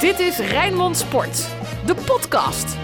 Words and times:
Dit 0.00 0.18
is 0.18 0.38
Rijnmond 0.38 0.96
Sport, 0.96 1.48
de 1.86 1.94
podcast. 1.94 2.76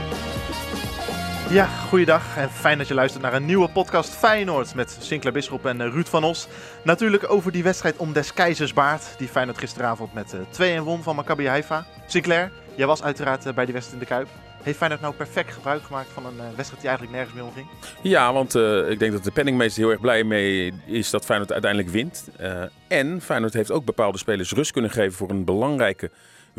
Ja, 1.50 1.66
goeiedag 1.66 2.36
en 2.36 2.50
fijn 2.50 2.78
dat 2.78 2.88
je 2.88 2.94
luistert 2.94 3.22
naar 3.22 3.34
een 3.34 3.44
nieuwe 3.44 3.68
podcast 3.68 4.14
Feyenoord 4.14 4.74
met 4.74 4.96
Sinclair 5.00 5.34
Bisschop 5.34 5.66
en 5.66 5.80
eh, 5.80 5.88
Ruud 5.88 6.06
van 6.06 6.24
Os. 6.24 6.48
Natuurlijk 6.84 7.30
over 7.30 7.52
die 7.52 7.62
wedstrijd 7.62 7.96
om 7.96 8.12
des 8.12 8.32
keizers 8.34 8.72
baard, 8.72 9.14
die 9.18 9.28
Feyenoord 9.28 9.58
gisteravond 9.58 10.14
met 10.14 10.34
2-1 10.34 10.82
won 10.82 11.02
van 11.02 11.14
Maccabi 11.14 11.46
Haifa. 11.46 11.86
Sinclair, 12.06 12.52
jij 12.74 12.86
was 12.86 13.02
uiteraard 13.02 13.46
eh, 13.46 13.54
bij 13.54 13.64
die 13.64 13.74
wedstrijd 13.74 14.02
in 14.02 14.08
de 14.08 14.14
Kuip. 14.14 14.28
Heeft 14.62 14.78
Feyenoord 14.78 15.00
nou 15.00 15.14
perfect 15.14 15.52
gebruik 15.52 15.82
gemaakt 15.82 16.08
van 16.12 16.26
een 16.26 16.38
eh, 16.38 16.56
wedstrijd 16.56 16.80
die 16.80 16.90
eigenlijk 16.90 17.18
nergens 17.18 17.34
meer 17.34 17.44
om 17.44 17.52
ging? 17.52 17.66
Ja, 18.02 18.32
want 18.32 18.54
uh, 18.54 18.90
ik 18.90 18.98
denk 18.98 19.12
dat 19.12 19.24
de 19.24 19.30
penningmeester 19.30 19.82
heel 19.82 19.90
erg 19.90 20.00
blij 20.00 20.24
mee 20.24 20.72
is 20.86 21.10
dat 21.10 21.24
Feyenoord 21.24 21.52
uiteindelijk 21.52 21.92
wint. 21.92 22.28
Uh, 22.40 22.62
en 22.88 23.20
Feyenoord 23.20 23.52
heeft 23.52 23.70
ook 23.70 23.84
bepaalde 23.84 24.18
spelers 24.18 24.52
rust 24.52 24.72
kunnen 24.72 24.90
geven 24.90 25.12
voor 25.12 25.30
een 25.30 25.44
belangrijke 25.44 26.10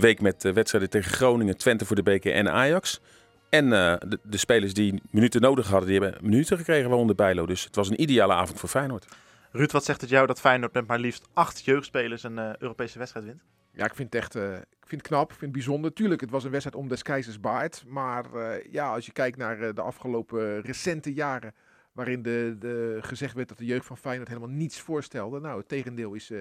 week 0.01 0.21
met 0.21 0.45
uh, 0.45 0.53
wedstrijden 0.53 0.89
tegen 0.89 1.11
Groningen, 1.11 1.57
Twente 1.57 1.85
voor 1.85 1.95
de 1.95 2.03
beker 2.03 2.33
en 2.33 2.51
Ajax. 2.51 3.01
En 3.49 3.69
de, 3.69 4.19
de, 4.23 4.37
spelers 4.37 4.73
die 4.73 5.01
minuten 5.09 5.41
nodig 5.41 5.67
hadden, 5.67 5.89
die 5.89 5.99
hebben 5.99 6.19
minuten 6.23 6.57
gekregen, 6.57 6.89
waaronder 6.89 7.15
Bijlo. 7.15 7.45
Dus 7.45 7.63
het 7.63 7.75
was 7.75 7.89
een 7.89 8.01
ideale 8.01 8.33
avond 8.33 8.59
voor 8.59 8.69
Feyenoord. 8.69 9.07
Ruud, 9.51 9.71
wat 9.71 9.85
zegt 9.85 10.01
het 10.01 10.09
jou 10.09 10.27
dat 10.27 10.39
Feyenoord 10.39 10.73
met 10.73 10.87
maar 10.87 10.99
liefst 10.99 11.27
acht 11.33 11.65
jeugdspelers 11.65 12.23
een 12.23 12.61
Europese 12.61 12.97
wedstrijd 12.97 13.25
wint? 13.25 13.43
Ja, 13.71 13.85
ik 13.85 13.95
vind 13.95 14.13
het 14.13 14.21
echt 14.21 14.35
uh, 14.35 14.53
ik 14.87 14.93
vind 14.93 15.01
het 15.01 15.11
knap, 15.11 15.31
ik 15.31 15.37
vind 15.37 15.41
het 15.41 15.51
bijzonder. 15.51 15.93
Tuurlijk, 15.93 16.21
het 16.21 16.29
was 16.29 16.43
een 16.43 16.51
wedstrijd 16.51 16.77
om 16.77 16.87
des 16.87 17.01
keizers 17.01 17.39
baard. 17.39 17.83
Maar 17.87 18.25
uh, 18.33 18.63
ja, 18.71 18.93
als 18.93 19.05
je 19.05 19.11
kijkt 19.11 19.37
naar 19.37 19.59
uh, 19.59 19.69
de 19.73 19.81
afgelopen 19.81 20.61
recente 20.61 21.13
jaren... 21.13 21.53
waarin 21.91 22.21
de, 22.21 22.55
de, 22.59 22.97
gezegd 23.01 23.35
werd 23.35 23.49
dat 23.49 23.57
de 23.57 23.65
jeugd 23.65 23.85
van 23.85 23.97
Feyenoord 23.97 24.27
helemaal 24.27 24.49
niets 24.49 24.79
voorstelde. 24.79 25.39
Nou, 25.39 25.57
het 25.57 25.67
tegendeel 25.67 26.13
is, 26.13 26.31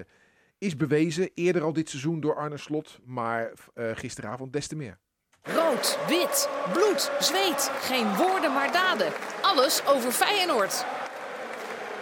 is 0.57 0.75
bewezen. 0.75 1.29
Eerder 1.33 1.63
al 1.63 1.73
dit 1.73 1.89
seizoen 1.89 2.19
door 2.19 2.35
Arne 2.35 2.57
Slot, 2.57 2.99
maar 3.05 3.51
gisteravond 3.75 4.53
des 4.53 4.67
te 4.67 4.75
meer. 4.75 4.97
Rood, 5.41 5.99
wit, 6.07 6.49
bloed, 6.73 7.11
zweet. 7.19 7.71
Geen 7.81 8.15
woorden 8.15 8.53
maar 8.53 8.71
daden. 8.71 9.11
Alles 9.41 9.81
over 9.87 10.11
Feyenoord. 10.11 10.85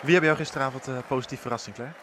Wie 0.02 0.12
hebben 0.12 0.24
jou 0.24 0.36
gisteravond 0.36 1.08
positief 1.08 1.40
verrast, 1.40 1.72
Claire? 1.72 1.96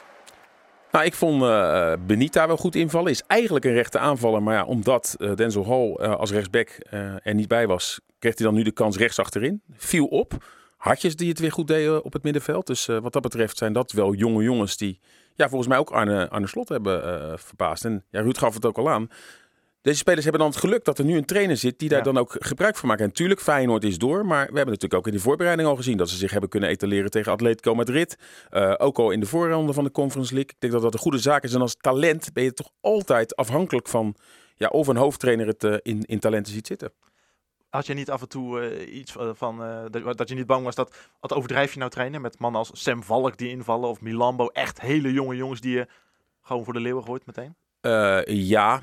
Nou, 0.93 1.05
ik 1.05 1.15
vond 1.15 1.43
uh, 1.43 1.93
Benita 2.07 2.47
wel 2.47 2.57
goed 2.57 2.75
invallen. 2.75 3.11
Is 3.11 3.23
eigenlijk 3.27 3.65
een 3.65 3.73
rechte 3.73 3.99
aanvaller. 3.99 4.43
Maar 4.43 4.55
ja, 4.55 4.65
omdat 4.65 5.15
uh, 5.19 5.35
Denzel 5.35 5.67
Hall 5.67 6.09
uh, 6.09 6.17
als 6.17 6.31
rechtsback 6.31 6.77
er 7.23 7.35
niet 7.35 7.49
bij 7.49 7.67
was, 7.67 8.01
kreeg 8.19 8.39
hij 8.39 8.47
dan 8.47 8.55
nu 8.55 8.63
de 8.63 8.73
kans 8.73 8.97
rechts 8.97 9.19
achterin. 9.19 9.63
Viel 9.77 10.07
op. 10.07 10.45
Hartjes 10.83 11.17
die 11.17 11.29
het 11.29 11.39
weer 11.39 11.53
goed 11.53 11.67
deden 11.67 12.05
op 12.05 12.13
het 12.13 12.23
middenveld. 12.23 12.67
Dus 12.67 12.87
wat 12.87 13.13
dat 13.13 13.23
betreft 13.23 13.57
zijn 13.57 13.73
dat 13.73 13.93
wel 13.93 14.15
jonge 14.15 14.43
jongens 14.43 14.77
die 14.77 15.01
ja, 15.35 15.49
volgens 15.49 15.69
mij 15.69 15.79
ook 15.79 15.91
Arne, 15.91 16.31
Arne 16.31 16.47
Slot 16.47 16.69
hebben 16.69 17.39
verbaasd. 17.39 17.85
En 17.85 18.05
ja, 18.11 18.21
Ruud 18.21 18.39
gaf 18.39 18.55
het 18.55 18.65
ook 18.67 18.79
al 18.79 18.91
aan. 18.91 19.09
Deze 19.83 19.99
spelers 19.99 20.23
hebben 20.23 20.41
dan 20.41 20.51
het 20.51 20.61
geluk 20.61 20.85
dat 20.85 20.99
er 20.99 21.05
nu 21.05 21.17
een 21.17 21.25
trainer 21.25 21.57
zit 21.57 21.79
die 21.79 21.89
daar 21.89 21.99
ja. 21.99 22.05
dan 22.05 22.19
ook 22.19 22.37
gebruik 22.39 22.77
van 22.77 22.89
maakt. 22.89 23.01
En 23.01 23.07
natuurlijk, 23.07 23.41
Feyenoord 23.41 23.85
is 23.85 23.99
door. 23.99 24.27
Maar 24.27 24.47
we 24.47 24.57
hebben 24.57 24.75
natuurlijk 24.75 24.95
ook 24.95 25.07
in 25.07 25.13
de 25.13 25.19
voorbereiding 25.19 25.69
al 25.69 25.77
gezien 25.77 25.97
dat 25.97 26.09
ze 26.09 26.17
zich 26.17 26.31
hebben 26.31 26.51
kunnen 26.51 26.69
etaleren 26.69 27.11
tegen 27.11 27.33
Atletico 27.33 27.75
Madrid. 27.75 28.17
Uh, 28.51 28.75
ook 28.77 28.99
al 28.99 29.11
in 29.11 29.21
de 29.21 29.27
voorronde 29.27 29.73
van 29.73 29.85
de 29.85 29.91
Conference 29.91 30.35
League. 30.35 30.51
Ik 30.51 30.61
denk 30.61 30.73
dat 30.73 30.83
dat 30.83 30.95
een 30.95 30.99
goede 30.99 31.19
zaak 31.19 31.43
is. 31.43 31.55
En 31.55 31.61
als 31.61 31.77
talent 31.77 32.33
ben 32.33 32.45
je 32.45 32.53
toch 32.53 32.71
altijd 32.81 33.37
afhankelijk 33.37 33.89
van 33.89 34.15
ja, 34.57 34.69
of 34.69 34.87
een 34.87 34.97
hoofdtrainer 34.97 35.47
het 35.47 35.65
uh, 35.65 35.77
in, 35.83 36.03
in 36.03 36.19
talenten 36.19 36.53
ziet 36.53 36.67
zitten. 36.67 36.93
Had 37.73 37.87
je 37.87 37.95
niet 37.95 38.11
af 38.11 38.21
en 38.21 38.29
toe 38.29 38.61
uh, 38.61 38.97
iets 38.97 39.17
van 39.33 39.59
dat, 39.91 40.17
dat, 40.19 40.29
je 40.29 40.35
niet 40.35 40.47
bang 40.47 40.65
was 40.65 40.75
dat 40.75 40.97
wat 41.21 41.33
overdrijf 41.33 41.73
je 41.73 41.79
nou 41.79 41.91
trainen 41.91 42.21
met 42.21 42.39
mannen 42.39 42.61
als 42.61 42.71
Sam 42.73 43.03
Valk 43.03 43.37
die 43.37 43.49
invallen 43.49 43.89
of 43.89 44.01
Milambo, 44.01 44.47
echt 44.47 44.81
hele 44.81 45.13
jonge 45.13 45.37
jongens 45.37 45.61
die 45.61 45.75
je 45.75 45.87
gewoon 46.43 46.65
voor 46.65 46.73
de 46.73 46.81
leeuwen 46.81 47.05
gooit 47.05 47.27
meteen? 47.27 47.55
Ja, 48.25 48.81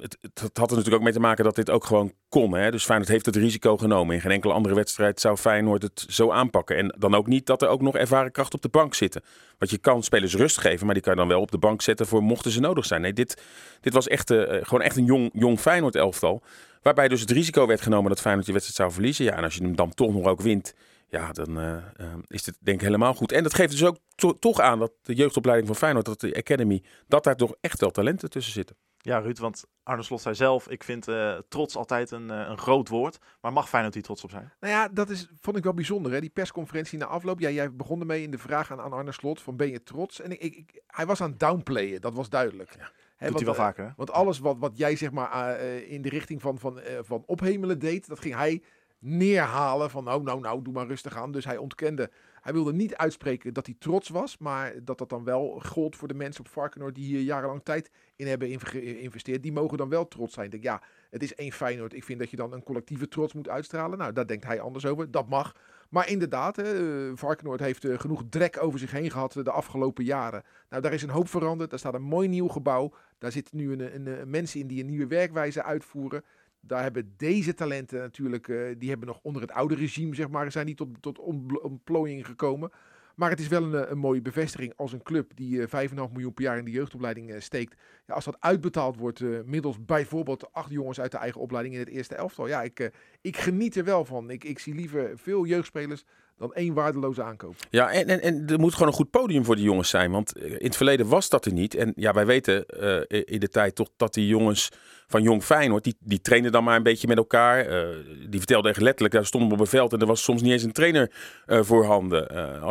het, 0.00 0.18
het, 0.20 0.40
had 0.42 0.70
er 0.70 0.76
natuurlijk 0.76 0.94
ook 0.94 1.02
mee 1.02 1.12
te 1.12 1.20
maken 1.20 1.44
dat 1.44 1.54
dit 1.54 1.70
ook 1.70 1.84
gewoon 1.84 2.12
kon. 2.28 2.54
Hè? 2.54 2.70
Dus 2.70 2.84
Feyenoord 2.84 3.10
heeft 3.10 3.26
het 3.26 3.36
risico 3.36 3.76
genomen. 3.76 4.14
In 4.14 4.20
geen 4.20 4.30
enkele 4.30 4.52
andere 4.52 4.74
wedstrijd 4.74 5.20
zou 5.20 5.36
Feyenoord 5.36 5.82
het 5.82 6.06
zo 6.08 6.30
aanpakken. 6.30 6.76
En 6.76 6.94
dan 6.98 7.14
ook 7.14 7.26
niet 7.26 7.46
dat 7.46 7.62
er 7.62 7.68
ook 7.68 7.80
nog 7.80 7.96
ervaren 7.96 8.32
kracht 8.32 8.54
op 8.54 8.62
de 8.62 8.68
bank 8.68 8.94
zitten. 8.94 9.22
Want 9.58 9.70
je 9.70 9.78
kan 9.78 10.02
spelers 10.02 10.34
rust 10.34 10.58
geven, 10.58 10.84
maar 10.84 10.94
die 10.94 11.02
kan 11.02 11.12
je 11.12 11.18
dan 11.18 11.28
wel 11.28 11.40
op 11.40 11.50
de 11.50 11.58
bank 11.58 11.82
zetten 11.82 12.06
voor 12.06 12.22
mochten 12.22 12.50
ze 12.50 12.60
nodig 12.60 12.86
zijn. 12.86 13.00
Nee, 13.00 13.12
dit, 13.12 13.42
dit 13.80 13.92
was 13.92 14.08
echt, 14.08 14.32
gewoon 14.32 14.82
echt 14.82 14.96
een 14.96 15.04
jong, 15.04 15.30
jong 15.32 15.60
Feyenoord 15.60 15.94
elftal. 15.94 16.42
Waarbij 16.86 17.08
dus 17.08 17.20
het 17.20 17.30
risico 17.30 17.66
werd 17.66 17.80
genomen 17.80 18.08
dat 18.08 18.20
Feyenoord 18.20 18.46
je 18.46 18.52
wedstrijd 18.52 18.78
zou 18.80 18.92
verliezen. 18.92 19.24
Ja, 19.24 19.36
en 19.36 19.42
als 19.42 19.54
je 19.54 19.62
hem 19.62 19.76
dan 19.76 19.94
toch 19.94 20.12
nog 20.12 20.24
ook 20.26 20.40
wint, 20.40 20.74
ja, 21.08 21.32
dan 21.32 21.58
uh, 21.58 21.76
uh, 22.00 22.14
is 22.26 22.42
dit 22.42 22.56
denk 22.60 22.80
ik 22.80 22.86
helemaal 22.86 23.14
goed. 23.14 23.32
En 23.32 23.42
dat 23.42 23.54
geeft 23.54 23.70
dus 23.70 23.84
ook 23.84 23.98
to 24.14 24.38
toch 24.38 24.60
aan 24.60 24.78
dat 24.78 24.92
de 25.02 25.14
jeugdopleiding 25.14 25.68
van 25.68 25.76
Feyenoord, 25.76 26.06
dat 26.06 26.20
de 26.20 26.36
Academy, 26.36 26.82
dat 27.06 27.24
daar 27.24 27.36
toch 27.36 27.54
echt 27.60 27.80
wel 27.80 27.90
talenten 27.90 28.30
tussen 28.30 28.52
zitten. 28.52 28.76
Ja, 28.98 29.18
Ruud, 29.18 29.38
want 29.38 29.64
Arne 29.82 30.02
Slot 30.02 30.20
zei 30.20 30.34
zelf, 30.34 30.68
ik 30.68 30.84
vind 30.84 31.08
uh, 31.08 31.38
trots 31.48 31.76
altijd 31.76 32.10
een, 32.10 32.28
een 32.28 32.58
groot 32.58 32.88
woord. 32.88 33.18
Maar 33.40 33.52
mag 33.52 33.68
Feyenoord 33.68 33.94
hier 33.94 34.02
trots 34.02 34.24
op 34.24 34.30
zijn? 34.30 34.52
Nou 34.60 34.72
ja, 34.72 34.88
dat 34.88 35.10
is, 35.10 35.28
vond 35.40 35.56
ik 35.56 35.64
wel 35.64 35.74
bijzonder. 35.74 36.12
Hè? 36.12 36.20
Die 36.20 36.30
persconferentie 36.30 36.98
na 36.98 37.06
afloop. 37.06 37.40
Ja, 37.40 37.50
jij 37.50 37.72
begon 37.72 38.00
ermee 38.00 38.22
in 38.22 38.30
de 38.30 38.38
vraag 38.38 38.72
aan, 38.72 38.80
aan 38.80 38.92
Arne 38.92 39.12
Slot 39.12 39.42
van 39.42 39.56
ben 39.56 39.70
je 39.70 39.82
trots? 39.82 40.20
En 40.20 40.30
ik, 40.30 40.56
ik, 40.56 40.82
hij 40.86 41.06
was 41.06 41.20
aan 41.20 41.30
het 41.30 41.40
downplayen, 41.40 42.00
dat 42.00 42.14
was 42.14 42.28
duidelijk. 42.28 42.74
Ja. 42.78 42.90
He, 43.16 43.26
Doet 43.26 43.34
want, 43.34 43.46
hij 43.46 43.56
wel 43.56 43.66
vaker. 43.66 43.84
Hè? 43.84 43.90
Want 43.96 44.10
alles 44.10 44.38
wat, 44.38 44.56
wat 44.58 44.78
jij 44.78 44.96
zeg 44.96 45.10
maar 45.10 45.60
uh, 45.60 45.92
in 45.92 46.02
de 46.02 46.08
richting 46.08 46.42
van, 46.42 46.58
van, 46.58 46.78
uh, 46.78 46.84
van 47.02 47.22
ophemelen 47.26 47.78
deed, 47.78 48.08
dat 48.08 48.20
ging 48.20 48.34
hij 48.34 48.62
neerhalen 48.98 49.90
van 49.90 50.04
nou, 50.04 50.22
nou, 50.22 50.40
nou, 50.40 50.62
doe 50.62 50.72
maar 50.72 50.86
rustig 50.86 51.16
aan. 51.16 51.32
Dus 51.32 51.44
hij 51.44 51.56
ontkende, 51.56 52.10
hij 52.40 52.52
wilde 52.52 52.72
niet 52.72 52.96
uitspreken 52.96 53.54
dat 53.54 53.66
hij 53.66 53.74
trots 53.78 54.08
was, 54.08 54.38
maar 54.38 54.84
dat 54.84 54.98
dat 54.98 55.08
dan 55.08 55.24
wel 55.24 55.60
gold 55.64 55.96
voor 55.96 56.08
de 56.08 56.14
mensen 56.14 56.44
op 56.44 56.50
Varkenoord 56.50 56.94
die 56.94 57.04
hier 57.04 57.20
jarenlang 57.20 57.60
tijd 57.62 57.90
in 58.16 58.26
hebben 58.26 58.60
geïnvesteerd. 58.60 59.42
Die 59.42 59.52
mogen 59.52 59.78
dan 59.78 59.88
wel 59.88 60.08
trots 60.08 60.34
zijn. 60.34 60.46
Ik 60.46 60.52
denk, 60.52 60.64
ja, 60.64 60.82
het 61.10 61.22
is 61.22 61.34
één 61.34 61.52
Feyenoord. 61.52 61.94
Ik 61.94 62.04
vind 62.04 62.18
dat 62.18 62.30
je 62.30 62.36
dan 62.36 62.52
een 62.52 62.62
collectieve 62.62 63.08
trots 63.08 63.32
moet 63.32 63.48
uitstralen. 63.48 63.98
Nou, 63.98 64.12
daar 64.12 64.26
denkt 64.26 64.44
hij 64.44 64.60
anders 64.60 64.86
over. 64.86 65.10
Dat 65.10 65.28
mag. 65.28 65.54
Maar 65.88 66.08
inderdaad, 66.08 66.56
hè, 66.56 67.16
Varkenoord 67.16 67.60
heeft 67.60 67.84
uh, 67.84 67.98
genoeg 67.98 68.22
drek 68.28 68.62
over 68.62 68.78
zich 68.78 68.90
heen 68.90 69.10
gehad 69.10 69.32
de 69.32 69.50
afgelopen 69.50 70.04
jaren. 70.04 70.42
Nou, 70.68 70.82
daar 70.82 70.92
is 70.92 71.02
een 71.02 71.10
hoop 71.10 71.28
veranderd. 71.28 71.70
Daar 71.70 71.78
staat 71.78 71.94
een 71.94 72.02
mooi 72.02 72.28
nieuw 72.28 72.48
gebouw. 72.48 72.94
Daar 73.18 73.32
zitten 73.32 73.56
nu 73.56 73.72
een, 73.72 74.08
een, 74.08 74.30
mensen 74.30 74.60
in 74.60 74.66
die 74.66 74.80
een 74.80 74.86
nieuwe 74.86 75.06
werkwijze 75.06 75.62
uitvoeren 75.62 76.24
daar 76.60 76.82
hebben 76.82 77.14
deze 77.16 77.54
talenten 77.54 77.98
natuurlijk, 77.98 78.46
die 78.78 78.88
hebben 78.88 79.08
nog 79.08 79.18
onder 79.22 79.42
het 79.42 79.50
oude 79.50 79.74
regime, 79.74 80.14
zeg 80.14 80.28
maar, 80.28 80.52
zijn 80.52 80.66
die 80.66 80.74
tot, 80.74 80.88
tot 81.00 81.18
ontplooiing 81.62 82.26
gekomen. 82.26 82.70
Maar 83.16 83.30
het 83.30 83.40
is 83.40 83.48
wel 83.48 83.62
een, 83.62 83.84
eh, 83.84 83.90
een 83.90 83.98
mooie 83.98 84.22
bevestiging 84.22 84.72
als 84.76 84.92
een 84.92 85.02
club 85.02 85.36
die 85.36 85.56
uh, 85.56 85.66
5,5 85.66 86.12
miljoen 86.12 86.34
per 86.34 86.44
jaar 86.44 86.58
in 86.58 86.64
de 86.64 86.70
jeugdopleiding 86.70 87.30
uh, 87.30 87.40
steekt. 87.40 87.80
Ja, 88.06 88.14
als 88.14 88.24
dat 88.24 88.36
uitbetaald 88.40 88.96
wordt 88.96 89.20
middels 89.44 89.84
bijvoorbeeld 89.84 90.52
acht 90.52 90.70
jongens 90.70 91.00
uit 91.00 91.10
de 91.10 91.16
eigen 91.16 91.40
opleiding 91.40 91.74
in 91.74 91.80
het 91.80 91.88
eerste 91.88 92.14
elftal. 92.14 92.46
Ja, 92.46 92.62
ik, 92.62 92.90
ik 93.20 93.36
geniet 93.36 93.76
er 93.76 93.84
wel 93.84 94.04
van. 94.04 94.30
Ik, 94.30 94.44
ik 94.44 94.58
zie 94.58 94.74
liever 94.74 95.18
veel 95.18 95.46
jeugdspelers 95.46 96.04
dan 96.38 96.54
één 96.54 96.74
waardeloze 96.74 97.22
aankoop. 97.22 97.54
Ja, 97.70 97.90
en, 97.90 98.06
en, 98.06 98.20
en 98.20 98.44
er 98.46 98.58
moet 98.58 98.72
gewoon 98.72 98.88
een 98.88 98.94
goed 98.94 99.10
podium 99.10 99.44
voor 99.44 99.56
die 99.56 99.64
jongens 99.64 99.90
zijn. 99.90 100.10
Want 100.10 100.36
in 100.36 100.66
het 100.66 100.76
verleden 100.76 101.08
was 101.08 101.28
dat 101.28 101.44
er 101.44 101.52
niet. 101.52 101.74
En 101.74 101.92
ja, 101.96 102.12
wij 102.12 102.26
weten 102.26 102.64
uh, 102.80 103.22
in 103.24 103.40
de 103.40 103.48
tijd 103.48 103.74
toch 103.74 103.88
dat 103.96 104.14
die 104.14 104.26
jongens 104.26 104.68
van 105.06 105.22
Jong 105.22 105.44
Feyenoord, 105.44 105.84
die, 105.84 105.96
die 106.00 106.20
trainen 106.20 106.52
dan 106.52 106.64
maar 106.64 106.76
een 106.76 106.82
beetje 106.82 107.06
met 107.06 107.16
elkaar. 107.16 107.68
Uh, 107.68 107.96
die 108.28 108.38
vertelden 108.38 108.70
echt 108.70 108.80
letterlijk, 108.80 109.14
daar 109.14 109.26
stonden 109.26 109.52
op 109.52 109.60
een 109.60 109.66
veld 109.66 109.92
en 109.92 110.00
er 110.00 110.06
was 110.06 110.22
soms 110.22 110.42
niet 110.42 110.52
eens 110.52 110.62
een 110.62 110.72
trainer 110.72 111.12
uh, 111.46 111.62
voorhanden. 111.62 112.28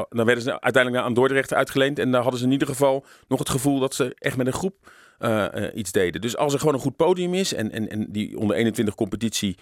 dan 0.09 0.26
werden 0.26 0.44
ze 0.44 0.62
uiteindelijk 0.62 1.03
aan 1.03 1.14
Dordrecht 1.14 1.53
uitgeleend 1.53 2.00
en 2.00 2.12
daar 2.12 2.22
hadden 2.22 2.40
ze 2.40 2.46
in 2.46 2.52
ieder 2.52 2.68
geval 2.68 3.06
nog 3.28 3.40
het 3.40 3.50
gevoel 3.50 3.80
dat 3.80 3.94
ze 3.94 4.16
echt 4.18 4.38
met 4.38 4.47
een 4.47 4.53
groep 4.53 4.92
iets 5.74 5.92
deden. 5.92 6.22
Dus 6.22 6.38
als 6.38 6.53
er 6.53 6.59
gewoon 6.59 6.74
een 6.74 6.80
goed 6.80 6.96
podium 6.96 7.34
is 7.34 7.53
en, 7.53 7.72
en, 7.72 7.90
en 7.90 8.06
die 8.09 8.38
onder 8.38 8.56
21 8.56 8.96
competitie 8.96 9.58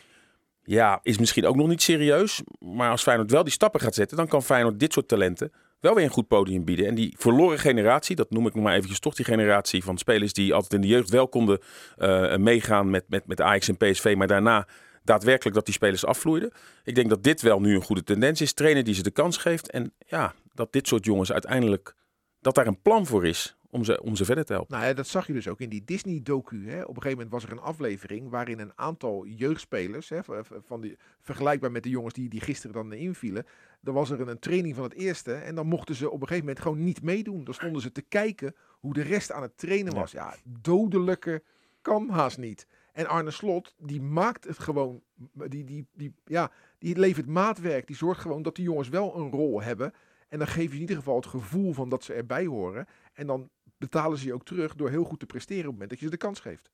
ja, 0.64 1.00
is 1.04 1.18
misschien 1.18 1.46
ook 1.46 1.56
nog 1.56 1.68
niet 1.68 1.82
serieus. 1.82 2.42
Maar 2.60 2.90
als 2.90 3.04
Feyenoord 3.04 3.32
wel 3.32 3.44
die 3.44 3.54
stappen 3.54 3.80
gaat 3.80 3.96
zetten, 3.96 4.18
dan 4.18 4.28
kan 4.28 4.44
Feyenoord 4.44 4.80
dit 4.80 4.94
soort 4.94 5.08
talenten 5.08 5.52
wel 5.84 5.96
weer 5.96 6.04
een 6.04 6.10
goed 6.10 6.28
podium 6.28 6.66
bieden. 6.66 6.88
En 6.88 6.96
die 6.96 7.16
verloren 7.18 7.60
generatie, 7.60 8.16
dat 8.16 8.30
noem 8.30 8.48
ik 8.48 8.54
nog 8.54 8.64
maar 8.64 8.74
eventjes 8.74 9.00
toch 9.00 9.16
die 9.16 9.26
generatie 9.26 9.84
van 9.84 9.98
spelers 9.98 10.34
die 10.34 10.54
altijd 10.54 10.74
in 10.74 10.82
de 10.82 10.88
jeugd 10.88 11.10
wel 11.10 11.28
konden 11.28 11.60
uh, 11.98 12.36
meegaan 12.36 12.90
met, 12.90 13.04
met, 13.08 13.28
met 13.28 13.42
Ajax 13.42 13.68
en 13.68 13.78
PSV, 13.78 14.14
maar 14.18 14.28
daarna 14.28 14.68
daadwerkelijk 15.04 15.56
dat 15.56 15.66
die 15.66 15.74
spelers 15.74 16.06
afvloeiden. 16.06 16.52
Ik 16.84 16.96
denk 16.96 17.10
dat 17.10 17.24
dit 17.24 17.42
wel 17.42 17.62
nu 17.62 17.76
een 17.76 17.82
goede 17.82 18.04
tendens 18.04 18.42
is. 18.42 18.54
Trainer 18.54 18.84
die 18.84 18.94
ze 18.94 19.04
de 19.04 19.12
kans 19.12 19.38
geeft. 19.38 19.72
En 19.72 19.94
ja, 20.08 20.34
dat 20.54 20.74
dit 20.74 20.88
soort 20.88 21.06
jongens 21.06 21.32
uiteindelijk, 21.32 21.96
dat 22.42 22.56
daar 22.56 22.68
een 22.68 22.82
plan 22.82 23.06
voor 23.06 23.26
is 23.26 23.56
om 23.74 23.84
ze, 23.84 24.02
om 24.02 24.16
ze 24.16 24.26
verder 24.26 24.46
te 24.46 24.54
helpen. 24.54 24.76
Nou 24.76 24.88
ja, 24.88 24.94
dat 24.94 25.08
zag 25.08 25.28
je 25.28 25.34
dus 25.34 25.48
ook 25.48 25.60
in 25.60 25.70
die 25.70 25.84
Disney-docu. 25.86 26.56
Op 26.58 26.68
een 26.68 27.02
gegeven 27.02 27.10
moment 27.12 27.32
was 27.32 27.44
er 27.44 27.52
een 27.52 27.60
aflevering 27.60 28.30
waarin 28.30 28.60
een 28.60 28.72
aantal 28.76 29.26
jeugdspelers, 29.26 30.10
hè, 30.10 30.20
van 30.64 30.82
die, 30.82 30.98
vergelijkbaar 31.22 31.72
met 31.72 31.84
de 31.84 31.90
jongens 31.90 32.14
die, 32.14 32.30
die 32.30 32.42
gisteren 32.42 32.76
dan 32.76 32.94
invielen, 32.94 33.46
dan 33.82 33.94
was 33.94 34.10
er 34.10 34.28
een 34.28 34.40
training 34.40 34.76
van 34.76 34.84
het 34.84 34.94
eerste 34.94 35.34
en 35.34 35.56
dan 35.56 35.68
mochten 35.68 35.96
ze 35.96 36.06
op 36.06 36.22
een 36.22 36.28
gegeven 36.28 36.46
moment 36.46 36.64
gewoon 36.64 36.84
niet 36.84 37.02
meedoen. 37.02 37.44
Dan 37.44 37.54
stonden 37.54 37.82
ze 37.82 37.92
te 37.92 38.02
kijken 38.02 38.56
hoe 38.80 38.94
de 38.94 39.02
rest 39.02 39.32
aan 39.32 39.42
het 39.42 39.58
trainen 39.58 39.94
was. 39.94 40.12
Ja, 40.12 40.36
dodelijke 40.44 41.44
kan 41.82 42.10
haast 42.10 42.38
niet. 42.38 42.68
En 42.92 43.08
Arne 43.08 43.32
Slot, 43.32 43.74
die 43.78 44.02
maakt 44.02 44.44
het 44.44 44.60
gewoon, 44.60 45.02
die, 45.34 45.64
die, 45.64 45.88
die, 45.94 46.14
ja, 46.26 46.52
die 46.78 47.00
levert 47.00 47.28
maatwerk. 47.28 47.88
Die 47.88 47.96
zorgt 47.96 48.22
gewoon 48.22 48.42
dat 48.42 48.56
die 48.56 48.66
jongens 48.66 48.90
wel 48.90 49.16
een 49.16 49.32
rol 49.32 49.62
hebben. 49.62 49.94
En 50.30 50.40
dan 50.40 50.48
geef 50.48 50.70
je 50.70 50.76
in 50.76 50.80
ieder 50.80 50.96
geval 50.96 51.16
het 51.16 51.26
gevoel 51.26 51.74
van 51.74 51.90
dat 51.90 52.04
ze 52.04 52.14
erbij 52.14 52.46
horen. 52.46 52.88
En 53.14 53.28
dan 53.28 53.50
betalen 53.84 54.18
ze 54.18 54.26
je 54.26 54.34
ook 54.34 54.46
terug 54.46 54.76
door 54.76 54.90
heel 54.90 55.04
goed 55.04 55.20
te 55.20 55.26
presteren 55.26 55.62
op 55.64 55.70
het 55.70 55.74
moment 55.74 55.90
dat 55.90 56.00
je 56.00 56.06
ze 56.06 56.12
de 56.12 56.18
kans 56.18 56.40
geeft. 56.40 56.70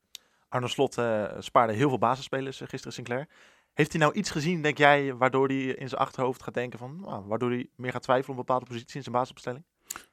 Arne 0.48 0.68
Slot 0.68 0.98
uh, 0.98 1.24
spaarde 1.38 1.72
heel 1.72 1.88
veel 1.88 1.98
basisspelers 1.98 2.60
gisteren 2.60 2.92
Sinclair. 2.92 3.28
Heeft 3.72 3.92
hij 3.92 4.00
nou 4.00 4.14
iets 4.14 4.30
gezien, 4.30 4.62
denk 4.62 4.78
jij, 4.78 5.14
waardoor 5.14 5.46
hij 5.46 5.64
in 5.64 5.88
zijn 5.88 6.00
achterhoofd 6.00 6.42
gaat 6.42 6.54
denken 6.54 6.78
van, 6.78 7.00
nou, 7.00 7.24
waardoor 7.26 7.50
hij 7.50 7.68
meer 7.76 7.92
gaat 7.92 8.02
twijfelen 8.02 8.30
op 8.30 8.38
een 8.38 8.46
bepaalde 8.46 8.66
positie 8.66 8.96
in 8.96 9.02
zijn 9.02 9.14
basisopstelling? 9.14 9.64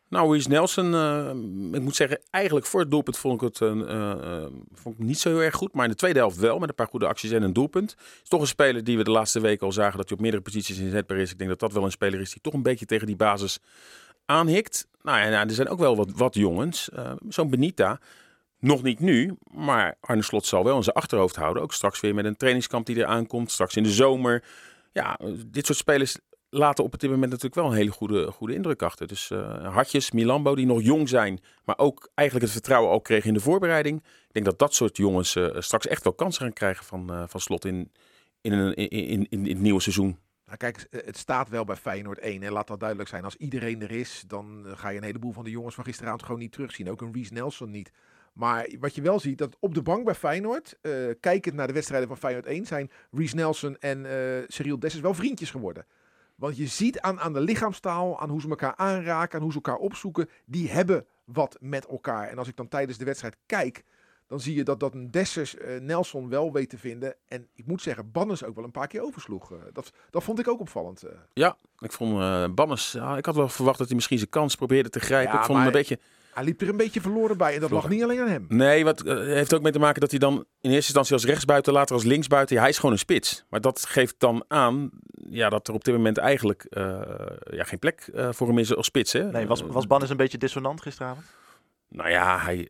Nou, 0.09 0.31
Reece 0.31 0.49
Nelson, 0.49 0.93
uh, 0.93 1.29
ik 1.71 1.81
moet 1.81 1.95
zeggen, 1.95 2.21
eigenlijk 2.29 2.65
voor 2.65 2.79
het 2.79 2.91
doelpunt 2.91 3.17
vond 3.17 3.41
ik 3.41 3.47
het 3.47 3.59
uh, 3.59 3.75
uh, 3.75 4.45
vond 4.73 4.99
ik 4.99 5.05
niet 5.05 5.19
zo 5.19 5.29
heel 5.29 5.41
erg 5.41 5.55
goed. 5.55 5.73
Maar 5.73 5.83
in 5.83 5.91
de 5.91 5.97
tweede 5.97 6.19
helft 6.19 6.37
wel, 6.37 6.59
met 6.59 6.69
een 6.69 6.75
paar 6.75 6.87
goede 6.87 7.07
acties 7.07 7.31
en 7.31 7.43
een 7.43 7.53
doelpunt. 7.53 7.95
is 8.23 8.29
toch 8.29 8.41
een 8.41 8.47
speler 8.47 8.83
die 8.83 8.97
we 8.97 9.03
de 9.03 9.11
laatste 9.11 9.39
weken 9.39 9.65
al 9.65 9.71
zagen 9.71 9.97
dat 9.97 10.07
hij 10.07 10.17
op 10.17 10.23
meerdere 10.23 10.43
posities 10.43 10.79
inzetbaar 10.79 11.17
is. 11.17 11.31
Ik 11.31 11.37
denk 11.37 11.49
dat 11.49 11.59
dat 11.59 11.73
wel 11.73 11.83
een 11.83 11.91
speler 11.91 12.19
is 12.19 12.31
die 12.31 12.41
toch 12.41 12.53
een 12.53 12.63
beetje 12.63 12.85
tegen 12.85 13.07
die 13.07 13.15
basis 13.15 13.59
aanhikt. 14.25 14.87
Nou 15.07 15.19
ja, 15.19 15.29
nou, 15.29 15.47
er 15.47 15.53
zijn 15.53 15.69
ook 15.69 15.79
wel 15.79 15.95
wat, 15.95 16.11
wat 16.15 16.33
jongens. 16.33 16.89
Zo'n 17.29 17.49
Benita, 17.49 17.99
nog 18.59 18.83
niet 18.83 18.99
nu, 18.99 19.37
maar 19.51 19.97
Arne 19.99 20.21
Slot 20.21 20.45
zal 20.45 20.63
wel 20.63 20.77
in 20.77 20.83
zijn 20.83 20.95
achterhoofd 20.95 21.35
houden. 21.35 21.63
Ook 21.63 21.73
straks 21.73 21.99
weer 21.99 22.15
met 22.15 22.25
een 22.25 22.35
trainingskamp 22.37 22.85
die 22.85 22.95
eraan 22.95 23.27
komt, 23.27 23.51
straks 23.51 23.75
in 23.75 23.83
de 23.83 23.91
zomer. 23.91 24.43
Ja, 24.93 25.19
dit 25.45 25.65
soort 25.65 25.77
spelers 25.77 26.17
laten 26.49 26.83
op 26.83 26.99
dit 26.99 27.09
moment 27.09 27.29
natuurlijk 27.29 27.55
wel 27.55 27.65
een 27.65 27.77
hele 27.77 27.91
goede, 27.91 28.31
goede 28.31 28.53
indruk 28.53 28.81
achter. 28.81 29.07
Dus 29.07 29.29
uh, 29.29 29.73
Hartjes, 29.73 30.11
Milambo, 30.11 30.55
die 30.55 30.65
nog 30.65 30.81
jong 30.81 31.09
zijn, 31.09 31.39
maar 31.65 31.77
ook 31.77 32.09
eigenlijk 32.13 32.47
het 32.47 32.57
vertrouwen 32.57 32.91
ook 32.91 33.03
kregen 33.03 33.27
in 33.27 33.33
de 33.33 33.39
voorbereiding. 33.39 33.97
Ik 33.99 34.33
denk 34.33 34.45
dat 34.45 34.59
dat 34.59 34.73
soort 34.73 34.97
jongens 34.97 35.35
uh, 35.35 35.47
straks 35.57 35.87
echt 35.87 36.03
wel 36.03 36.13
kansen 36.13 36.41
gaan 36.41 36.53
krijgen 36.53 36.85
van, 36.85 37.25
van 37.29 37.39
slot 37.39 37.65
in, 37.65 37.91
in, 38.41 38.53
een, 38.53 38.75
in, 38.75 39.29
in, 39.29 39.47
het 39.47 39.59
nieuwe 39.59 39.81
seizoen. 39.81 40.17
Nou, 40.47 40.57
kijk, 40.57 40.87
het 41.05 41.17
staat 41.17 41.49
wel 41.49 41.65
bij 41.65 41.75
Feyenoord 41.75 42.19
1. 42.19 42.43
En 42.43 42.51
laat 42.51 42.67
dat 42.67 42.79
duidelijk 42.79 43.09
zijn. 43.09 43.23
Als 43.23 43.35
iedereen 43.35 43.81
er 43.81 43.91
is, 43.91 44.23
dan 44.27 44.65
ga 44.67 44.89
je 44.89 44.97
een 44.97 45.03
heleboel 45.03 45.31
van 45.31 45.43
de 45.43 45.49
jongens 45.49 45.75
van 45.75 45.83
gisteravond 45.83 46.23
gewoon 46.23 46.39
niet 46.39 46.51
terugzien. 46.51 46.89
Ook 46.89 47.01
een 47.01 47.13
Reese 47.13 47.33
Nelson 47.33 47.69
niet. 47.69 47.91
Maar 48.33 48.69
wat 48.79 48.95
je 48.95 49.01
wel 49.01 49.19
ziet, 49.19 49.37
dat 49.37 49.57
op 49.59 49.73
de 49.73 49.81
bank 49.81 50.05
bij 50.05 50.15
Feyenoord, 50.15 50.77
uh, 50.81 51.13
kijkend 51.19 51.55
naar 51.55 51.67
de 51.67 51.73
wedstrijden 51.73 52.07
van 52.07 52.17
Feyenoord 52.17 52.45
1, 52.45 52.65
zijn 52.65 52.91
Reese 53.11 53.35
Nelson 53.35 53.77
en 53.77 54.05
uh, 54.05 54.11
Cyril 54.47 54.79
Dessers 54.79 55.01
wel 55.01 55.13
vriendjes 55.13 55.51
geworden. 55.51 55.85
Want 56.35 56.57
je 56.57 56.67
ziet 56.67 56.99
aan, 56.99 57.19
aan 57.19 57.33
de 57.33 57.41
lichaamstaal, 57.41 58.19
aan 58.19 58.29
hoe 58.29 58.41
ze 58.41 58.49
elkaar 58.49 58.75
aanraken, 58.75 59.35
aan 59.35 59.43
hoe 59.43 59.51
ze 59.51 59.61
elkaar 59.63 59.77
opzoeken, 59.77 60.29
die 60.45 60.69
hebben 60.69 61.05
wat 61.23 61.57
met 61.59 61.85
elkaar. 61.85 62.27
En 62.27 62.37
als 62.37 62.47
ik 62.47 62.55
dan 62.55 62.67
tijdens 62.67 62.97
de 62.97 63.05
wedstrijd 63.05 63.37
kijk, 63.45 63.83
dan 64.27 64.39
zie 64.39 64.55
je 64.55 64.63
dat, 64.63 64.79
dat 64.79 64.93
een 64.93 65.11
Dessers 65.11 65.55
uh, 65.55 65.79
Nelson 65.79 66.29
wel 66.29 66.51
weet 66.51 66.69
te 66.69 66.77
vinden. 66.77 67.15
En 67.27 67.47
ik 67.53 67.65
moet 67.65 67.81
zeggen, 67.81 68.11
Bannes 68.11 68.43
ook 68.43 68.55
wel 68.55 68.63
een 68.63 68.71
paar 68.71 68.87
keer 68.87 69.01
oversloeg. 69.01 69.51
Uh, 69.51 69.57
dat, 69.73 69.91
dat 70.09 70.23
vond 70.23 70.39
ik 70.39 70.47
ook 70.47 70.59
opvallend. 70.59 71.05
Uh. 71.05 71.11
Ja, 71.33 71.57
ik 71.79 71.91
vond 71.91 72.19
uh, 72.19 72.45
Bannes, 72.55 72.91
ja, 72.91 73.17
ik 73.17 73.25
had 73.25 73.35
wel 73.35 73.49
verwacht 73.49 73.77
dat 73.77 73.87
hij 73.87 73.95
misschien 73.95 74.17
zijn 74.17 74.29
kans 74.29 74.55
probeerde 74.55 74.89
te 74.89 74.99
grijpen. 74.99 75.33
Ja, 75.33 75.39
ik 75.39 75.45
vond 75.45 75.57
hem 75.57 75.67
een 75.67 75.73
beetje... 75.73 75.99
Hij 76.33 76.45
liep 76.45 76.61
er 76.61 76.69
een 76.69 76.77
beetje 76.77 77.01
verloren 77.01 77.37
bij 77.37 77.53
en 77.53 77.61
dat 77.61 77.71
lag 77.71 77.89
niet 77.89 78.03
alleen 78.03 78.19
aan 78.19 78.27
hem. 78.27 78.45
Nee, 78.49 78.83
wat 78.83 79.01
heeft 79.05 79.53
ook 79.53 79.61
mee 79.61 79.71
te 79.71 79.79
maken 79.79 80.01
dat 80.01 80.09
hij 80.09 80.19
dan 80.19 80.33
in 80.33 80.45
eerste 80.71 80.75
instantie 80.75 81.13
als 81.13 81.25
rechtsbuiten, 81.25 81.73
later 81.73 81.95
als 81.95 82.03
linksbuiten, 82.03 82.57
hij 82.57 82.69
is 82.69 82.75
gewoon 82.75 82.91
een 82.91 82.97
spits. 82.97 83.45
Maar 83.49 83.61
dat 83.61 83.85
geeft 83.85 84.15
dan 84.17 84.45
aan 84.47 84.89
ja, 85.29 85.49
dat 85.49 85.67
er 85.67 85.73
op 85.73 85.83
dit 85.83 85.93
moment 85.93 86.17
eigenlijk 86.17 86.65
ja, 87.49 87.63
geen 87.63 87.79
plek 87.79 88.09
voor 88.13 88.47
hem 88.47 88.57
is 88.57 88.75
als 88.75 88.85
spits. 88.85 89.13
Hè? 89.13 89.31
Nee, 89.31 89.47
was, 89.47 89.61
was 89.61 89.87
Bannes 89.87 90.09
een 90.09 90.17
beetje 90.17 90.37
dissonant 90.37 90.81
gisteravond? 90.81 91.25
Nou 91.89 92.09
ja, 92.09 92.39
hij, 92.39 92.69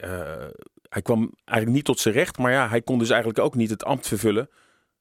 hij 0.89 1.01
kwam 1.01 1.31
eigenlijk 1.45 1.77
niet 1.77 1.85
tot 1.85 1.99
zijn 1.99 2.13
recht. 2.13 2.37
Maar 2.37 2.51
ja, 2.51 2.69
hij 2.69 2.81
kon 2.81 2.99
dus 2.99 3.09
eigenlijk 3.09 3.39
ook 3.39 3.55
niet 3.55 3.69
het 3.69 3.83
ambt 3.83 4.07
vervullen. 4.07 4.49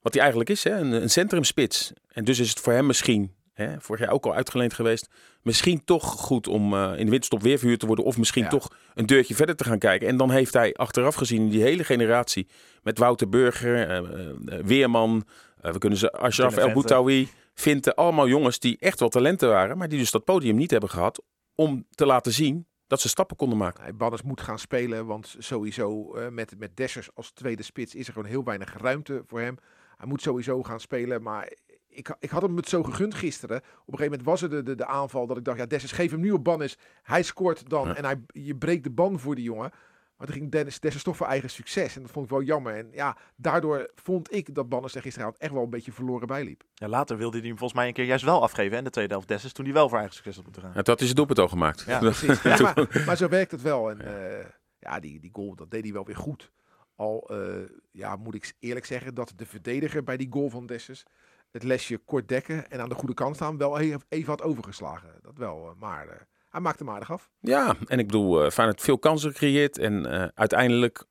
Wat 0.01 0.13
hij 0.13 0.23
eigenlijk 0.23 0.51
is, 0.51 0.65
hè? 0.65 0.71
Een, 0.71 0.93
een 0.93 1.11
centrumspits. 1.11 1.93
En 2.09 2.25
dus 2.25 2.39
is 2.39 2.49
het 2.49 2.61
voor 2.61 2.73
hem 2.73 2.87
misschien, 2.87 3.35
hè, 3.53 3.81
vorig 3.81 4.01
jaar 4.01 4.13
ook 4.13 4.27
al 4.27 4.35
uitgeleend 4.35 4.75
geweest, 4.75 5.09
misschien 5.43 5.85
toch 5.85 6.05
goed 6.05 6.49
om 6.49 6.75
uh, 6.75 6.93
in 6.97 7.05
de 7.05 7.11
winterstop 7.11 7.43
weer 7.43 7.59
verhuurd 7.59 7.81
te 7.81 7.87
worden. 7.87 8.05
Of 8.05 8.19
misschien 8.19 8.43
ja. 8.43 8.49
toch 8.49 8.69
een 8.95 9.07
deurtje 9.07 9.35
verder 9.35 9.57
te 9.57 9.65
gaan 9.65 9.79
kijken. 9.79 10.09
En 10.09 10.17
dan 10.17 10.31
heeft 10.31 10.53
hij 10.53 10.75
achteraf 10.75 11.15
gezien 11.15 11.49
die 11.49 11.63
hele 11.63 11.85
generatie 11.85 12.49
met 12.83 12.99
Wouter 12.99 13.29
Burger, 13.29 13.91
uh, 13.91 14.11
uh, 14.11 14.65
Weerman, 14.65 15.25
we 15.73 15.79
kunnen 15.79 15.99
ze 15.99 16.13
Ashraf 16.13 16.57
El 16.57 16.73
Boutaoui 16.73 17.29
vinden. 17.55 17.95
Allemaal 17.95 18.29
jongens 18.29 18.59
die 18.59 18.77
echt 18.79 19.01
wel 19.01 19.09
talenten 19.09 19.49
waren, 19.49 19.79
maar 19.79 19.89
die 19.89 19.99
dus 19.99 20.11
dat 20.11 20.25
podium 20.25 20.57
niet 20.57 20.71
hebben 20.71 20.91
gehad 20.91 21.23
om 21.55 21.87
te 21.91 22.07
laten 22.07 22.33
zien 22.33 22.67
dat 22.87 23.01
ze 23.01 23.09
stappen 23.09 23.37
konden 23.37 23.59
maken. 23.59 23.97
Badders 23.97 24.23
moet 24.23 24.41
gaan 24.41 24.59
spelen, 24.59 25.07
want 25.07 25.37
sowieso 25.39 26.17
uh, 26.17 26.29
met, 26.29 26.59
met 26.59 26.77
Dessers 26.77 27.15
als 27.15 27.31
tweede 27.31 27.63
spits 27.63 27.95
is 27.95 28.07
er 28.07 28.13
gewoon 28.13 28.29
heel 28.29 28.45
weinig 28.45 28.77
ruimte 28.79 29.23
voor 29.27 29.41
hem. 29.41 29.57
Hij 29.97 30.07
moet 30.07 30.23
sowieso 30.23 30.63
gaan 30.63 30.81
spelen, 30.81 31.23
maar 31.23 31.53
ik, 31.89 32.17
ik 32.19 32.31
had 32.31 32.43
hem 32.43 32.57
het 32.57 32.69
zo 32.69 32.83
gegund 32.83 33.15
gisteren. 33.15 33.57
Op 33.57 33.65
een 33.65 33.99
gegeven 33.99 34.05
moment 34.05 34.23
was 34.23 34.43
er 34.43 34.51
de, 34.51 34.63
de, 34.63 34.75
de 34.75 34.87
aanval 34.87 35.27
dat 35.27 35.37
ik 35.37 35.45
dacht, 35.45 35.59
ja 35.59 35.67
Dessers 35.67 35.93
geef 35.93 36.11
hem 36.11 36.21
nu 36.21 36.31
op 36.31 36.45
Bannis. 36.45 36.79
Hij 37.03 37.23
scoort 37.23 37.69
dan 37.69 37.89
ja. 37.89 37.95
en 37.95 38.05
hij, 38.05 38.21
je 38.27 38.57
breekt 38.57 38.85
de 38.85 38.91
ban 38.91 39.21
voor 39.21 39.35
die 39.35 39.45
jongen. 39.45 39.71
Maar 40.17 40.27
toen 40.27 40.37
ging 40.37 40.51
Dennis 40.51 40.81
Dessers 40.81 41.03
toch 41.03 41.17
voor 41.17 41.27
eigen 41.27 41.51
succes. 41.51 41.97
En 41.97 42.03
dat 42.03 42.11
vond 42.11 42.25
ik 42.25 42.31
wel 42.31 42.43
jammer. 42.43 42.75
En 42.75 42.89
ja, 42.93 43.17
daardoor 43.37 43.91
vond 43.95 44.35
ik 44.35 44.55
dat 44.55 44.69
Bannes 44.69 44.95
er 44.95 45.03
gisteravond 45.03 45.39
echt 45.39 45.53
wel 45.53 45.63
een 45.63 45.71
beetje 45.71 45.93
verloren 45.93 46.27
bij 46.27 46.45
liep. 46.45 46.65
Ja, 46.75 46.89
later 46.89 47.17
wilde 47.17 47.39
hij 47.39 47.47
hem 47.47 47.59
volgens 47.59 47.79
mij 47.79 47.89
een 47.89 47.95
keer 47.95 48.05
juist 48.05 48.25
wel 48.25 48.43
afgeven. 48.43 48.79
En 48.79 48.85
de 48.85 48.91
tweede 48.91 49.13
helft 49.13 49.29
Dessers, 49.29 49.53
toen 49.53 49.65
hij 49.65 49.75
wel 49.75 49.89
voor 49.89 49.99
eigen 49.99 50.15
succes 50.15 50.35
had 50.35 50.45
moeten 50.45 50.63
gaan. 50.63 50.73
Ja, 50.75 50.83
dat 50.83 51.01
is 51.01 51.07
het 51.07 51.17
doelpunt 51.17 51.39
al 51.39 51.49
gemaakt. 51.49 51.85
Ja, 51.87 51.99
precies. 52.11 52.43
Ja, 52.43 52.61
maar, 52.61 53.03
maar, 53.07 53.17
zo 53.17 53.29
werkt 53.29 53.51
het 53.51 53.63
wel. 53.63 53.91
En 53.91 53.99
ja, 53.99 54.39
uh, 54.39 54.45
ja 54.79 55.01
die, 55.01 55.21
die 55.21 55.31
goal, 55.33 55.55
dat 55.55 55.71
deed 55.71 55.83
hij 55.83 55.93
wel 55.93 56.05
weer 56.05 56.17
goed. 56.17 56.53
Al, 56.95 57.31
uh, 57.33 57.69
ja, 57.91 58.17
moet 58.17 58.35
ik 58.35 58.55
eerlijk 58.59 58.87
zeggen 58.87 59.15
dat 59.15 59.33
de 59.37 59.47
verdediger 59.47 60.05
bij 60.05 60.17
die 60.17 60.29
goal 60.31 60.51
van 60.51 60.67
Dessers 60.67 61.05
het 61.51 61.63
lesje 61.63 61.97
kort 61.97 62.29
dekken 62.29 62.71
en 62.71 62.81
aan 62.81 62.89
de 62.89 62.95
goede 62.95 63.15
kant 63.15 63.35
staan 63.35 63.57
wel 63.57 63.79
even 64.09 64.27
had 64.27 64.43
overgeslagen. 64.43 65.19
Dat 65.23 65.39
wel, 65.39 65.75
maar... 65.79 66.27
Hij 66.57 66.65
maakt 66.65 66.79
hem 66.79 66.89
af. 66.89 67.31
Ja, 67.41 67.77
en 67.87 67.99
ik 67.99 68.07
bedoel, 68.07 68.45
uh, 68.45 68.51
Feyenoord 68.51 68.81
veel 68.81 68.99
kansen 68.99 69.31
gecreëerd. 69.31 69.79
En 69.79 70.07
uh, 70.07 70.25
uiteindelijk, 70.35 71.05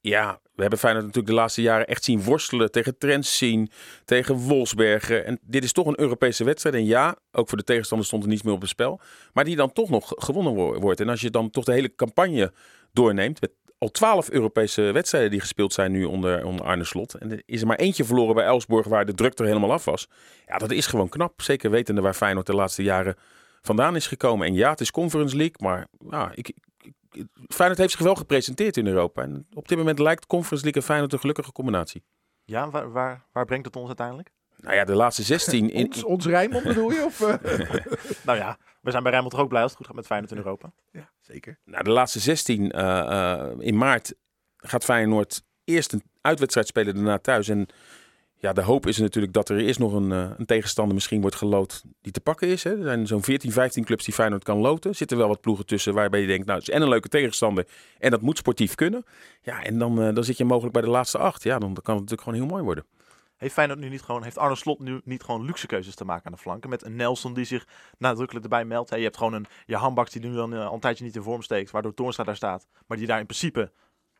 ja, 0.00 0.40
we 0.52 0.60
hebben 0.60 0.78
Feyenoord 0.78 1.04
natuurlijk 1.04 1.34
de 1.34 1.40
laatste 1.40 1.62
jaren 1.62 1.86
echt 1.86 2.04
zien 2.04 2.22
worstelen 2.22 2.70
tegen 2.70 2.98
Trends 2.98 3.36
zien, 3.36 3.70
tegen 4.04 4.34
Wolfsbergen. 4.34 5.24
En 5.24 5.38
dit 5.42 5.64
is 5.64 5.72
toch 5.72 5.86
een 5.86 6.00
Europese 6.00 6.44
wedstrijd. 6.44 6.74
En 6.74 6.84
ja, 6.84 7.16
ook 7.32 7.48
voor 7.48 7.58
de 7.58 7.64
tegenstander 7.64 8.06
stond 8.06 8.22
er 8.22 8.28
niets 8.28 8.42
meer 8.42 8.52
op 8.52 8.60
het 8.60 8.70
spel. 8.70 9.00
Maar 9.32 9.44
die 9.44 9.56
dan 9.56 9.72
toch 9.72 9.90
nog 9.90 10.12
gewonnen 10.16 10.54
wo 10.54 10.78
wordt. 10.78 11.00
En 11.00 11.08
als 11.08 11.20
je 11.20 11.30
dan 11.30 11.50
toch 11.50 11.64
de 11.64 11.72
hele 11.72 11.94
campagne 11.94 12.52
doorneemt, 12.92 13.40
met 13.40 13.50
al 13.78 13.90
twaalf 13.90 14.30
Europese 14.30 14.82
wedstrijden 14.82 15.30
die 15.30 15.40
gespeeld 15.40 15.72
zijn 15.72 15.92
nu 15.92 16.04
onder, 16.04 16.44
onder 16.44 16.66
Arne 16.66 16.84
Slot. 16.84 17.14
En 17.14 17.30
er 17.30 17.42
is 17.46 17.60
er 17.60 17.66
maar 17.66 17.78
eentje 17.78 18.04
verloren 18.04 18.34
bij 18.34 18.44
Elsborg 18.44 18.86
waar 18.86 19.06
de 19.06 19.14
druk 19.14 19.38
er 19.38 19.46
helemaal 19.46 19.72
af 19.72 19.84
was. 19.84 20.08
Ja, 20.46 20.58
dat 20.58 20.70
is 20.70 20.86
gewoon 20.86 21.08
knap. 21.08 21.42
Zeker 21.42 21.70
wetende 21.70 22.00
waar 22.00 22.14
Feyenoord 22.14 22.46
de 22.46 22.54
laatste 22.54 22.82
jaren 22.82 23.16
vandaan 23.64 23.96
is 23.96 24.06
gekomen. 24.06 24.46
En 24.46 24.54
ja, 24.54 24.70
het 24.70 24.80
is 24.80 24.90
Conference 24.90 25.36
League, 25.36 25.56
maar 25.58 25.86
ja, 26.10 26.30
ik, 26.34 26.52
ik, 26.80 27.26
Feyenoord 27.48 27.80
heeft 27.80 27.92
zich 27.92 28.00
wel 28.00 28.14
gepresenteerd 28.14 28.76
in 28.76 28.86
Europa. 28.86 29.22
En 29.22 29.46
op 29.54 29.68
dit 29.68 29.78
moment 29.78 29.98
lijkt 29.98 30.26
Conference 30.26 30.64
League 30.64 30.82
en 30.82 30.86
Feyenoord 30.86 31.12
een 31.12 31.18
gelukkige 31.18 31.52
combinatie. 31.52 32.04
Ja, 32.44 32.70
waar, 32.70 32.92
waar, 32.92 33.26
waar 33.32 33.44
brengt 33.44 33.66
het 33.66 33.76
ons 33.76 33.86
uiteindelijk? 33.86 34.30
Nou 34.56 34.76
ja, 34.76 34.84
de 34.84 34.94
laatste 34.94 35.22
16... 35.22 35.70
In... 35.70 35.86
ons, 35.86 36.04
ons 36.04 36.26
Rijnmond 36.26 36.64
bedoel 36.64 36.90
je? 36.90 37.04
Of, 37.04 37.20
uh... 37.20 37.34
nou 38.26 38.38
ja, 38.38 38.58
we 38.80 38.90
zijn 38.90 39.02
bij 39.02 39.12
Rijnmond 39.12 39.34
ook 39.34 39.48
blij 39.48 39.62
als 39.62 39.70
het 39.70 39.78
goed 39.78 39.86
gaat 39.86 39.96
met 39.96 40.06
Feyenoord 40.06 40.32
in 40.32 40.38
Europa. 40.38 40.72
Ja, 40.90 41.10
zeker. 41.20 41.58
Nou, 41.64 41.84
de 41.84 41.90
laatste 41.90 42.20
16 42.20 42.62
uh, 42.62 42.82
uh, 42.82 43.50
in 43.58 43.76
maart 43.76 44.14
gaat 44.56 44.84
Feyenoord 44.84 45.42
eerst 45.64 45.92
een 45.92 46.02
uitwedstrijd 46.20 46.66
spelen, 46.66 46.94
daarna 46.94 47.18
thuis. 47.18 47.48
En 47.48 47.66
ja, 48.44 48.52
de 48.52 48.62
hoop 48.62 48.86
is 48.86 48.98
natuurlijk 48.98 49.32
dat 49.32 49.48
er 49.48 49.56
eerst 49.56 49.78
nog 49.78 49.92
een, 49.92 50.10
uh, 50.10 50.30
een 50.36 50.46
tegenstander 50.46 50.94
misschien 50.94 51.20
wordt 51.20 51.36
gelood 51.36 51.82
die 52.02 52.12
te 52.12 52.20
pakken 52.20 52.48
is. 52.48 52.64
Hè. 52.64 52.76
Er 52.76 52.82
zijn 52.82 53.06
zo'n 53.06 53.22
14, 53.22 53.52
15 53.52 53.84
clubs 53.84 54.04
die 54.04 54.14
Feyenoord 54.14 54.44
kan 54.44 54.58
loten. 54.58 54.94
Zitten 54.94 55.16
wel 55.16 55.28
wat 55.28 55.40
ploegen 55.40 55.66
tussen 55.66 55.94
waarbij 55.94 56.20
je 56.20 56.26
denkt, 56.26 56.46
nou, 56.46 56.58
het 56.58 56.68
is 56.68 56.74
en 56.74 56.82
een 56.82 56.88
leuke 56.88 57.08
tegenstander 57.08 57.66
en 57.98 58.10
dat 58.10 58.20
moet 58.20 58.38
sportief 58.38 58.74
kunnen. 58.74 59.04
Ja, 59.42 59.62
en 59.62 59.78
dan, 59.78 60.02
uh, 60.02 60.14
dan 60.14 60.24
zit 60.24 60.36
je 60.36 60.44
mogelijk 60.44 60.72
bij 60.72 60.82
de 60.82 60.88
laatste 60.88 61.18
acht. 61.18 61.42
Ja, 61.42 61.58
dan, 61.58 61.72
kan 61.74 61.74
het 61.74 61.86
natuurlijk 61.86 62.22
gewoon 62.22 62.38
heel 62.38 62.48
mooi 62.48 62.62
worden. 62.62 62.84
Heeft 63.36 63.54
Feyenoord 63.54 63.78
nu 63.78 63.88
niet 63.88 64.02
gewoon, 64.02 64.22
heeft 64.22 64.38
Arne 64.38 64.56
Slot 64.56 64.78
nu 64.78 65.00
niet 65.04 65.22
gewoon 65.22 65.44
luxe 65.44 65.66
keuzes 65.66 65.94
te 65.94 66.04
maken 66.04 66.26
aan 66.26 66.32
de 66.32 66.38
flanken? 66.38 66.70
Met 66.70 66.84
een 66.84 66.96
Nelson 66.96 67.34
die 67.34 67.44
zich 67.44 67.66
nadrukkelijk 67.98 68.44
erbij 68.44 68.64
meldt. 68.64 68.90
Hey, 68.90 68.98
je 68.98 69.04
hebt 69.04 69.16
gewoon 69.16 69.32
een 69.32 69.46
je 69.66 69.76
handbaks 69.76 70.10
die 70.10 70.22
nu 70.22 70.34
dan 70.34 70.54
uh, 70.54 70.66
al 70.66 70.74
een 70.74 70.80
tijdje 70.80 71.04
niet 71.04 71.16
in 71.16 71.22
vorm 71.22 71.42
steekt, 71.42 71.70
waardoor 71.70 71.94
Toornstra 71.94 72.24
daar 72.24 72.36
staat. 72.36 72.66
Maar 72.86 72.98
die 72.98 73.06
daar 73.06 73.20
in 73.20 73.26
principe 73.26 73.70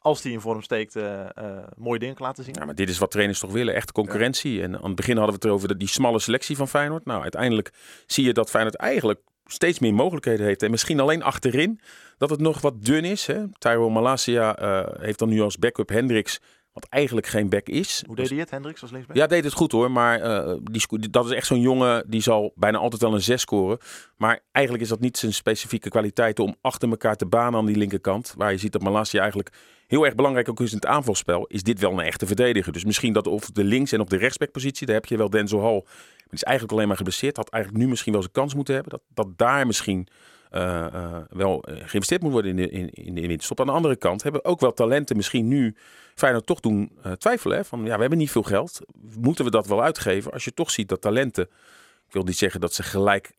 als 0.05 0.23
die 0.23 0.33
in 0.33 0.41
vorm 0.41 0.63
steekt, 0.63 0.97
uh, 0.97 1.03
uh, 1.03 1.59
mooie 1.77 1.99
dingen 1.99 2.15
kan 2.15 2.27
laten 2.27 2.45
zien. 2.45 2.55
Ja, 2.59 2.65
maar 2.65 2.75
dit 2.75 2.89
is 2.89 2.99
wat 2.99 3.11
trainers 3.11 3.39
toch 3.39 3.53
willen, 3.53 3.75
echte 3.75 3.93
concurrentie. 3.93 4.55
Ja. 4.55 4.63
En 4.63 4.77
aan 4.77 4.85
het 4.85 4.95
begin 4.95 5.17
hadden 5.17 5.35
we 5.35 5.41
het 5.41 5.45
erover 5.45 5.79
die 5.79 5.89
smalle 5.89 6.19
selectie 6.19 6.57
van 6.57 6.69
Feyenoord. 6.69 7.05
Nou, 7.05 7.23
uiteindelijk 7.23 7.73
zie 8.07 8.25
je 8.25 8.33
dat 8.33 8.51
Feyenoord 8.51 8.77
eigenlijk 8.77 9.21
steeds 9.47 9.79
meer 9.79 9.95
mogelijkheden 9.95 10.47
heeft. 10.47 10.63
En 10.63 10.71
misschien 10.71 11.01
alleen 11.01 11.23
achterin 11.23 11.81
dat 12.19 12.31
het 12.31 12.41
nog 12.41 12.61
wat 12.61 12.85
dun 12.85 13.05
is. 13.05 13.27
Hè? 13.27 13.45
Tyro 13.59 13.91
Malasia 13.91 14.63
uh, 14.63 15.01
heeft 15.01 15.19
dan 15.19 15.29
nu 15.29 15.41
als 15.41 15.59
backup 15.59 15.89
Hendricks 15.89 16.41
wat 16.75 16.87
eigenlijk 16.89 17.27
geen 17.27 17.49
back 17.49 17.69
is. 17.69 18.03
Hoe 18.07 18.17
deed 18.17 18.29
hij 18.29 18.39
het, 18.39 18.51
Hendricks, 18.51 18.83
als 18.83 18.91
linksback? 18.91 19.17
Ja, 19.17 19.27
deed 19.27 19.45
het 19.45 19.53
goed 19.53 19.73
hoor. 19.73 19.91
Maar 19.91 20.47
uh, 20.47 20.55
die, 20.63 21.11
dat 21.11 21.25
is 21.25 21.31
echt 21.31 21.47
zo'n 21.47 21.61
jongen, 21.61 22.05
die 22.07 22.23
zal 22.23 22.53
bijna 22.55 22.79
altijd 22.79 23.03
wel 23.03 23.15
een 23.15 23.21
6 23.23 23.41
scoren. 23.41 23.79
Maar 24.17 24.41
eigenlijk 24.53 24.85
is 24.85 24.91
dat 24.91 25.01
niet 25.01 25.17
zijn 25.17 25.33
specifieke 25.33 25.89
kwaliteiten 25.89 26.45
om 26.45 26.57
achter 26.61 26.89
elkaar 26.89 27.17
te 27.17 27.27
banen 27.27 27.59
aan 27.59 27.67
die 27.67 27.77
linkerkant. 27.77 28.35
Waar 28.37 28.51
je 28.51 28.59
ziet 28.59 28.73
dat 28.73 28.83
Malasia 28.83 29.21
eigenlijk 29.21 29.57
heel 29.87 30.05
erg 30.05 30.15
belangrijk 30.15 30.49
ook 30.49 30.61
is 30.61 30.71
in 30.71 30.77
het 30.77 30.87
aanvalspel. 30.87 31.47
Is 31.47 31.63
dit 31.63 31.81
wel 31.81 31.93
een 31.93 32.01
echte 32.01 32.27
verdediger. 32.27 32.73
Dus 32.73 32.85
misschien 32.85 33.13
dat 33.13 33.27
of 33.27 33.51
de 33.51 33.65
links- 33.65 33.93
en 33.93 34.01
op 34.01 34.11
de 34.11 34.17
rechtsbackpositie, 34.17 34.87
daar 34.87 34.97
heb 34.97 35.07
je 35.07 35.17
wel 35.17 35.31
Denzel 35.31 35.61
Hall. 35.61 35.85
Die 36.17 36.43
is 36.43 36.43
eigenlijk 36.43 36.77
alleen 36.77 36.89
maar 36.89 36.97
geblesseerd. 36.97 37.37
Had 37.37 37.51
eigenlijk 37.51 37.85
nu 37.85 37.91
misschien 37.91 38.13
wel 38.13 38.23
zijn 38.23 38.35
kans 38.35 38.55
moeten 38.55 38.75
hebben. 38.75 38.93
Dat, 38.93 39.03
dat 39.09 39.39
daar 39.39 39.67
misschien 39.67 40.09
eh, 40.55 40.87
eh, 40.87 41.17
wel 41.31 41.63
eh, 41.63 41.75
geïnvesteerd 41.75 42.23
moet 42.23 42.33
worden 42.33 42.51
in 42.51 42.57
de, 42.57 42.71
in, 42.71 42.91
in 42.91 43.15
de 43.15 43.21
winterstop. 43.21 43.61
Aan 43.61 43.67
de 43.67 43.73
andere 43.73 43.97
kant 43.97 44.23
hebben 44.23 44.45
ook 44.45 44.61
wel 44.61 44.73
talenten 44.73 45.17
misschien 45.17 45.49
nu 45.49 45.75
Feyenoord 46.15 46.47
toch 46.47 46.61
doen 46.61 46.99
twijfelen. 47.19 47.57
Hè? 47.57 47.65
Van 47.65 47.85
ja, 47.85 47.95
we 47.95 48.01
hebben 48.01 48.19
niet 48.19 48.31
veel 48.31 48.43
geld. 48.43 48.81
Moeten 49.19 49.45
we 49.45 49.51
dat 49.51 49.67
wel 49.67 49.83
uitgeven? 49.83 50.33
Als 50.33 50.45
je 50.45 50.55
toch 50.55 50.71
ziet 50.71 50.89
dat 50.89 51.01
talenten, 51.01 51.45
ik 52.07 52.13
wil 52.13 52.23
niet 52.23 52.37
zeggen 52.37 52.61
dat 52.61 52.75
ze 52.75 52.83
gelijk 52.83 53.33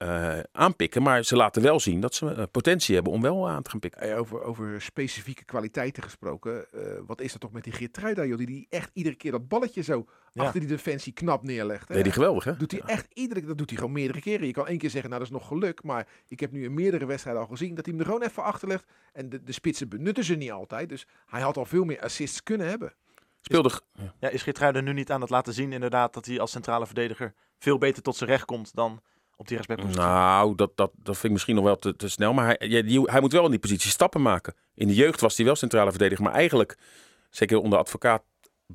eh, 0.00 0.38
aanpikken, 0.52 1.02
maar 1.02 1.24
ze 1.24 1.36
laten 1.36 1.62
wel 1.62 1.80
zien 1.80 2.00
dat 2.00 2.14
ze 2.14 2.34
eh, 2.34 2.42
potentie 2.50 2.94
hebben 2.94 3.12
om 3.12 3.22
wel 3.22 3.48
aan 3.48 3.62
te 3.62 3.70
gaan 3.70 3.80
pikken. 3.80 4.16
Over, 4.16 4.42
over 4.42 4.82
specifieke 4.82 5.44
kwaliteiten 5.44 6.02
gesproken. 6.02 6.72
eh, 6.72 6.80
wat 7.06 7.20
is 7.20 7.32
er 7.32 7.38
toch 7.38 7.52
met 7.52 7.64
die 7.64 7.72
Geertruida, 7.72 8.24
joh? 8.24 8.36
Die, 8.38 8.46
die 8.46 8.66
echt 8.70 8.90
iedere 8.92 9.14
keer 9.14 9.30
dat 9.30 9.48
balletje 9.48 9.82
zo 9.82 10.06
Ja. 10.32 10.42
achter 10.42 10.60
die 10.60 10.68
defensie 10.68 11.12
knap 11.12 11.42
neerlegt. 11.42 11.88
hè? 11.88 11.94
Deed 11.94 12.02
hij 12.04 12.12
geweldig, 12.12 12.44
hè? 12.44 12.56
Doet 12.56 12.70
hij 12.70 12.80
echt 12.80 13.06
iedere 13.12 13.40
dat 13.46 13.58
doet 13.58 13.68
hij 13.70 13.78
gewoon 13.78 13.92
meerdere 13.94 14.20
keren. 14.20 14.46
Je 14.46 14.52
kan 14.52 14.66
één 14.66 14.78
keer 14.78 14.90
zeggen, 14.90 15.10
nou 15.10 15.22
dat 15.22 15.30
is 15.32 15.38
nog 15.38 15.48
geluk. 15.48 15.82
Maar 15.82 16.06
ik 16.28 16.40
heb 16.40 16.52
nu 16.52 16.64
in 16.64 16.74
meerdere 16.74 17.06
wedstrijden 17.06 17.42
al 17.42 17.48
gezien 17.48 17.74
dat 17.74 17.84
hij 17.86 17.94
hem 17.94 18.02
er 18.04 18.10
gewoon 18.10 18.26
even 18.28 18.42
achter 18.42 18.68
legt. 18.68 18.84
En 19.12 19.28
de, 19.28 19.42
de 19.42 19.52
spitsen 19.52 19.88
benutten 19.88 20.24
ze 20.24 20.34
niet 20.34 20.50
altijd. 20.52 20.88
Dus 20.88 21.06
hij 21.26 21.40
had 21.40 21.56
al 21.56 21.64
veel 21.64 21.84
meer 21.84 22.00
assists 22.00 22.42
kunnen 22.42 22.68
hebben. 22.68 22.94
Speelde, 23.40 23.68
g- 23.68 23.80
Ja, 24.20 24.28
is 24.28 24.44
nu 24.82 24.92
niet 24.92 25.10
aan 25.10 25.20
het 25.20 25.30
laten 25.30 25.52
zien 25.52 25.72
inderdaad 25.72 26.14
dat 26.14 26.26
hij 26.26 26.40
als 26.40 26.50
centrale 26.50 26.86
verdediger 26.86 27.34
veel 27.58 27.78
beter 27.78 28.02
tot 28.02 28.16
zijn 28.16 28.30
recht 28.30 28.44
komt 28.44 28.74
dan 28.74 29.00
op 29.40 29.48
die 29.48 29.56
rechtsbackpositie? 29.56 30.02
Nou, 30.02 30.54
dat, 30.54 30.70
dat, 30.74 30.90
dat 30.96 31.14
vind 31.14 31.24
ik 31.24 31.30
misschien 31.30 31.54
nog 31.54 31.64
wel 31.64 31.76
te, 31.76 31.96
te 31.96 32.08
snel. 32.08 32.32
Maar 32.32 32.56
hij, 32.58 32.84
hij 33.04 33.20
moet 33.20 33.32
wel 33.32 33.44
in 33.44 33.50
die 33.50 33.58
positie 33.60 33.90
stappen 33.90 34.22
maken. 34.22 34.54
In 34.74 34.86
de 34.86 34.94
jeugd 34.94 35.20
was 35.20 35.36
hij 35.36 35.46
wel 35.46 35.56
centrale 35.56 35.90
verdediger. 35.90 36.24
Maar 36.24 36.32
eigenlijk, 36.32 36.78
zeker 37.30 37.58
onder 37.58 37.78
advocaat, 37.78 38.22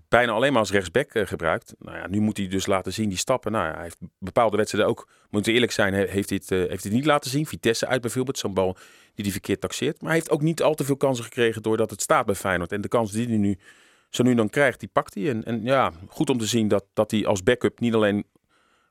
bijna 0.08 0.32
alleen 0.32 0.52
maar 0.52 0.62
als 0.62 0.72
rechtsback 0.72 1.12
eh, 1.14 1.26
gebruikt. 1.28 1.74
Nou 1.80 1.98
ja, 1.98 2.08
nu 2.08 2.20
moet 2.20 2.38
hij 2.38 2.48
dus 2.48 2.66
laten 2.66 2.94
zien 2.94 3.10
die 3.10 3.18
stappen. 3.18 3.52
Nou 3.52 3.66
ja, 3.66 3.74
hij 3.74 3.84
heeft 3.84 3.98
bepaalde 4.20 4.58
wedstrijden 4.58 4.90
ook, 4.92 5.10
moeten 5.30 5.54
eerlijk 5.54 5.72
zijn, 5.72 5.94
he- 5.94 6.08
heeft 6.08 6.30
hij 6.30 6.42
eh, 6.48 6.70
heeft 6.70 6.84
hij 6.84 6.94
niet 6.94 7.06
laten 7.06 7.32
zien. 7.32 7.46
Vitesse 7.46 7.88
uit 7.88 8.02
bijvoorbeeld, 8.02 8.38
zo'n 8.38 8.54
bal 8.54 8.74
die 9.14 9.24
hij 9.24 9.32
verkeerd 9.32 9.62
taxeert. 9.62 10.02
Maar 10.02 10.10
hij 10.10 10.20
heeft 10.20 10.32
ook 10.32 10.42
niet 10.42 10.62
al 10.62 10.74
te 10.76 10.84
veel 10.84 10.98
kansen 10.98 11.24
gekregen 11.24 11.62
doordat 11.62 11.90
het 11.90 12.02
staat 12.02 12.26
bij 12.26 12.36
Feyenoord. 12.36 12.72
En 12.72 12.82
de 12.82 12.88
kans 12.88 13.12
die 13.12 13.28
hij 13.28 13.38
nu 13.38 13.58
zo 14.10 14.24
nu 14.24 14.36
dan 14.36 14.50
krijgt, 14.50 14.80
die 14.80 14.90
pakt 14.94 15.14
hij. 15.14 15.30
En, 15.30 15.44
en 15.44 15.64
ja, 15.64 15.92
goed 16.08 16.30
om 16.30 16.38
te 16.38 16.46
zien 16.46 16.68
dat, 16.68 16.86
dat 16.94 17.12
hij 17.12 17.26
als 17.26 17.44
backup 17.44 17.80
niet 17.80 17.94
alleen 17.94 18.26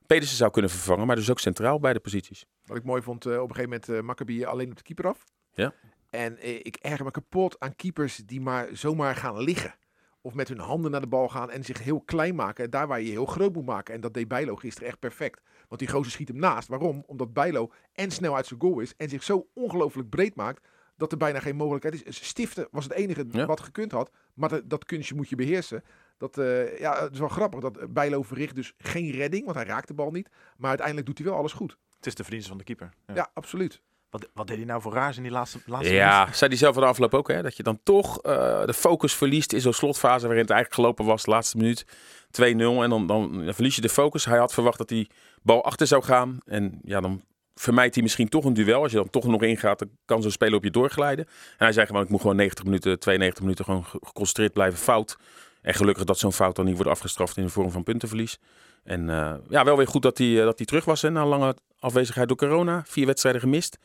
Pedersen 0.06 0.36
zou 0.36 0.50
kunnen 0.50 0.70
vervangen, 0.70 1.06
maar 1.06 1.16
dus 1.16 1.30
ook 1.30 1.40
centraal 1.40 1.80
bij 1.80 1.92
de 1.92 2.00
posities. 2.00 2.46
Wat 2.64 2.76
ik 2.76 2.84
mooi 2.84 3.02
vond, 3.02 3.26
eh, 3.26 3.32
op 3.32 3.48
een 3.48 3.54
gegeven 3.54 3.70
moment 3.70 3.88
uh, 3.88 4.00
Maccabi 4.00 4.44
alleen 4.44 4.70
op 4.70 4.76
de 4.76 4.82
keeper 4.82 5.06
af. 5.06 5.24
Ja. 5.54 5.72
En 6.10 6.38
eh, 6.38 6.54
ik 6.54 6.76
erger 6.76 7.04
me 7.04 7.10
kapot 7.10 7.60
aan 7.60 7.76
keepers 7.76 8.16
die 8.16 8.40
maar 8.40 8.68
zomaar 8.72 9.16
gaan 9.16 9.38
liggen. 9.38 9.74
Of 10.20 10.34
met 10.34 10.48
hun 10.48 10.58
handen 10.58 10.90
naar 10.90 11.00
de 11.00 11.06
bal 11.06 11.28
gaan 11.28 11.50
en 11.50 11.64
zich 11.64 11.82
heel 11.82 12.00
klein 12.00 12.34
maken. 12.34 12.70
Daar 12.70 12.86
waar 12.86 13.00
je 13.00 13.06
je 13.06 13.10
heel 13.10 13.26
groot 13.26 13.52
moet 13.52 13.66
maken. 13.66 13.94
En 13.94 14.00
dat 14.00 14.14
deed 14.14 14.28
Bijlo 14.28 14.56
gisteren 14.56 14.88
echt 14.88 14.98
perfect. 14.98 15.40
Want 15.68 15.80
die 15.80 15.90
gozer 15.90 16.12
schiet 16.12 16.28
hem 16.28 16.36
naast. 16.38 16.68
Waarom? 16.68 17.02
Omdat 17.06 17.32
Bijlo 17.32 17.70
en 17.92 18.10
snel 18.10 18.36
uit 18.36 18.46
zijn 18.46 18.60
goal 18.60 18.80
is. 18.80 18.94
En 18.96 19.08
zich 19.08 19.22
zo 19.22 19.46
ongelooflijk 19.54 20.08
breed 20.08 20.34
maakt. 20.34 20.66
Dat 20.96 21.12
er 21.12 21.18
bijna 21.18 21.40
geen 21.40 21.56
mogelijkheid 21.56 22.06
is. 22.06 22.26
Stiften 22.28 22.68
was 22.70 22.84
het 22.84 22.92
enige 22.92 23.24
Ja. 23.30 23.46
wat 23.46 23.60
gekund 23.60 23.92
had. 23.92 24.10
Maar 24.34 24.48
dat, 24.48 24.70
dat 24.70 24.84
kunstje 24.84 25.14
moet 25.14 25.28
je 25.28 25.36
beheersen. 25.36 25.82
Dat, 26.18 26.38
eh, 26.38 26.78
ja, 26.78 27.02
het 27.02 27.12
is 27.12 27.18
wel 27.18 27.28
grappig 27.28 27.60
dat 27.60 27.92
Bijlo 27.92 28.22
verricht 28.22 28.54
dus 28.54 28.72
geen 28.78 29.10
redding. 29.10 29.44
Want 29.44 29.56
hij 29.56 29.66
raakt 29.66 29.88
de 29.88 29.94
bal 29.94 30.10
niet. 30.10 30.28
Maar 30.56 30.68
uiteindelijk 30.68 31.06
doet 31.06 31.18
hij 31.18 31.26
wel 31.26 31.36
alles 31.36 31.52
goed. 31.52 31.76
Het 31.96 32.06
is 32.06 32.14
de 32.14 32.22
verdienste 32.22 32.48
van 32.50 32.58
de 32.58 32.64
keeper. 32.64 32.90
Ja. 33.06 33.14
Ja, 33.14 33.30
absoluut. 33.34 33.80
Wat, 34.10 34.28
wat 34.34 34.46
deed 34.46 34.56
hij 34.56 34.66
nou 34.66 34.80
voor 34.82 34.92
raars 34.92 35.16
in 35.16 35.22
die 35.22 35.32
laatste, 35.32 35.58
laatste 35.66 35.94
Ja, 35.94 36.18
minuut? 36.20 36.36
zei 36.36 36.50
hij 36.50 36.58
zelf 36.58 36.74
van 36.74 36.82
de 36.82 36.88
afloop 36.88 37.14
ook, 37.14 37.28
hè? 37.28 37.42
Dat 37.42 37.56
je 37.56 37.62
dan 37.62 37.80
toch 37.82 38.22
eh, 38.22 38.64
de 38.66 38.74
focus 38.74 39.14
verliest 39.14 39.52
in 39.52 39.60
zo'n 39.60 39.72
slotfase 39.72 40.26
waarin 40.26 40.42
het 40.42 40.50
eigenlijk 40.50 40.80
gelopen 40.80 41.04
was, 41.04 41.22
de 41.24 41.30
laatste 41.30 41.56
minuut 41.56 41.84
2-0. 41.86 42.42
En 42.82 42.90
dan, 42.90 43.06
dan 43.06 43.42
verlies 43.54 43.74
je 43.74 43.80
de 43.80 43.88
focus. 43.88 44.24
Hij 44.24 44.38
had 44.38 44.52
verwacht 44.54 44.78
dat 44.78 44.88
die 44.88 45.10
bal 45.42 45.64
achter 45.64 45.86
zou 45.86 46.02
gaan. 46.02 46.38
En 46.44 46.78
ja, 46.84 47.00
dan 47.00 47.22
vermijdt 47.54 47.94
hij 47.94 48.02
misschien 48.02 48.28
toch 48.28 48.44
een 48.44 48.54
duel. 48.54 48.82
Als 48.82 48.90
je 48.90 48.96
dan 48.96 49.10
toch 49.10 49.24
nog 49.26 49.42
ingaat, 49.42 49.78
dan 49.78 49.90
kan 50.04 50.22
zo'n 50.22 50.30
speler 50.30 50.54
op 50.56 50.64
je 50.64 50.70
doorglijden. 50.70 51.24
En 51.26 51.32
hij 51.56 51.72
zei 51.72 51.86
gewoon, 51.86 52.02
ik 52.02 52.08
moet 52.08 52.20
gewoon 52.20 52.36
90 52.36 52.64
minuten, 52.64 52.98
92 52.98 53.42
minuten 53.42 53.64
gewoon 53.64 53.84
ge- 53.84 53.98
geconcentreerd 54.02 54.52
blijven 54.52 54.78
fout. 54.78 55.16
En 55.64 55.74
gelukkig 55.74 56.04
dat 56.04 56.18
zo'n 56.18 56.32
fout 56.32 56.56
dan 56.56 56.64
niet 56.64 56.74
wordt 56.74 56.90
afgestraft 56.90 57.36
in 57.36 57.42
de 57.44 57.48
vorm 57.50 57.70
van 57.70 57.82
puntenverlies. 57.82 58.38
En 58.82 59.10
eh, 59.10 59.34
ja, 59.48 59.64
wel 59.64 59.76
weer 59.76 59.86
goed 59.86 60.02
dat 60.02 60.18
hij, 60.18 60.38
eh, 60.38 60.44
dat 60.44 60.56
hij 60.58 60.66
terug 60.66 60.84
was 60.84 61.02
hè, 61.02 61.10
na 61.10 61.26
lange 61.26 61.56
afwezigheid 61.78 62.28
door 62.28 62.36
corona. 62.36 62.82
Vier 62.86 63.06
wedstrijden 63.06 63.40
gemist. 63.40 63.78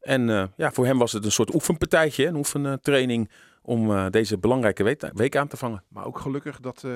En 0.00 0.30
eh, 0.30 0.44
ja, 0.56 0.72
voor 0.72 0.86
hem 0.86 0.98
was 0.98 1.12
het 1.12 1.24
een 1.24 1.32
soort 1.32 1.54
oefenpartijtje, 1.54 2.26
een 2.26 2.36
oefentraining 2.36 3.30
om 3.62 3.90
eh, 3.90 4.06
deze 4.10 4.38
belangrijke 4.38 4.82
week, 4.82 5.10
week 5.14 5.36
aan 5.36 5.48
te 5.48 5.56
vangen. 5.56 5.84
Maar 5.88 6.04
ook 6.06 6.18
gelukkig 6.18 6.60
dat 6.60 6.84
eh, 6.84 6.92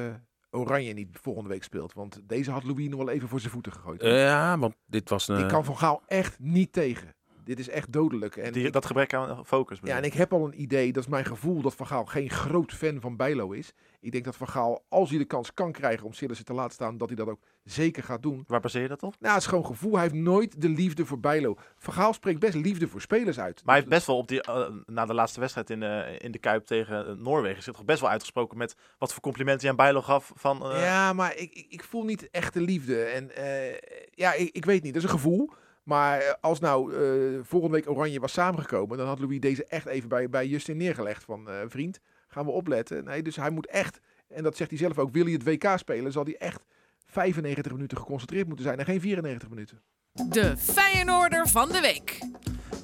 Oranje 0.51 0.93
niet 0.93 1.09
volgende 1.23 1.49
week 1.49 1.63
speelt. 1.65 1.93
Want 1.93 2.21
deze 2.25 2.51
had 2.51 2.65
Louis 2.65 2.89
nog 2.89 2.99
wel 2.99 3.11
even 3.11 3.29
voor 3.29 3.41
zijn 3.41 3.53
voeten 3.53 3.73
gegooid. 3.73 4.03
Ja, 4.03 4.59
want 4.59 4.75
dit 4.87 5.09
was 5.09 5.29
een... 5.29 5.39
ik 5.39 5.49
kan 5.49 5.65
Van 5.65 5.79
Gaal 5.79 6.03
echt 6.07 6.37
niet 6.39 6.73
tegen. 6.73 7.15
Dit 7.45 7.59
is 7.59 7.69
echt 7.69 7.93
dodelijk. 7.93 8.37
En 8.37 8.53
Die, 8.53 8.67
ik- 8.67 8.73
dat 8.73 8.87
gebrek 8.87 9.15
aan 9.15 9.47
focus. 9.47 9.79
bedoel 9.81 9.95
ja, 9.95 10.01
en 10.01 10.07
ik 10.07 10.13
heb 10.15 10.33
al 10.33 10.45
een 10.45 10.61
idee, 10.61 10.93
dat 10.93 11.03
is 11.03 11.09
mijn 11.09 11.25
gevoel, 11.25 11.61
dat 11.63 11.75
Van 11.75 11.87
Gaal 11.87 12.05
geen 12.05 12.31
groot 12.31 12.73
fan 12.73 13.01
van 13.01 13.17
Bijlo 13.17 13.51
is. 13.51 13.73
Ik 14.07 14.13
denk 14.13 14.25
dat 14.25 14.37
Van 14.37 14.49
Gaal, 14.49 14.85
als 14.89 15.11
hij 15.11 15.19
de 15.19 15.25
kans 15.25 15.55
kan 15.55 15.73
krijgen 15.73 16.07
om 16.07 16.13
Sillissen 16.13 16.47
te 16.47 16.53
laten 16.53 16.73
staan, 16.73 16.99
dat 16.99 17.09
hij 17.09 17.17
dat 17.17 17.29
ook 17.29 17.41
zeker 17.65 18.03
gaat 18.03 18.23
doen. 18.23 18.45
Waar 18.47 18.61
baseer 18.61 18.83
je 18.83 18.89
dat 18.89 19.03
op? 19.03 19.15
Nou, 19.19 19.35
het 19.35 19.43
is 19.43 19.49
gewoon 19.49 19.67
gevoel. 19.67 19.93
Hij 19.93 20.03
heeft 20.03 20.15
nooit 20.15 20.61
de 20.61 20.69
liefde 20.69 21.07
voor 21.07 21.21
Bijlo. 21.21 21.57
Van 21.79 21.95
Gaal 21.95 22.13
spreekt 22.13 22.41
best 22.41 22.55
liefde 22.55 22.89
voor 22.89 23.01
spelers 23.01 23.39
uit. 23.39 23.57
Maar 23.65 23.75
hij 23.75 23.77
heeft 23.77 23.89
best 23.89 24.07
wel 24.07 24.17
op 24.17 24.29
die, 24.29 24.43
eh, 24.43 24.69
na 24.87 25.07
de 25.07 25.15
laatste 25.15 25.41
wedstrijd 25.41 25.71
in 25.71 25.81
de, 25.81 26.17
in 26.19 26.31
de 26.31 26.39
Kuip 26.39 26.67
tegen 26.67 27.07
eh, 27.07 27.15
Noorwegen, 27.15 27.63
zich 27.63 27.75
toch 27.75 27.85
best 27.85 28.01
wel 28.01 28.11
uitgesproken 28.11 28.59
met 28.59 28.75
wat 28.99 29.13
voor 29.13 29.23
complimenten 29.23 29.61
hij 29.61 29.71
aan 29.71 29.85
Bijlo 29.85 30.03
gaf. 30.03 30.33
Van, 30.35 30.71
eh, 30.71 30.81
Ja, 30.81 31.13
maar 31.13 31.37
ik, 31.37 31.67
ik, 31.69 31.85
voel 31.85 32.05
niet 32.05 32.31
echt 32.31 32.53
de 32.55 32.61
liefde. 32.61 33.03
En 33.03 33.37
eh, 33.37 33.79
ja, 34.11 34.33
ik, 34.33 34.49
ik 34.53 34.65
weet 34.65 34.83
niet. 34.83 34.95
Dat 34.95 35.03
is 35.03 35.09
een 35.09 35.19
gevoel. 35.19 35.51
Maar 35.87 36.21
eh, 36.21 36.33
als 36.41 36.61
nou 36.61 36.95
eh, 36.95 37.41
volgende 37.43 37.77
week 37.77 37.91
Oranje 37.91 38.21
was 38.21 38.33
samengekomen, 38.33 38.99
dan 38.99 39.07
had 39.07 39.19
Louis 39.19 39.41
deze 39.41 39.65
echt 39.65 39.87
even 39.87 40.09
bij, 40.09 40.29
bij 40.29 40.47
Justin 40.47 40.77
neergelegd. 40.77 41.25
Van 41.25 41.51
eh, 41.51 41.55
vriend, 41.67 42.01
gaan 42.37 42.45
we 42.45 42.51
opletten. 42.51 43.05
Nee, 43.05 43.23
dus 43.23 43.37
hij 43.37 43.51
moet 43.51 43.67
echt, 43.67 44.01
en 44.29 44.43
dat 44.43 44.57
zegt 44.57 44.71
hij 44.71 44.79
zelf 44.79 44.99
ook, 44.99 45.13
wil 45.13 45.25
hij 45.25 45.33
het 45.33 45.45
WK 45.45 45.73
spelen, 45.77 46.13
zal 46.13 46.25
hij 46.25 46.37
echt 46.37 46.65
95 47.07 47.73
minuten 47.73 47.99
geconcentreerd 47.99 48.47
moeten 48.47 48.65
zijn 48.65 48.79
en 48.79 48.85
geen 48.85 49.01
94 49.01 49.49
minuten. 49.49 49.81
De 50.13 50.57
Feyenoorder 50.57 51.49
van 51.49 51.69
de 51.69 51.81
week. 51.81 52.19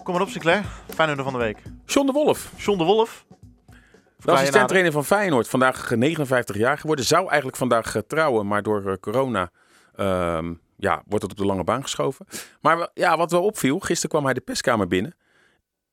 Kom 0.02 0.14
maar 0.14 0.22
op, 0.22 0.28
Sinclair. 0.28 0.64
Feyenoorder 0.94 1.24
van 1.24 1.32
de 1.32 1.38
week. 1.38 1.62
John 1.86 2.06
de 2.06 2.12
Wolf, 2.12 2.52
John 2.56 2.78
de 2.78 2.84
Wolf. 2.84 3.26
de 4.16 4.32
assistent-trainer 4.32 4.92
van 4.92 5.04
Feyenoord. 5.04 5.48
Vandaag 5.48 5.90
eh, 5.90 5.98
59 5.98 6.56
jaar 6.56 6.78
geworden. 6.78 7.04
Zou 7.04 7.28
eigenlijk 7.28 7.56
vandaag 7.56 7.94
eh, 7.94 8.02
trouwen, 8.06 8.46
maar 8.46 8.62
door 8.62 8.90
eh, 8.90 8.96
corona 9.00 9.50
ehm, 9.94 10.54
ja, 10.76 11.02
wordt 11.06 11.22
het 11.22 11.32
op 11.32 11.38
de 11.38 11.46
lange 11.46 11.64
baan 11.64 11.82
geschoven. 11.82 12.26
Maar 12.60 12.88
ja, 12.94 13.16
wat 13.16 13.30
wel 13.30 13.44
opviel, 13.44 13.78
gisteren 13.78 14.10
kwam 14.10 14.24
hij 14.24 14.34
de 14.34 14.40
perskamer 14.40 14.86
binnen. 14.86 15.14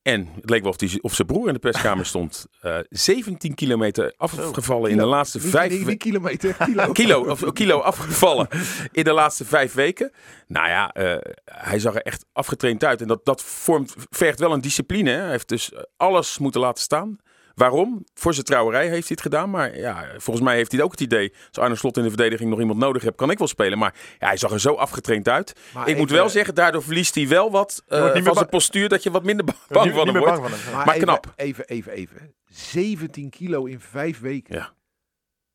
En 0.02 0.28
het 0.34 0.50
leek 0.50 0.60
wel 0.62 0.70
of, 0.70 0.76
die, 0.76 1.02
of 1.02 1.14
zijn 1.14 1.28
broer 1.28 1.46
in 1.48 1.52
de 1.54 1.58
perskamer 1.60 2.06
stond. 2.12 2.46
Eh 2.60 2.78
17 2.88 3.54
kilometer 3.54 4.14
afgevallen 4.16 4.90
in 4.90 4.96
de 4.96 5.04
laatste 5.04 5.38
Niet- 5.38 5.50
vijf 5.50 5.96
kilometer, 5.96 6.54
kilo. 6.64 6.92
kilo, 6.92 7.20
of, 7.24 7.52
kilo 7.52 7.78
afgevallen 7.78 8.48
in 8.92 9.04
de 9.04 9.12
laatste 9.12 9.44
vijf 9.44 9.72
weken. 9.72 10.12
Nou 10.46 10.68
ja, 10.68 10.92
eh, 10.92 11.16
hij 11.44 11.78
zag 11.78 11.94
er 11.94 12.02
echt 12.02 12.24
afgetraind 12.32 12.84
uit. 12.84 13.00
En 13.00 13.08
dat, 13.08 13.24
dat 13.24 13.42
vormt, 13.42 13.94
vergt 14.10 14.38
wel 14.38 14.52
een 14.52 14.60
discipline. 14.60 15.10
Hè. 15.10 15.20
Hij 15.20 15.30
heeft 15.30 15.48
dus 15.48 15.72
alles 15.96 16.38
moeten 16.38 16.60
laten 16.60 16.82
staan. 16.82 17.18
Waarom? 17.60 18.04
Voor 18.14 18.34
zijn 18.34 18.46
trouwerij 18.46 18.88
heeft 18.88 19.08
hij 19.08 19.10
het 19.10 19.20
gedaan. 19.20 19.50
Maar 19.50 19.78
ja, 19.78 20.06
volgens 20.16 20.44
mij 20.46 20.56
heeft 20.56 20.72
hij 20.72 20.82
ook 20.82 20.90
het 20.90 21.00
idee... 21.00 21.32
als 21.48 21.58
Arne 21.58 21.76
Slot 21.76 21.96
in 21.96 22.02
de 22.02 22.08
verdediging 22.08 22.50
nog 22.50 22.60
iemand 22.60 22.78
nodig 22.78 23.02
heeft... 23.02 23.16
kan 23.16 23.30
ik 23.30 23.38
wel 23.38 23.46
spelen. 23.46 23.78
Maar 23.78 23.94
ja, 24.18 24.26
hij 24.26 24.36
zag 24.36 24.52
er 24.52 24.60
zo 24.60 24.74
afgetraind 24.74 25.28
uit. 25.28 25.52
Maar 25.74 25.88
ik 25.88 25.96
moet 25.96 26.10
wel 26.10 26.28
zeggen, 26.28 26.54
daardoor 26.54 26.82
verliest 26.82 27.14
hij 27.14 27.28
wel 27.28 27.50
wat 27.50 27.82
eh, 27.86 28.12
meer 28.12 28.22
van 28.22 28.34
zijn 28.34 28.48
postuur... 28.48 28.88
dat 28.88 29.02
je 29.02 29.10
wat 29.10 29.24
minder 29.24 29.44
bang 29.68 29.92
van 29.94 30.08
hem 30.08 30.18
wordt. 30.18 30.40
bang 30.40 30.50
van 30.50 30.58
hem. 30.58 30.74
Maar, 30.74 30.86
Maar 30.86 30.94
even, 30.94 31.06
knap. 31.06 31.32
Even, 31.36 31.64
even, 31.66 31.92
even. 31.92 32.34
17 32.48 33.30
kilo 33.30 33.64
in 33.64 33.80
vijf 33.80 34.20
weken. 34.20 34.54
Ja. 34.54 34.72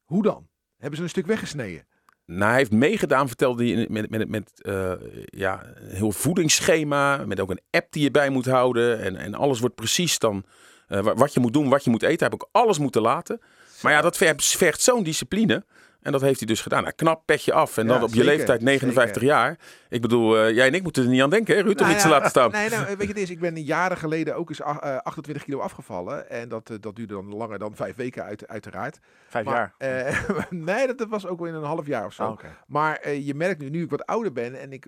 Hoe 0.04 0.24
dan? 0.24 0.48
Hebben 0.78 0.98
ze 0.98 1.04
een 1.04 1.10
stuk 1.10 1.26
weggesneden? 1.26 1.88
Nou, 2.26 2.50
hij 2.50 2.58
heeft 2.58 2.72
meegedaan, 2.72 3.28
vertelde 3.28 3.74
hij, 3.74 3.88
met, 3.90 4.10
met, 4.10 4.30
met 4.30 4.62
eh, 4.62 4.92
ja, 5.26 5.64
een 5.76 5.96
heel 5.96 6.12
voedingsschema. 6.12 7.26
Met 7.26 7.40
ook 7.40 7.50
een 7.50 7.62
app 7.72 7.92
die 7.92 8.04
je 8.04 8.12
bij 8.12 8.30
moet 8.30 8.46
houden. 8.46 9.00
En, 9.00 9.16
en 9.16 9.34
alles 9.34 9.60
wordt 9.60 9.76
precies 9.76 10.20
dan 10.20 10.46
eh, 10.88 11.00
wa- 11.00 11.13
wat 11.15 11.34
je 11.34 11.39
moet 11.39 11.54
doen, 11.54 11.70
wat 11.70 11.84
je 11.84 11.89
moet 11.89 12.04
eten. 12.04 12.20
Heeft 12.20 12.34
ook 12.44 12.50
alles 12.51 12.80
moeten 12.80 13.01
laten. 13.01 13.42
Maar 13.82 13.92
ja, 13.92 14.01
dat 14.01 14.18
vergt 14.18 14.82
zo'n 14.82 15.04
discipline. 15.04 15.63
En 16.06 16.12
dat 16.12 16.22
heeft 16.22 16.40
hij 16.40 16.48
dus 16.48 16.62
gedaan. 16.62 16.82
Nou, 16.84 16.96
knap 16.96 17.22
petje 17.26 17.54
af. 17.54 17.78
En 17.78 17.86
Ja, 17.88 17.94
dan 17.94 18.04
op 18.04 18.14
je 18.14 18.24
leeftijd 18.24 18.62
59 18.62 19.22
zeker. 19.22 19.28
jaar. 19.38 19.58
Ik 19.90 20.02
bedoel, 20.02 20.38
eh, 20.38 20.56
jij 20.56 20.68
en 20.68 20.74
ik 20.74 20.84
moeten 20.84 21.04
er 21.04 21.10
niet 21.10 21.22
aan 21.22 21.30
denken, 21.30 21.56
hè, 21.56 21.62
Ruud, 21.62 21.76
om 21.76 21.82
Nou 21.82 21.94
iets 21.94 22.04
te 22.04 22.10
laten 22.10 22.30
staan. 22.30 22.52
Nee, 22.52 22.70
nou, 22.70 22.86
weet 22.86 23.00
je, 23.02 23.08
het 23.08 23.18
is, 23.18 23.30
ik 23.30 23.40
ben 23.40 23.64
jaren 23.64 23.98
geleden 23.98 24.36
ook 24.36 24.50
eens 24.50 24.62
a- 24.64 24.80
eh, 24.82 24.98
28 24.98 25.44
kilo 25.46 25.60
afgevallen. 25.60 26.30
En 26.30 26.50
dat, 26.50 26.70
eh, 26.70 26.78
dat 26.80 26.96
duurde 26.96 27.14
dan 27.14 27.36
langer 27.36 27.60
dan 27.60 27.76
vijf 27.76 27.96
weken 27.96 28.24
uit, 28.24 28.48
uiteraard. 28.48 29.00
Vijf 29.28 29.46
Maar, 29.46 29.74
jaar. 29.78 30.06
eh, 30.08 30.20
nee, 30.50 30.88
dat, 30.88 30.98
dat 30.98 31.08
was 31.10 31.28
ook 31.28 31.40
wel 31.40 31.48
in 31.48 31.54
een 31.54 31.64
half 31.64 31.86
jaar 31.88 32.06
of 32.06 32.14
zo. 32.14 32.24
Ah. 32.24 32.40
Maar 32.68 32.96
eh, 32.96 33.26
je 33.28 33.34
merkt 33.34 33.62
nu, 33.62 33.70
nu 33.70 33.84
ik 33.84 33.90
wat 33.90 34.06
ouder 34.06 34.32
ben 34.32 34.60
en 34.60 34.72
ik 34.74 34.88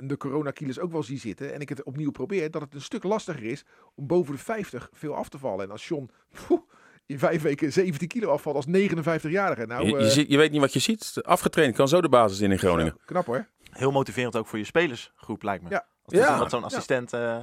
de 0.00 0.16
coronakilo's 0.16 0.78
ook 0.78 0.92
wel 0.92 1.02
zie 1.02 1.18
zitten 1.18 1.54
en 1.54 1.60
ik 1.60 1.68
het 1.68 1.82
opnieuw 1.82 2.10
probeer, 2.10 2.50
dat 2.50 2.62
het 2.62 2.74
een 2.74 2.80
stuk 2.80 3.02
lastiger 3.02 3.44
is 3.44 3.64
om 3.94 4.06
boven 4.06 4.32
de 4.34 4.40
50 4.40 4.88
veel 4.92 5.14
af 5.14 5.28
te 5.28 5.38
vallen. 5.38 5.64
En 5.64 5.70
als 5.70 5.88
John 5.88 6.10
poeh, 6.46 6.60
in 7.08 7.18
vijf 7.18 7.42
weken 7.42 7.72
17 7.72 8.08
kilo 8.08 8.30
afvalt 8.30 8.56
als 8.56 8.66
59-jarige. 8.66 9.66
Nou, 9.66 9.84
je, 9.84 9.90
je, 9.90 9.96
eh, 9.96 10.06
ziet- 10.06 10.30
je 10.30 10.36
weet 10.36 10.50
niet 10.50 10.60
wat 10.60 10.72
je 10.72 10.78
ziet. 10.78 11.12
Afgetraind 11.22 11.74
kan 11.74 11.88
zo 11.88 12.00
de 12.00 12.08
basis 12.08 12.40
in 12.40 12.50
in 12.52 12.58
Groningen. 12.58 12.96
knap 13.04 13.26
hoor. 13.26 13.46
Heel 13.70 13.90
motiverend 13.90 14.36
ook 14.36 14.46
voor 14.46 14.58
je 14.58 14.64
spelersgroep, 14.64 15.42
lijkt 15.42 15.62
me. 15.62 15.70
Ja. 15.70 15.76
Als 16.04 16.14
te 16.14 16.16
Ja. 16.16 16.48
zo'n 16.48 16.64
assistent 16.64 17.12
eh, 17.12 17.38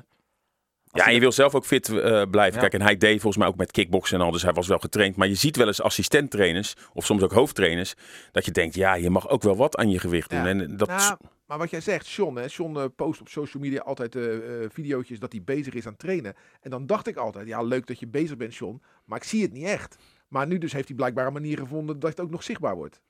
Ja, 0.96 1.06
en 1.06 1.14
je 1.14 1.20
wil 1.20 1.32
zelf 1.32 1.56
ook 1.56 1.66
fit 1.66 1.90
eh, 1.90 2.22
blijven. 2.30 2.54
Ja. 2.54 2.60
Kijk, 2.60 2.74
en 2.74 2.82
hij 2.82 2.98
deed 2.98 3.22
volgens 3.22 3.38
mij 3.38 3.48
ook 3.48 3.56
met 3.56 3.72
kickboksen 3.72 4.20
en 4.20 4.26
al, 4.26 4.32
dus 4.32 4.42
hij 4.42 4.54
was 4.54 4.68
wel 4.68 4.80
getraind. 4.80 5.16
Maar 5.16 5.28
je 5.28 5.36
ziet 5.36 5.56
wel 5.56 5.68
eens 5.68 5.82
assistenttrainers, 5.82 6.76
of 6.94 7.06
soms 7.06 7.24
ook 7.24 7.32
hoofdtrainers, 7.32 7.94
dat 8.32 8.46
je 8.46 8.52
denkt, 8.52 8.76
ja, 8.76 8.94
je 8.94 9.10
mag 9.10 9.30
ook 9.30 9.44
wel 9.44 9.56
wat 9.56 9.78
aan 9.78 9.90
je 9.90 10.00
gewicht 10.00 10.30
doen. 10.30 10.40
Ja. 10.40 10.48
En 10.48 10.78
dat, 10.78 10.88
Nou, 10.88 11.18
maar 11.46 11.58
wat 11.58 11.70
jij 11.70 11.82
zegt, 11.82 12.10
John, 12.10 12.36
hè, 12.36 12.46
John 12.46 12.78
eh, 12.78 12.86
post 12.96 13.22
op 13.22 13.28
social 13.28 13.64
media 13.64 13.82
altijd 13.82 14.16
eh, 14.16 14.24
videootjes 14.70 15.20
dat 15.20 15.32
hij 15.32 15.42
bezig 15.44 15.74
is 15.74 15.88
aan 15.88 15.96
trainen. 15.96 16.34
En 16.62 16.70
dan 16.70 16.86
dacht 16.86 17.08
ik 17.08 17.16
altijd, 17.16 17.48
ja, 17.48 17.62
leuk 17.62 17.88
dat 17.88 18.00
je 18.00 18.08
bezig 18.08 18.38
bent, 18.38 18.56
John, 18.56 18.82
maar 19.06 19.18
ik 19.18 19.24
zie 19.24 19.42
het 19.42 19.54
niet 19.54 19.66
echt. 19.66 19.98
Maar 20.28 20.48
nu 20.48 20.58
dus 20.58 20.74
heeft 20.74 20.88
hij 20.88 20.96
blijkbaar 20.96 21.28
een 21.28 21.34
manier 21.34 21.58
gevonden 21.58 22.00
dat 22.00 22.10
het 22.10 22.20
ook 22.20 22.30
nog 22.30 22.44
zichtbaar 22.44 22.76
wordt. 22.76 23.02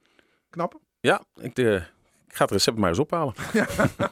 Knap. 0.50 0.80
ja, 1.00 1.24
ik, 1.36 1.56
ik 2.28 2.36
ga 2.36 2.44
het 2.44 2.52
recept 2.52 2.78
maar 2.78 2.90
eens 2.90 3.00
ophalen. 3.00 3.34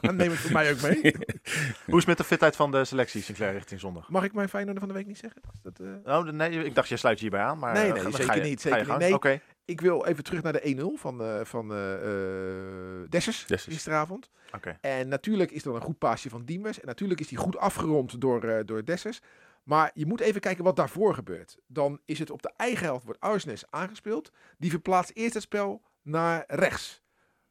Neem 0.00 0.30
het 0.30 0.38
voor 0.38 0.52
mij 0.52 0.72
ook 0.72 0.80
mee. 0.80 1.00
Hoe 1.86 1.94
is 1.94 1.94
het 1.96 2.06
met 2.06 2.16
de 2.18 2.24
fitheid 2.24 2.56
van 2.56 2.70
de 2.70 2.84
selectie 2.84 3.22
Sinclair 3.22 3.52
richting 3.52 3.80
zondag? 3.80 4.08
Mag 4.10 4.24
ik 4.24 4.32
mijn 4.32 4.48
Feyenoord 4.48 4.78
van 4.78 4.88
de 4.88 4.94
week 4.94 5.06
niet 5.06 5.18
zeggen? 5.18 5.42
Dat, 5.62 5.78
eh, 6.04 6.16
Oh, 6.18 6.24
nee, 6.24 6.64
ik 6.64 6.74
dacht 6.74 6.88
je 6.88 6.96
sluit 6.96 7.16
je 7.18 7.22
hierbij 7.22 7.40
aan, 7.42 7.58
maar 7.58 7.72
Nee, 7.72 7.86
eh, 7.86 7.92
nee, 7.92 8.02
ga- 8.02 8.10
zeker 8.10 8.24
ga 8.26 8.34
je- 8.34 8.42
niet, 8.42 8.62
ga 8.62 8.68
je 8.68 8.84
zeker 8.84 8.98
niet. 9.10 9.22
Nee. 9.22 9.40
Ik 9.64 9.80
wil 9.80 10.04
even 10.06 10.24
terug 10.24 10.42
naar 10.42 10.52
de 10.52 10.60
1-0 10.70 10.96
van, 10.96 11.22
eh 11.22 11.40
van 11.44 11.72
eh 11.72 11.94
eh, 11.94 13.08
Dessers, 13.08 13.46
Dessers. 13.46 13.74
gisteravond. 13.74 14.30
oké. 14.54 14.78
En 14.80 15.08
natuurlijk 15.08 15.50
is 15.50 15.62
dat 15.62 15.74
een 15.74 15.80
goed 15.80 15.98
paasje 15.98 16.28
van 16.28 16.44
Diemers. 16.44 16.80
En 16.80 16.86
natuurlijk 16.86 17.20
is 17.20 17.28
die 17.28 17.38
goed 17.38 17.56
afgerond 17.58 18.20
door, 18.20 18.44
eh 18.44 18.64
door 18.66 18.84
Dessers. 18.84 19.20
Maar 19.62 19.90
je 19.94 20.06
moet 20.06 20.20
even 20.20 20.40
kijken 20.40 20.64
wat 20.64 20.76
daarvoor 20.76 21.14
gebeurt. 21.14 21.56
Dan 21.66 22.00
is 22.04 22.18
het 22.18 22.30
op 22.30 22.42
de 22.42 22.50
eigen 22.56 22.84
helft, 22.84 23.04
wordt 23.04 23.20
Arsnes 23.20 23.64
aangespeeld. 23.70 24.30
Die 24.58 24.70
verplaatst 24.70 25.10
eerst 25.14 25.34
het 25.34 25.42
spel 25.42 25.82
naar 26.02 26.44
rechts. 26.46 27.02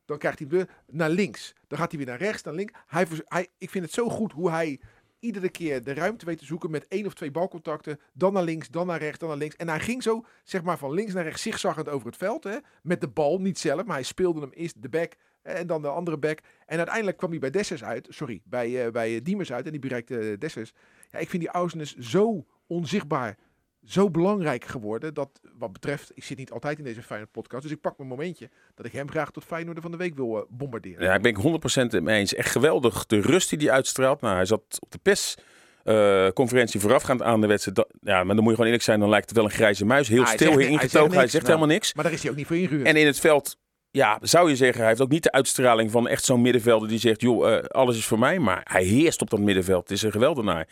Dan 0.05 0.17
krijgt 0.17 0.39
hij 0.39 0.47
de 0.47 0.67
naar 0.87 1.09
links. 1.09 1.53
Dan 1.67 1.77
gaat 1.79 1.91
hij 1.91 1.99
weer 1.99 2.09
naar 2.09 2.17
rechts, 2.17 2.43
naar 2.43 2.53
links. 2.53 2.73
Hij, 2.87 3.07
hij, 3.25 3.47
ik 3.57 3.69
vind 3.69 3.85
het 3.85 3.93
zo 3.93 4.09
goed 4.09 4.31
hoe 4.31 4.49
hij 4.49 4.79
iedere 5.19 5.49
keer 5.49 5.83
de 5.83 5.93
ruimte 5.93 6.25
weet 6.25 6.37
te 6.37 6.45
zoeken 6.45 6.71
met 6.71 6.87
één 6.87 7.05
of 7.05 7.13
twee 7.13 7.31
balcontacten. 7.31 7.99
Dan 8.13 8.33
naar 8.33 8.43
links, 8.43 8.67
dan 8.69 8.87
naar 8.87 8.99
rechts, 8.99 9.19
dan 9.19 9.29
naar 9.29 9.37
links. 9.37 9.55
En 9.55 9.69
hij 9.69 9.79
ging 9.79 10.03
zo, 10.03 10.25
zeg 10.43 10.63
maar, 10.63 10.77
van 10.77 10.93
links 10.93 11.13
naar 11.13 11.23
rechts 11.23 11.41
zigzaggend 11.41 11.89
over 11.89 12.07
het 12.07 12.17
veld. 12.17 12.43
Hè, 12.43 12.57
met 12.81 13.01
de 13.01 13.07
bal, 13.07 13.39
niet 13.39 13.59
zelf, 13.59 13.85
maar 13.85 13.95
hij 13.95 14.03
speelde 14.03 14.39
hem 14.39 14.51
eerst 14.51 14.81
de 14.81 14.89
back 14.89 15.15
en 15.41 15.67
dan 15.67 15.81
de 15.81 15.87
andere 15.87 16.17
back. 16.17 16.39
En 16.65 16.77
uiteindelijk 16.77 17.17
kwam 17.17 17.29
hij 17.29 17.39
bij 17.39 17.49
Dessers 17.49 17.83
uit, 17.83 18.07
sorry, 18.09 18.41
bij, 18.43 18.85
eh 18.85 18.91
bij 18.91 19.15
eh, 19.15 19.23
Diemers 19.23 19.51
uit 19.51 19.65
en 19.65 19.71
die 19.71 19.79
bereikte 19.79 20.19
eh, 20.19 20.37
Dessers. 20.37 20.73
Ja, 21.09 21.19
ik 21.19 21.29
vind 21.29 21.43
die 21.43 21.51
Ausnes 21.51 21.95
zo 21.95 22.45
onzichtbaar, 22.67 23.37
zo 23.85 24.09
belangrijk 24.11 24.65
geworden. 24.65 25.13
Dat 25.13 25.29
wat 25.57 25.73
betreft, 25.73 26.11
ik 26.13 26.23
zit 26.23 26.37
niet 26.37 26.51
altijd 26.51 26.77
in 26.77 26.83
deze 26.83 27.01
Feyenoord 27.03 27.31
podcast, 27.31 27.63
dus 27.63 27.71
ik 27.71 27.81
pak 27.81 27.97
mijn 27.97 28.09
momentje 28.09 28.49
dat 28.75 28.85
ik 28.85 28.91
hem 28.91 29.09
graag 29.09 29.31
tot 29.31 29.43
Feyenoord 29.43 29.77
van 29.81 29.91
de 29.91 29.97
week 29.97 30.15
wil 30.15 30.37
eh, 30.37 30.43
bombarderen. 30.49 31.03
Ja, 31.05 31.13
ik 31.13 31.21
ben 31.21 31.31
ik 31.31 31.97
100% 31.97 32.01
mee 32.03 32.19
eens. 32.19 32.33
Echt 32.35 32.51
geweldig. 32.51 33.05
De 33.05 33.21
rust 33.21 33.49
die 33.49 33.59
hij 33.59 33.71
uitstraalt. 33.71 34.21
Nou, 34.21 34.35
hij 34.35 34.45
zat 34.45 34.77
op 34.79 34.91
de 34.91 34.99
PES. 35.01 35.37
eh, 35.83 36.27
conferentie 36.33 36.79
voorafgaand 36.79 37.21
aan 37.21 37.41
de 37.41 37.47
wedstrijd. 37.47 37.77
Dat- 37.77 37.89
ja, 38.01 38.23
maar 38.23 38.25
dan 38.25 38.35
moet 38.35 38.43
je 38.45 38.49
gewoon 38.49 38.65
eerlijk 38.65 38.83
zijn. 38.83 38.99
Dan 38.99 39.09
lijkt 39.09 39.27
het 39.27 39.35
wel 39.37 39.45
een 39.45 39.51
grijze 39.51 39.85
muis. 39.85 40.07
Heel 40.07 40.21
Ah, 40.23 40.27
stil, 40.27 40.47
heel 40.49 40.57
ni- 40.57 40.63
hij 40.63 40.71
zegt 40.71 40.83
ingetogen. 40.83 41.17
Hij 41.17 41.27
zegt 41.27 41.33
Nou. 41.43 41.45
helemaal 41.55 41.75
niks. 41.75 41.93
Maar 41.93 42.03
daar 42.03 42.13
is 42.13 42.21
hij 42.21 42.31
ook 42.31 42.37
niet 42.37 42.47
voor 42.47 42.55
ingehuurd. 42.55 42.87
En 42.87 42.95
in 42.95 43.05
het 43.05 43.19
veld, 43.19 43.57
ja, 43.91 44.17
zou 44.21 44.49
je 44.49 44.55
zeggen, 44.55 44.79
hij 44.79 44.87
heeft 44.87 45.01
ook 45.01 45.09
niet 45.09 45.23
de 45.23 45.31
uitstraling 45.31 45.91
van 45.91 46.07
echt 46.07 46.23
zo'n 46.23 46.41
middenvelder 46.41 46.87
die 46.89 46.99
zegt, 46.99 47.21
joh, 47.21 47.53
eh, 47.53 47.63
alles 47.63 47.97
is 47.97 48.05
voor 48.05 48.19
mij. 48.19 48.39
Maar 48.39 48.61
hij 48.63 48.83
heerst 48.83 49.21
op 49.21 49.29
dat 49.29 49.39
middenveld. 49.39 49.81
Het 49.81 49.91
is 49.91 50.01
een 50.01 50.11
geweldenaar. 50.11 50.67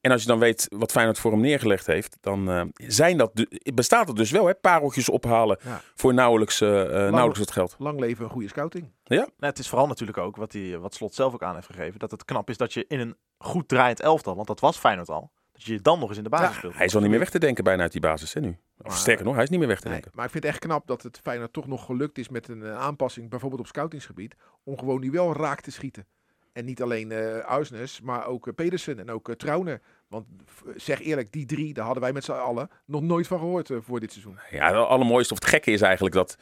En 0.00 0.10
als 0.10 0.22
je 0.22 0.28
dan 0.28 0.38
weet 0.38 0.66
wat 0.68 0.90
Feyenoord 0.92 1.18
voor 1.18 1.30
hem 1.32 1.40
neergelegd 1.40 1.86
heeft, 1.86 2.16
dan 2.20 2.50
eh, 2.50 2.62
zijn 2.76 3.16
dat 3.16 3.46
bestaat 3.74 4.08
het 4.08 4.16
dus 4.16 4.30
wel, 4.30 4.46
hè? 4.46 4.54
Pareltjes 4.54 5.08
ophalen 5.08 5.58
Ja. 5.64 5.80
voor 5.94 6.14
nauwelijks, 6.14 6.60
eh, 6.60 6.82
eh, 6.82 6.88
nauwelijks 6.90 7.38
wat 7.38 7.50
geld. 7.50 7.76
Lang 7.78 8.00
leven 8.00 8.24
een 8.24 8.30
goede 8.30 8.48
scouting. 8.48 8.90
Nou, 9.04 9.26
het 9.38 9.58
is 9.58 9.68
vooral 9.68 9.86
natuurlijk 9.86 10.18
ook 10.18 10.36
wat, 10.36 10.50
die, 10.50 10.78
wat 10.78 10.94
Slot 10.94 11.14
zelf 11.14 11.34
ook 11.34 11.42
aan 11.42 11.54
heeft 11.54 11.66
gegeven. 11.66 11.98
Dat 11.98 12.10
het 12.10 12.24
knap 12.24 12.50
is 12.50 12.56
dat 12.56 12.72
je 12.72 12.84
in 12.88 13.00
een 13.00 13.16
goed 13.38 13.68
draaiend 13.68 14.00
elftal, 14.00 14.34
want 14.34 14.46
dat 14.46 14.60
was 14.60 14.76
Feyenoord 14.78 15.08
al, 15.08 15.30
dat 15.52 15.62
je 15.62 15.80
dan 15.80 15.98
nog 15.98 16.08
eens 16.08 16.18
in 16.18 16.24
de 16.24 16.28
basis 16.30 16.48
Ja, 16.48 16.54
speelt. 16.58 16.74
Hij 16.76 16.86
is 16.86 16.94
al 16.94 17.00
niet 17.00 17.10
meer 17.10 17.18
weg 17.18 17.30
te 17.30 17.38
denken 17.38 17.64
bijna 17.64 17.82
uit 17.82 17.92
die 17.92 18.00
basis, 18.00 18.32
hè, 18.34 18.40
nu. 18.40 18.48
Of 18.48 18.86
Maar, 18.86 18.96
sterker 18.96 19.24
nog, 19.24 19.34
hij 19.34 19.42
is 19.42 19.48
niet 19.50 19.58
meer 19.58 19.68
weg 19.68 19.78
te 19.80 19.84
Nee, 19.84 19.92
denken. 19.94 20.12
maar 20.14 20.24
ik 20.24 20.30
vind 20.30 20.44
het 20.44 20.52
echt 20.52 20.62
knap 20.62 20.86
dat 20.86 21.02
het 21.02 21.20
Feyenoord 21.22 21.52
toch 21.52 21.66
nog 21.66 21.84
gelukt 21.84 22.18
is 22.18 22.28
met 22.28 22.48
een 22.48 22.64
aanpassing, 22.66 23.30
bijvoorbeeld 23.30 23.60
op 23.60 23.66
scoutingsgebied, 23.66 24.34
om 24.64 24.78
gewoon 24.78 25.00
die 25.00 25.10
wel 25.10 25.32
raak 25.32 25.60
te 25.60 25.70
schieten. 25.70 26.06
En 26.52 26.64
niet 26.64 26.82
alleen 26.82 27.12
eh 27.12 27.38
Ausnes, 27.40 28.00
maar 28.00 28.26
ook 28.26 28.54
Pedersen 28.54 28.98
en 28.98 29.10
ook 29.10 29.28
eh, 29.28 29.34
Trauner. 29.34 29.80
Want 30.08 30.26
zeg 30.76 31.00
eerlijk, 31.00 31.32
die 31.32 31.46
drie, 31.46 31.74
daar 31.74 31.84
hadden 31.84 32.02
wij 32.02 32.12
met 32.12 32.24
z'n 32.24 32.32
allen 32.32 32.70
nog 32.84 33.02
nooit 33.02 33.26
van 33.26 33.38
gehoord 33.38 33.70
eh, 33.70 33.76
voor 33.80 34.00
dit 34.00 34.12
seizoen. 34.12 34.38
Ja, 34.50 34.66
het 34.66 34.86
allermooiste 34.86 35.32
of 35.32 35.38
het 35.38 35.48
gekke 35.48 35.70
is 35.70 35.80
eigenlijk 35.80 36.14
dat 36.14 36.36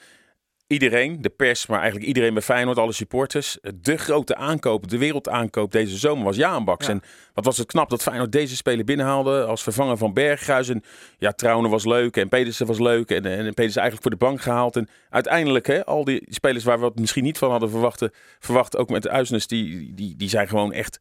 iedereen, 0.67 1.23
de 1.23 1.29
pers, 1.29 1.67
maar 1.67 1.79
eigenlijk 1.79 2.09
iedereen 2.09 2.33
bij 2.33 2.43
Feyenoord, 2.43 2.79
alle 2.79 2.93
supporters, 2.93 3.59
de 3.75 3.97
grote 3.97 4.37
aankoop, 4.37 4.89
de 4.89 4.99
wereldaankoop 4.99 5.73
deze 5.73 5.97
zomer 5.97 6.25
was 6.25 6.37
Jaan 6.37 6.65
Baks. 6.65 6.87
Ja. 6.87 6.93
En 6.93 7.03
wat 7.35 7.45
was 7.45 7.59
het 7.59 7.67
knap 7.67 7.91
dat 7.91 8.03
Feyenoord 8.03 8.33
deze 8.33 8.57
speler 8.57 8.85
binnenhaalde 8.85 9.45
als 9.45 9.63
vervanger 9.63 9.97
van 9.97 10.13
Berghuis. 10.13 10.69
En 10.69 10.83
ja, 11.19 11.33
Trauner 11.33 11.71
was 11.71 11.85
leuk 11.85 12.17
en 12.17 12.29
Pedersen 12.29 12.67
was 12.67 12.79
leuk 12.79 13.11
en, 13.11 13.25
en 13.25 13.55
Pedersen 13.55 13.83
eigenlijk 13.83 14.03
voor 14.03 14.11
de 14.11 14.17
bank 14.17 14.41
gehaald. 14.41 14.77
En 14.77 14.89
uiteindelijk, 15.11 15.67
hè, 15.67 15.85
al 15.85 16.05
die 16.05 16.27
spelers 16.29 16.65
waar 16.65 16.79
we 16.79 16.85
het 16.85 17.01
misschien 17.01 17.25
niet 17.25 17.39
van 17.39 17.51
hadden 17.51 17.71
verwacht, 17.71 18.09
verwacht 18.39 18.77
ook 18.77 18.89
met 18.89 19.03
de 19.03 19.11
Uisnes, 19.11 19.47
die, 19.47 19.95
die, 19.95 20.17
die 20.17 20.29
zijn 20.29 20.49
gewoon 20.49 20.73
echt, 20.73 21.01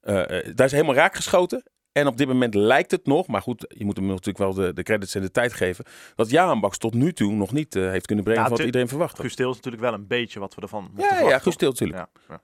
eh, 0.00 0.38
eh, 0.38 0.54
daar 0.54 0.66
is 0.66 0.72
helemaal 0.72 0.94
raak 0.94 1.14
geschoten. 1.14 1.62
En 1.92 2.06
op 2.06 2.16
dit 2.16 2.26
moment 2.28 2.54
lijkt 2.54 2.90
het 2.90 3.06
nog, 3.06 3.26
maar 3.26 3.42
goed, 3.42 3.64
je 3.68 3.84
moet 3.84 3.96
hem 3.96 4.06
natuurlijk 4.06 4.38
wel 4.38 4.54
de, 4.54 4.72
de 4.72 4.82
credits 4.82 5.14
en 5.14 5.20
de 5.22 5.30
tijd 5.30 5.52
geven, 5.52 5.84
dat 6.14 6.30
Jaan 6.30 6.60
Baks 6.60 6.78
tot 6.78 6.94
nu 6.94 7.12
toe 7.12 7.32
nog 7.32 7.52
niet 7.52 7.76
eh, 7.76 7.82
heeft 7.90 8.06
kunnen 8.06 8.24
brengen 8.24 8.42
Ja, 8.42 8.48
wat 8.48 8.58
iedereen 8.58 8.88
verwacht. 8.88 9.16
Til 9.16 9.50
is 9.50 9.56
natuurlijk 9.56 9.82
wel 9.82 9.92
een 9.94 10.06
beetje 10.06 10.40
wat 10.40 10.54
we 10.54 10.60
ervan 10.60 10.82
mochten 10.82 11.02
Ja, 11.02 11.08
ja, 11.08 11.16
verwachten, 11.40 11.44
toch? 11.50 11.54
Til 11.56 11.68
natuurlijk. 11.68 11.98
Ja, 11.98 12.20
ja. 12.28 12.42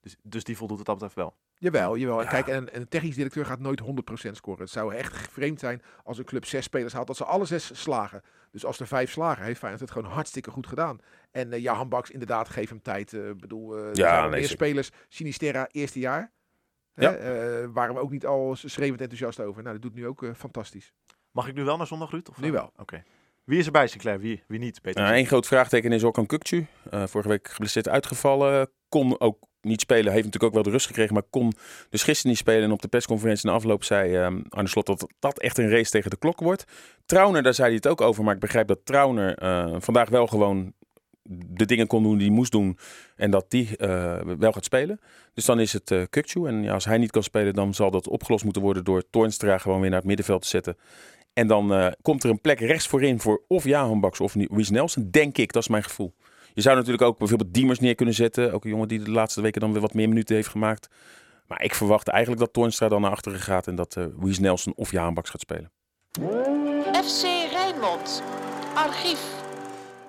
Dus, 0.00 0.16
dus 0.22 0.44
die 0.44 0.56
voldoet 0.56 0.76
het 0.76 0.86
dat 0.86 0.94
betreft 0.94 1.16
wel. 1.16 1.36
Jawel, 1.58 1.96
jawel. 1.96 2.18
En 2.18 2.24
Ja. 2.24 2.30
Kijk, 2.30 2.46
en 2.46 2.76
een 2.76 2.88
technisch 2.88 3.14
directeur 3.14 3.44
gaat 3.46 3.58
nooit 3.60 3.80
100% 4.28 4.30
scoren. 4.30 4.60
Het 4.60 4.70
zou 4.70 4.94
echt 4.94 5.28
vreemd 5.32 5.60
zijn 5.60 5.82
als 6.04 6.18
een 6.18 6.24
club 6.24 6.44
zes 6.44 6.64
spelers 6.64 6.92
haalt, 6.92 7.06
dat 7.06 7.16
ze 7.16 7.24
alle 7.24 7.44
zes 7.44 7.70
slagen. 7.82 8.22
Dus 8.52 8.64
als 8.64 8.80
er 8.80 8.86
vijf 8.86 9.10
slagen, 9.10 9.44
heeft 9.44 9.58
Feyenoord 9.58 9.82
het 9.82 9.90
gewoon 9.90 10.10
hartstikke 10.12 10.50
goed 10.50 10.66
gedaan. 10.66 10.98
En 11.30 11.52
eh 11.52 11.62
Jahan 11.62 11.88
Baks, 11.88 12.10
inderdaad, 12.10 12.48
geef 12.48 12.68
hem 12.68 12.82
tijd. 12.82 13.12
eh, 13.12 13.28
Ik 13.28 13.40
bedoel, 13.40 13.76
eh, 13.76 13.82
er 13.88 13.96
Ja, 13.96 14.20
nee, 14.20 14.28
meer 14.30 14.40
zeker. 14.40 14.48
spelers. 14.66 14.90
Sinisterra, 15.08 15.68
eerste 15.70 15.98
jaar. 15.98 16.32
Ja. 16.96 17.10
Hè, 17.10 17.62
eh, 17.62 17.68
waren 17.72 17.94
we 17.94 18.00
ook 18.00 18.10
niet 18.10 18.26
al 18.26 18.56
schreeuwend 18.56 19.00
enthousiast 19.00 19.40
over. 19.40 19.62
Nou, 19.62 19.74
dat 19.74 19.82
doet 19.82 19.94
nu 19.94 20.06
ook 20.06 20.22
eh, 20.22 20.30
fantastisch. 20.34 20.92
Mag 21.30 21.48
ik 21.48 21.54
nu 21.54 21.64
wel 21.64 21.76
naar 21.76 21.86
zondag, 21.86 22.10
Ruud? 22.10 22.28
Of, 22.28 22.40
Nu 22.40 22.46
eh, 22.46 22.52
wel. 22.52 22.72
Oké. 22.76 23.02
Wie 23.46 23.58
is 23.58 23.66
erbij, 23.66 23.86
Sinclair? 23.86 24.18
Wie, 24.18 24.42
wie 24.46 24.58
niet? 24.58 24.82
Beter 24.82 25.02
Nou, 25.02 25.24
groot 25.24 25.46
vraagteken 25.46 25.92
is 25.92 26.02
Orkan 26.02 26.26
Kukcu. 26.26 26.66
Eh, 26.90 27.06
vorige 27.06 27.28
week 27.30 27.48
geblesseerd 27.48 27.88
uitgevallen. 27.88 28.70
Kon 28.88 29.20
ook 29.20 29.38
niet 29.60 29.80
spelen. 29.80 30.12
Heeft 30.12 30.24
natuurlijk 30.24 30.44
ook 30.44 30.52
wel 30.52 30.62
de 30.62 30.70
rust 30.70 30.86
gekregen. 30.86 31.14
Maar 31.14 31.22
kon 31.30 31.52
dus 31.90 32.02
gisteren 32.02 32.30
niet 32.30 32.40
spelen. 32.40 32.62
En 32.62 32.72
op 32.72 32.82
de 32.82 32.88
persconferentie 32.88 33.48
na 33.48 33.54
afloop 33.54 33.84
zei 33.84 34.16
ehm 34.16 34.40
Arne 34.48 34.68
Slot 34.68 34.86
dat 34.86 35.06
dat 35.18 35.38
echt 35.38 35.58
een 35.58 35.70
race 35.70 35.90
tegen 35.90 36.10
de 36.10 36.16
klok 36.16 36.40
wordt. 36.40 36.64
Trauner, 37.04 37.42
daar 37.42 37.54
zei 37.54 37.66
hij 37.66 37.76
het 37.76 37.88
ook 37.88 38.00
over. 38.00 38.24
Maar 38.24 38.34
ik 38.34 38.40
begrijp 38.40 38.66
dat 38.66 38.80
Trauner 38.84 39.34
eh, 39.34 39.76
vandaag 39.78 40.08
wel 40.08 40.26
gewoon 40.26 40.72
de 41.28 41.64
dingen 41.64 41.86
kon 41.86 42.02
doen 42.02 42.16
die 42.16 42.26
hij 42.26 42.36
moest 42.36 42.52
doen. 42.52 42.78
En 43.16 43.30
dat 43.30 43.44
die 43.48 43.76
eh, 43.76 44.20
wel 44.38 44.52
gaat 44.52 44.64
spelen. 44.64 45.00
Dus 45.34 45.44
dan 45.44 45.60
is 45.60 45.72
het 45.72 46.06
Kukcu. 46.10 46.46
En 46.46 46.62
ja, 46.62 46.72
als 46.72 46.84
hij 46.84 46.98
niet 46.98 47.10
kan 47.10 47.22
spelen, 47.22 47.54
dan 47.54 47.74
zal 47.74 47.90
dat 47.90 48.08
opgelost 48.08 48.44
moeten 48.44 48.62
worden 48.62 48.84
door 48.84 49.02
Toornstra 49.10 49.58
gewoon 49.58 49.80
weer 49.80 49.90
naar 49.90 49.98
het 49.98 50.08
middenveld 50.08 50.42
te 50.42 50.48
zetten. 50.48 50.76
En 51.36 51.46
dan 51.46 51.72
eh, 51.72 51.86
komt 52.02 52.24
er 52.24 52.30
een 52.30 52.40
plek 52.40 52.60
rechts 52.60 52.86
voorin 52.86 53.20
voor 53.20 53.42
of 53.48 53.64
Jahan 53.64 54.00
Baks 54.00 54.20
of 54.20 54.34
Wies 54.34 54.70
Nelson, 54.70 55.10
denk 55.10 55.38
ik. 55.38 55.52
Dat 55.52 55.62
is 55.62 55.68
mijn 55.68 55.82
gevoel. 55.82 56.14
Je 56.54 56.60
zou 56.60 56.76
natuurlijk 56.76 57.02
ook 57.02 57.18
bijvoorbeeld 57.18 57.54
Diemers 57.54 57.80
neer 57.80 57.94
kunnen 57.94 58.14
zetten. 58.14 58.52
Ook 58.52 58.64
een 58.64 58.70
jongen 58.70 58.88
die 58.88 59.02
de 59.02 59.10
laatste 59.10 59.40
weken 59.40 59.60
dan 59.60 59.72
weer 59.72 59.80
wat 59.80 59.94
meer 59.94 60.08
minuten 60.08 60.34
heeft 60.34 60.48
gemaakt. 60.48 60.88
Maar 61.46 61.62
ik 61.62 61.74
verwacht 61.74 62.08
eigenlijk 62.08 62.40
dat 62.40 62.52
Toornstra 62.52 62.88
dan 62.88 63.00
naar 63.00 63.10
achteren 63.10 63.40
gaat 63.40 63.66
en 63.66 63.74
dat 63.74 63.96
eh 63.96 64.04
Wies 64.18 64.38
Nelson 64.38 64.72
of 64.76 64.90
Jahan 64.90 65.14
Baks 65.14 65.30
gaat 65.30 65.40
spelen. 65.40 65.72
FC 67.04 67.22
Rijnmond. 67.52 68.22
Archief. 68.74 69.45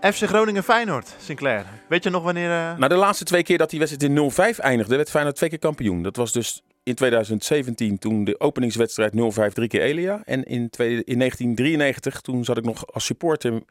FC 0.01 0.23
Groningen 0.23 0.63
Feyenoord, 0.63 1.15
Sinclair. 1.19 1.65
Weet 1.89 2.03
je 2.03 2.09
nog 2.09 2.23
wanneer... 2.23 2.49
eh, 2.49 2.77
Nou, 2.77 2.87
de 2.89 2.95
laatste 2.95 3.23
twee 3.23 3.43
keer 3.43 3.57
dat 3.57 3.69
die 3.69 3.79
wedstrijd 3.79 4.11
in 4.11 4.31
0-5 4.55 4.59
eindigde, 4.59 4.95
werd 4.95 5.09
Feyenoord 5.09 5.35
twee 5.35 5.49
keer 5.49 5.59
kampioen. 5.59 6.03
Dat 6.03 6.15
was 6.15 6.31
dus 6.31 6.63
in 6.83 6.95
2017 6.95 7.97
toen 7.99 8.23
de 8.23 8.39
openingswedstrijd 8.39 9.13
0-5 9.13 9.53
drie 9.53 9.67
keer 9.67 9.81
Elia. 9.81 10.21
En 10.25 10.43
in, 10.43 10.69
in 11.05 11.17
1993 11.19 12.21
toen 12.21 12.45
zat 12.45 12.57
ik 12.57 12.63
nog 12.65 12.93
als 12.93 13.05
supporter 13.05 13.61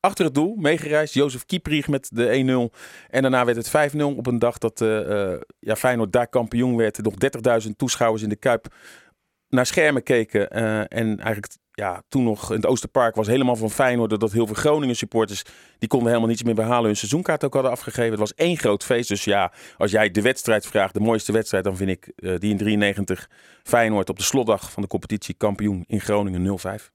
achter 0.00 0.24
het 0.24 0.34
doel, 0.34 0.54
meegereisd. 0.56 1.14
Jozef 1.14 1.44
Kieprich 1.46 1.88
met 1.88 2.08
de 2.12 2.70
1-0. 2.72 2.78
En 3.10 3.22
daarna 3.22 3.44
werd 3.44 3.72
het 3.72 3.92
5-0 3.94 3.96
op 4.00 4.26
een 4.26 4.38
dag 4.38 4.58
dat 4.58 4.80
eh, 4.80 5.32
ja, 5.58 5.76
Feyenoord 5.76 6.12
daar 6.12 6.28
kampioen 6.28 6.76
werd. 6.76 7.02
Nog 7.02 7.14
30.000 7.64 7.70
toeschouwers 7.76 8.22
in 8.22 8.28
de 8.28 8.36
Kuip 8.36 8.74
naar 9.48 9.66
schermen 9.66 10.02
keken. 10.02 10.50
en 10.88 11.18
eigenlijk 11.20 11.52
ja, 11.72 12.02
toen 12.08 12.24
nog 12.24 12.50
in 12.50 12.56
het 12.56 12.66
Oosterpark 12.66 13.14
was 13.14 13.26
helemaal 13.26 13.56
van 13.56 13.70
Feyenoord. 13.70 14.20
Dat 14.20 14.32
heel 14.32 14.46
veel 14.46 14.54
Groningen 14.54 14.96
supporters, 14.96 15.44
die 15.78 15.88
konden 15.88 16.08
helemaal 16.08 16.28
niets 16.28 16.42
meer 16.42 16.54
behalen. 16.54 16.84
Hun 16.84 16.96
seizoenkaart 16.96 17.44
ook 17.44 17.54
hadden 17.54 17.72
afgegeven. 17.72 18.10
Het 18.10 18.18
was 18.18 18.34
één 18.34 18.56
groot 18.56 18.84
feest. 18.84 19.08
Dus 19.08 19.24
ja, 19.24 19.52
als 19.76 19.90
jij 19.90 20.10
de 20.10 20.22
wedstrijd 20.22 20.66
vraagt, 20.66 20.94
de 20.94 21.00
mooiste 21.00 21.32
wedstrijd, 21.32 21.64
dan 21.64 21.76
vind 21.76 21.90
ik 21.90 22.12
eh, 22.16 22.38
die 22.38 22.50
in 22.50 22.56
93 22.56 23.30
Feyenoord 23.62 24.08
op 24.08 24.16
de 24.16 24.24
slotdag 24.24 24.72
van 24.72 24.82
de 24.82 24.88
competitie 24.88 25.34
kampioen 25.34 25.84
in 25.86 26.00
Groningen 26.00 26.58
0-5. 26.58 26.90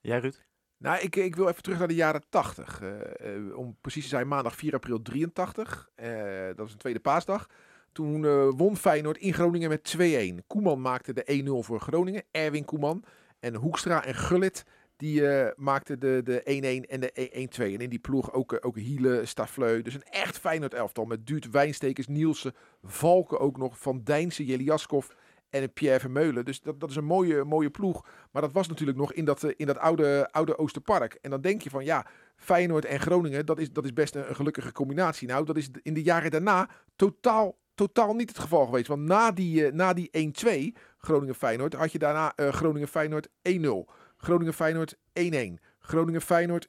Jij, 0.00 0.18
Ruud? 0.18 0.44
Nou, 0.76 1.00
ik, 1.00 1.16
ik 1.16 1.36
wil 1.36 1.48
even 1.48 1.62
terug 1.62 1.78
naar 1.78 1.88
de 1.88 1.94
jaren 1.94 2.22
80. 2.28 2.80
Eh, 2.80 2.88
eh, 2.90 3.56
om 3.56 3.76
precies 3.80 4.02
te 4.02 4.08
zijn, 4.08 4.28
maandag 4.28 4.56
4 4.56 4.74
april 4.74 5.02
83. 5.02 5.90
Eh, 5.94 6.10
dat 6.56 6.66
is 6.66 6.72
een 6.72 6.78
tweede 6.78 7.00
paasdag. 7.00 7.48
Toen 7.92 8.24
eh, 8.24 8.48
won 8.56 8.76
Feyenoord 8.76 9.18
in 9.18 9.34
Groningen 9.34 9.68
met 9.68 9.96
2-1. 9.98 10.46
Koeman 10.46 10.80
maakte 10.80 11.12
de 11.12 11.42
1-0 11.44 11.66
voor 11.66 11.80
Groningen. 11.80 12.22
Erwin 12.30 12.64
Koeman. 12.64 13.04
En 13.40 13.54
Hoekstra 13.54 14.04
en 14.04 14.14
Gullit 14.14 14.64
die 15.00 15.28
eh, 15.28 15.52
maakten 15.56 16.00
de, 16.00 16.20
de 16.24 16.82
1-1 16.84 16.88
en 16.90 17.00
de 17.00 17.48
1-2. 17.58 17.62
En 17.62 17.78
in 17.78 17.90
die 17.90 17.98
ploeg 17.98 18.32
ook, 18.32 18.52
eh, 18.52 18.58
ook 18.60 18.76
Hiele, 18.76 19.26
Stafleu. 19.26 19.82
Dus 19.82 19.94
een 19.94 20.02
echt 20.02 20.38
Feyenoord 20.38 20.74
elftal 20.74 21.04
met 21.04 21.26
Duut, 21.26 21.50
Wijnstekers, 21.50 22.06
Nielsen, 22.06 22.54
Valken 22.82 23.40
ook 23.40 23.56
nog, 23.56 23.78
Van 23.78 24.00
Dijnsen, 24.04 24.44
Jeliaskov 24.44 25.08
en 25.50 25.72
Pierre 25.72 26.00
Vermeulen. 26.00 26.44
Dus 26.44 26.60
dat, 26.60 26.80
dat 26.80 26.90
is 26.90 26.96
een 26.96 27.04
mooie, 27.04 27.44
mooie 27.44 27.70
ploeg. 27.70 28.06
Maar 28.30 28.42
dat 28.42 28.52
was 28.52 28.68
natuurlijk 28.68 28.98
nog 28.98 29.12
in 29.12 29.24
dat, 29.24 29.44
eh, 29.44 29.50
in 29.56 29.66
dat 29.66 29.78
oude, 29.78 30.28
oude 30.30 30.58
Oosterpark. 30.58 31.14
En 31.14 31.30
dan 31.30 31.40
denk 31.40 31.62
je 31.62 31.70
van 31.70 31.84
ja, 31.84 32.06
Feyenoord 32.36 32.84
en 32.84 33.00
Groningen, 33.00 33.46
dat 33.46 33.58
is, 33.58 33.72
dat 33.72 33.84
is 33.84 33.92
best 33.92 34.14
een, 34.14 34.34
gelukkige 34.34 34.72
combinatie. 34.72 35.28
Nou, 35.28 35.44
dat 35.44 35.56
is 35.56 35.70
in 35.82 35.94
de 35.94 36.02
jaren 36.02 36.30
daarna 36.30 36.68
totaal, 36.96 37.58
totaal 37.74 38.14
niet 38.14 38.28
het 38.28 38.38
geval 38.38 38.64
geweest. 38.64 38.88
Want 38.88 39.02
na 39.02 39.32
die, 39.32 39.72
na 39.72 39.92
die 39.92 40.10
1-2, 40.74 40.78
Groningen-Feyenoord, 41.00 41.74
had 41.74 41.92
je 41.92 41.98
daarna 41.98 42.32
uh, 42.36 42.48
Groningen-Feyenoord 42.48 43.28
1-0. 43.28 43.32
Groningen-Feyenoord 44.16 44.96
1-1. 44.96 44.98
Groningen-Feyenoord 45.78 46.66
4-1. 46.66 46.68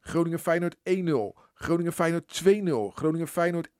Groningen-Feyenoord 0.00 0.76
1-0. 0.76 0.80
Groningen-Feyenoord 1.54 2.42
2-0. 2.44 2.94
Groningen-Feyenoord 2.94 3.68
1-1. 3.68 3.70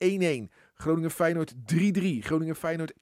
Groningen-Feyenoord 0.75 1.55
3-3. 1.55 1.57
Groningen-Feyenoord 2.21 2.93
1-1. 2.93 2.97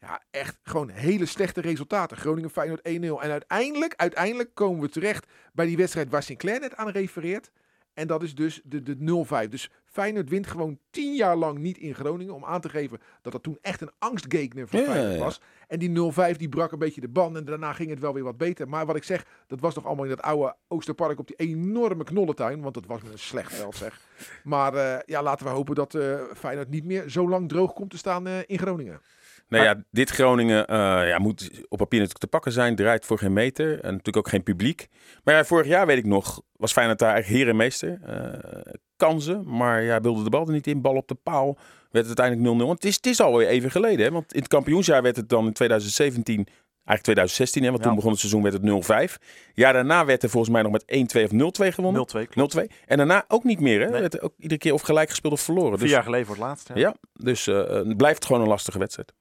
Ja, 0.00 0.22
echt 0.30 0.58
gewoon 0.62 0.88
hele 0.88 1.26
slechte 1.26 1.60
resultaten. 1.60 2.16
Groningen-Feyenoord 2.16 2.88
1-0. 2.88 2.92
En 2.92 3.30
uiteindelijk, 3.30 3.94
uiteindelijk 3.96 4.54
komen 4.54 4.80
we 4.80 4.88
terecht 4.88 5.26
bij 5.52 5.66
die 5.66 5.76
wedstrijd 5.76 6.08
waar 6.08 6.22
Sinclair 6.22 6.60
net 6.60 6.76
aan 6.76 6.88
refereert. 6.88 7.50
En 7.94 8.06
dat 8.06 8.22
is 8.22 8.34
dus 8.34 8.60
de, 8.64 8.82
de 8.82 9.24
0-5. 9.46 9.48
Dus 9.48 9.70
Feyenoord 9.84 10.28
wint 10.28 10.46
gewoon 10.46 10.78
tien 10.90 11.14
jaar 11.14 11.36
lang 11.36 11.58
niet 11.58 11.78
in 11.78 11.94
Groningen. 11.94 12.34
Om 12.34 12.44
aan 12.44 12.60
te 12.60 12.68
geven 12.68 12.98
dat 13.22 13.32
dat 13.32 13.42
toen 13.42 13.58
echt 13.60 13.80
een 13.80 13.90
angstgekner 13.98 14.68
voor 14.68 14.80
Ja, 14.80 14.84
Feyenoord 14.84 15.14
ja. 15.14 15.18
was. 15.24 15.40
En 15.68 15.78
die 15.78 16.12
0-5 16.34 16.36
die 16.36 16.48
brak 16.48 16.72
een 16.72 16.78
beetje 16.78 17.00
de 17.00 17.08
band. 17.08 17.36
En 17.36 17.44
daarna 17.44 17.72
ging 17.72 17.90
het 17.90 17.98
wel 17.98 18.14
weer 18.14 18.22
wat 18.24 18.36
beter. 18.36 18.68
Maar 18.68 18.86
wat 18.86 18.96
ik 18.96 19.04
zeg, 19.04 19.26
dat 19.46 19.60
was 19.60 19.74
nog 19.74 19.86
allemaal 19.86 20.04
in 20.04 20.10
dat 20.10 20.22
oude 20.22 20.56
Oosterpark 20.68 21.18
op 21.18 21.26
die 21.26 21.36
enorme 21.36 22.04
knollentuin. 22.04 22.60
Want 22.60 22.74
dat 22.74 22.86
was 22.86 23.02
een 23.02 23.18
slecht 23.18 23.54
veld 23.54 23.76
zeg. 23.76 24.00
Maar 24.44 24.74
eh, 24.74 24.98
ja, 25.06 25.22
laten 25.22 25.46
we 25.46 25.52
hopen 25.52 25.74
dat 25.74 25.94
eh 25.94 26.20
Feyenoord 26.34 26.70
niet 26.70 26.84
meer 26.84 27.08
zo 27.08 27.28
lang 27.28 27.48
droog 27.48 27.72
komt 27.72 27.90
te 27.90 27.98
staan 27.98 28.26
eh, 28.26 28.38
in 28.46 28.58
Groningen. 28.58 29.00
Nou 29.48 29.64
ja, 29.64 29.82
dit 29.90 30.10
Groningen 30.10 30.66
eh, 30.66 30.76
ja, 31.08 31.18
moet 31.18 31.50
op 31.68 31.78
papier 31.78 31.98
natuurlijk 31.98 32.18
te 32.18 32.26
pakken 32.26 32.52
zijn. 32.52 32.76
Draait 32.76 33.04
voor 33.06 33.18
geen 33.18 33.32
meter. 33.32 33.72
En 33.72 33.90
natuurlijk 33.90 34.16
ook 34.16 34.28
geen 34.28 34.42
publiek. 34.42 34.88
Maar 35.24 35.34
ja, 35.34 35.44
vorig 35.44 35.66
jaar 35.66 35.86
weet 35.86 35.98
ik 35.98 36.06
nog, 36.06 36.42
was 36.56 36.72
Feyenoord 36.72 36.98
daar 36.98 37.12
eigenlijk 37.12 37.42
heer 37.42 37.50
en 37.52 37.56
meester. 37.56 37.98
Eh, 38.02 38.72
kansen, 38.96 39.56
maar 39.56 39.82
ja, 39.82 40.00
wilde 40.00 40.22
de 40.24 40.30
bal 40.30 40.46
er 40.46 40.52
niet 40.52 40.66
in. 40.66 40.80
Bal 40.80 40.94
op 40.96 41.08
de 41.08 41.14
paal. 41.14 41.58
Werd 41.90 42.06
het 42.06 42.18
uiteindelijk 42.20 42.56
0-0. 42.62 42.66
Want 42.66 42.82
het 42.82 42.84
is, 42.84 42.96
het 42.96 43.06
is 43.06 43.20
alweer 43.20 43.46
even 43.48 43.70
geleden. 43.70 44.04
Hè? 44.06 44.10
Want 44.12 44.32
in 44.32 44.38
het 44.38 44.48
kampioensjaar 44.48 45.02
werd 45.02 45.16
het 45.16 45.28
dan 45.28 45.46
in 45.46 45.52
2017... 45.52 46.46
Eigenlijk 46.84 47.18
2016, 47.18 47.62
hè, 47.62 47.68
want 47.70 47.80
Ja. 47.82 47.86
toen 47.86 47.96
begon 47.96 48.10
het 48.10 48.20
seizoen 48.20 48.42
werd 48.42 48.54
het 48.54 48.62
0-5. 48.62 49.18
Ja, 49.54 49.72
daarna 49.72 50.04
werd 50.04 50.22
er 50.22 50.30
volgens 50.30 50.52
mij 50.52 50.62
nog 50.62 50.72
met 50.72 50.84
1-2 50.86 51.24
of 51.24 51.30
0-2 51.32 51.72
gewonnen. 51.74 52.00
0-2, 52.00 52.28
klopt. 52.28 52.56
0-2. 52.56 52.60
En 52.86 52.96
daarna 52.96 53.24
ook 53.28 53.44
niet 53.44 53.60
meer. 53.60 53.80
Hè? 53.80 53.90
Nee. 53.90 54.00
Werd 54.00 54.14
er 54.14 54.22
ook 54.22 54.34
iedere 54.38 54.60
keer 54.60 54.72
of 54.72 54.80
gelijk 54.82 55.08
gespeeld 55.08 55.32
of 55.32 55.40
verloren. 55.40 55.70
Vier 55.72 55.80
Dus, 55.80 55.90
jaar 55.90 56.02
geleden 56.02 56.26
voor 56.26 56.34
het 56.34 56.44
laatst. 56.44 56.68
Ja. 56.68 56.74
ja, 56.74 56.94
dus 57.12 57.46
eh, 57.46 57.68
het 57.68 57.96
blijft 57.96 58.24
gewoon 58.24 58.42
een 58.42 58.48
lastige 58.48 58.78
wedstrijd. 58.78 59.12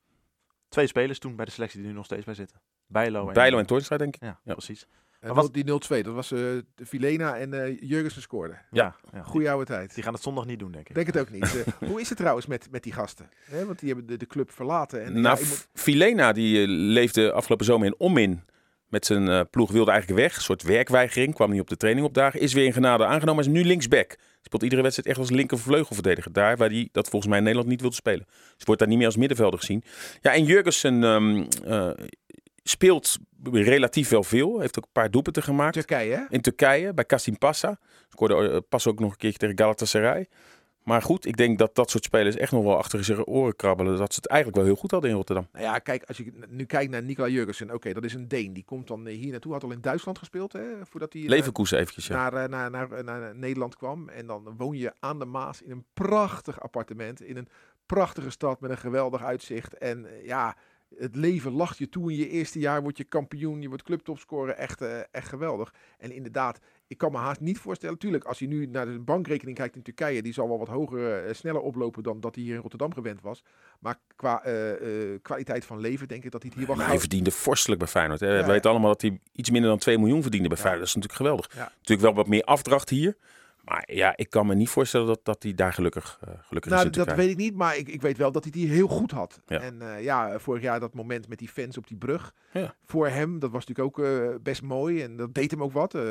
Twee 0.74 0.88
spelers 0.88 1.20
toen 1.20 1.36
bij 1.36 1.46
de 1.46 1.52
selectie 1.52 1.80
die 1.80 1.88
nu 1.90 1.96
nog 1.96 2.06
steeds 2.06 2.26
bij 2.26 2.34
zitten. 2.34 2.62
Bijlo 2.88 3.28
en... 3.28 3.34
Bijlo 3.34 3.58
en 3.58 3.66
Toornstra, 3.66 3.98
denk 3.98 4.16
ik. 4.16 4.22
Ja, 4.22 4.40
Ja. 4.44 4.54
precies. 4.54 4.88
En 5.20 5.34
Maar 5.34 5.36
wat- 5.44 5.54
die 5.54 5.64
0-2, 5.64 6.04
dat 6.04 6.14
was 6.14 6.32
eh 6.32 6.40
de 6.40 6.64
Vilena 6.86 7.38
en 7.38 7.54
eh 7.54 7.80
Jurgensen 7.82 8.22
scoorden. 8.22 8.62
Ja, 8.72 8.96
ja. 9.12 9.24
Goeie 9.24 9.50
oude 9.50 9.66
tijd. 9.66 9.94
Die 9.96 10.04
gaan 10.04 10.14
het 10.14 10.22
zondag 10.22 10.46
niet 10.46 10.60
doen, 10.60 10.72
denk 10.72 10.90
ik. 10.90 10.96
Denk 10.96 11.08
het 11.08 11.18
ook 11.20 11.30
niet. 11.30 11.44
Eh, 11.66 11.74
hoe 11.90 12.02
is 12.02 12.10
het 12.10 12.18
trouwens 12.18 12.46
met, 12.46 12.68
met 12.72 12.84
die 12.84 12.94
gasten? 12.94 13.30
Hè, 13.46 13.66
want 13.66 13.80
die 13.80 13.88
hebben 13.90 14.08
de, 14.08 14.18
de 14.18 14.28
club 14.28 14.52
verlaten. 14.52 15.04
En, 15.04 15.22
Nou, 15.22 15.38
ja, 15.38 15.44
ik 15.44 15.48
moet- 15.50 15.68
Filena 15.74 16.32
die 16.32 16.68
leefde 16.68 17.32
afgelopen 17.32 17.66
zomer 17.66 17.88
in 17.88 17.96
Ommin 17.98 18.42
met 18.94 19.06
zijn 19.06 19.28
eh, 19.28 19.42
ploeg, 19.50 19.72
wilde 19.72 19.92
eigenlijk 19.92 20.22
weg. 20.22 20.36
Een 20.36 20.42
soort 20.42 20.64
werkweigering, 20.64 21.34
kwam 21.34 21.52
niet 21.52 21.62
op 21.62 21.70
de 21.70 21.78
training 21.78 22.06
opdagen. 22.06 22.40
Is 22.40 22.54
weer 22.54 22.66
in 22.66 22.74
genade 22.74 23.06
aangenomen, 23.06 23.44
is 23.44 23.50
nu 23.50 23.64
linksback. 23.64 24.16
Speelt 24.42 24.64
iedere 24.64 24.82
wedstrijd 24.82 25.10
echt 25.10 25.20
als 25.20 25.30
linker 25.30 25.60
vleugelverdediger. 25.60 26.34
Daar 26.34 26.58
waar 26.58 26.70
hij 26.70 26.90
dat 26.92 27.10
volgens 27.10 27.30
mij 27.30 27.38
in 27.38 27.44
Nederland 27.44 27.72
niet 27.72 27.82
wilde 27.82 27.96
spelen. 27.96 28.26
Dus 28.56 28.66
wordt 28.66 28.80
daar 28.80 28.90
niet 28.90 28.98
meer 28.98 29.08
als 29.08 29.18
middenvelder 29.18 29.60
gezien. 29.60 29.84
Ja, 30.22 30.34
en 30.34 30.44
Jurgensen 30.44 31.04
ehm, 31.04 31.44
eh, 31.66 31.90
speelt 32.64 33.18
relatief 33.52 34.10
wel 34.10 34.24
veel. 34.24 34.60
Heeft 34.60 34.78
ook 34.78 34.84
een 34.84 34.92
paar 34.92 35.12
doelpunten 35.12 35.44
gemaakt. 35.44 35.74
Turkije, 35.74 36.16
hè? 36.16 36.24
In 36.30 36.42
Turkije, 36.42 36.94
bij 36.94 37.06
Kasim 37.06 37.38
Passa. 37.38 37.80
Scoorde 38.10 38.50
eh, 38.50 38.58
pas 38.70 38.88
ook 38.88 39.00
nog 39.00 39.12
een 39.12 39.18
keertje 39.18 39.40
tegen 39.40 39.58
Galatasaray. 39.58 40.28
Maar 40.84 41.02
goed, 41.02 41.26
ik 41.26 41.38
denk 41.38 41.58
dat 41.58 41.76
dat 41.76 41.90
soort 41.90 42.04
spelers 42.04 42.36
echt 42.36 42.52
nog 42.52 42.64
wel 42.64 42.78
achter 42.78 43.04
zijn 43.04 43.26
oren 43.26 43.56
krabbelen. 43.56 43.98
Dat 43.98 44.14
ze 44.14 44.20
het 44.20 44.30
eigenlijk 44.30 44.62
wel 44.62 44.70
heel 44.70 44.80
goed 44.80 44.92
hadden 44.92 45.10
in 45.10 45.16
Rotterdam. 45.16 45.48
Nou 45.52 45.66
ja, 45.66 45.80
kijk, 45.80 46.04
als 46.04 46.18
je 46.18 46.34
nu 46.50 46.66
kijkt 46.66 46.92
naar 46.92 47.04
Nicola 47.04 47.28
Jurgensen. 47.28 47.74
Oké, 47.74 47.94
dat 47.94 48.04
is 48.04 48.14
een 48.14 48.28
Deen. 48.28 48.54
Die 48.54 48.64
komt 48.64 48.88
dan 48.88 49.08
eh, 49.08 49.16
hier 49.16 49.32
naartoe. 49.32 49.54
Had 49.54 49.64
al 49.64 49.72
in 49.72 49.82
Duitsland 49.82 50.18
gespeeld, 50.18 50.54
hè? 50.54 50.86
Voordat 50.90 51.14
hij 51.14 51.22
eh, 51.22 51.38
eventjes, 51.38 52.08
ja. 52.08 52.16
naar, 52.16 52.34
eh, 52.34 52.50
naar, 52.50 52.72
naar, 52.72 53.04
naar 53.04 53.36
Nederland 53.36 53.76
kwam. 53.76 54.10
En 54.10 54.28
dan 54.28 54.54
woon 54.58 54.78
je 54.78 54.94
aan 55.00 55.20
de 55.20 55.26
Maas 55.26 55.62
in 55.62 55.72
een 55.72 55.86
prachtig 55.94 56.62
appartement. 56.62 57.22
In 57.22 57.38
een 57.38 57.48
prachtige 57.86 58.30
stad 58.30 58.60
met 58.60 58.72
een 58.72 58.78
geweldig 58.78 59.24
uitzicht. 59.24 59.78
En 59.78 60.08
ja, 60.24 60.56
het 60.98 61.16
leven 61.16 61.52
lacht 61.52 61.78
je 61.78 61.90
toe. 61.90 62.12
In 62.12 62.18
je 62.18 62.30
eerste 62.30 62.60
jaar 62.60 62.82
word 62.82 62.98
je 62.98 63.04
kampioen. 63.04 63.62
Je 63.62 63.68
wordt 63.68 63.84
clubtopscorer. 63.84 64.54
Echt, 64.56 64.82
eh, 64.82 65.00
echt 65.12 65.28
geweldig. 65.28 65.74
En 65.98 66.12
inderdaad, 66.12 66.60
ik 66.88 66.98
kan 66.98 67.12
me 67.12 67.18
haast 67.18 67.40
niet 67.40 67.58
voorstellen. 67.58 67.98
Tuurlijk, 67.98 68.24
als 68.24 68.40
je 68.40 68.48
nu 68.48 68.66
naar 68.66 68.86
de 68.86 69.00
bankrekening 69.00 69.58
kijkt 69.58 69.76
in 69.76 69.82
Turkije. 69.82 70.22
Die 70.22 70.34
zal 70.34 70.48
wel 70.48 70.58
wat 70.60 70.68
hoger, 70.68 71.26
eh, 71.26 71.34
sneller 71.34 71.62
oplopen 71.62 72.04
dan 72.04 72.20
dat 72.20 72.36
hij 72.36 72.44
hier 72.44 72.56
in 72.56 72.62
Rotterdam 72.62 72.94
gewend 72.94 73.22
was. 73.22 73.44
Maar 73.80 74.00
qua 74.16 74.44
eh, 74.44 74.62
kwaliteit 75.22 75.66
van 75.66 75.80
leven 75.80 76.08
denk 76.08 76.24
ik 76.24 76.32
dat 76.32 76.42
hij 76.42 76.50
het 76.50 76.60
hier 76.60 76.68
wel 76.68 76.76
Maar 76.78 76.86
gauw- 76.86 76.94
hij 76.96 77.04
verdiende 77.08 77.32
vorstelijk 77.32 77.80
bij 77.80 77.90
Feyenoord. 77.90 78.20
Hè. 78.20 78.36
Ja, 78.38 78.46
We 78.46 78.52
weten 78.52 78.70
allemaal 78.70 78.90
dat 78.92 79.02
hij 79.02 79.20
iets 79.32 79.50
minder 79.50 79.70
dan 79.70 79.80
2 79.80 79.98
miljoen 80.00 80.22
verdiende 80.22 80.48
bij 80.48 80.58
Ja. 80.58 80.64
Feyenoord. 80.64 80.94
Dat 80.94 80.96
is 80.98 81.08
natuurlijk 81.08 81.48
geweldig. 81.50 81.56
Ja. 81.66 81.72
Natuurlijk 81.78 82.02
wel 82.08 82.14
wat 82.24 82.28
meer 82.28 82.44
afdracht 82.44 82.90
hier. 82.90 83.16
Maar 83.64 83.84
ja, 83.94 84.18
ik 84.18 84.30
kan 84.30 84.48
me 84.48 84.56
niet 84.56 84.70
voorstellen 84.70 85.08
dat, 85.08 85.20
dat 85.26 85.44
hij 85.44 85.54
daar 85.54 85.74
gelukkig, 85.74 86.18
eh, 86.22 86.34
gelukkig 86.42 86.72
Nou, 86.72 86.90
is 86.90 86.98
in 86.98 87.06
dat 87.06 87.16
weet 87.16 87.30
ik 87.30 87.38
niet, 87.38 87.56
maar 87.56 87.78
ik, 87.78 87.88
ik 87.90 88.02
weet 88.02 88.18
wel 88.18 88.32
dat 88.32 88.44
hij 88.44 88.52
die 88.52 88.68
heel 88.68 88.88
goed 88.88 89.12
had. 89.12 89.42
Ja. 89.46 89.60
En 89.60 89.82
eh, 89.96 90.04
ja, 90.04 90.40
vorig 90.40 90.62
jaar 90.62 90.80
dat 90.80 90.94
moment 90.94 91.28
met 91.28 91.38
die 91.40 91.50
fans 91.50 91.78
op 91.78 91.88
die 91.88 91.98
brug. 91.98 92.34
Ja. 92.54 92.76
Voor 92.86 93.08
hem, 93.08 93.40
dat 93.40 93.52
was 93.52 93.66
natuurlijk 93.66 94.00
ook 94.00 94.06
eh, 94.06 94.36
best 94.42 94.62
mooi. 94.62 95.02
En 95.02 95.18
dat 95.18 95.34
deed 95.34 95.52
hem 95.52 95.64
ook 95.64 95.72
wat, 95.74 95.94
eh, 95.96 96.04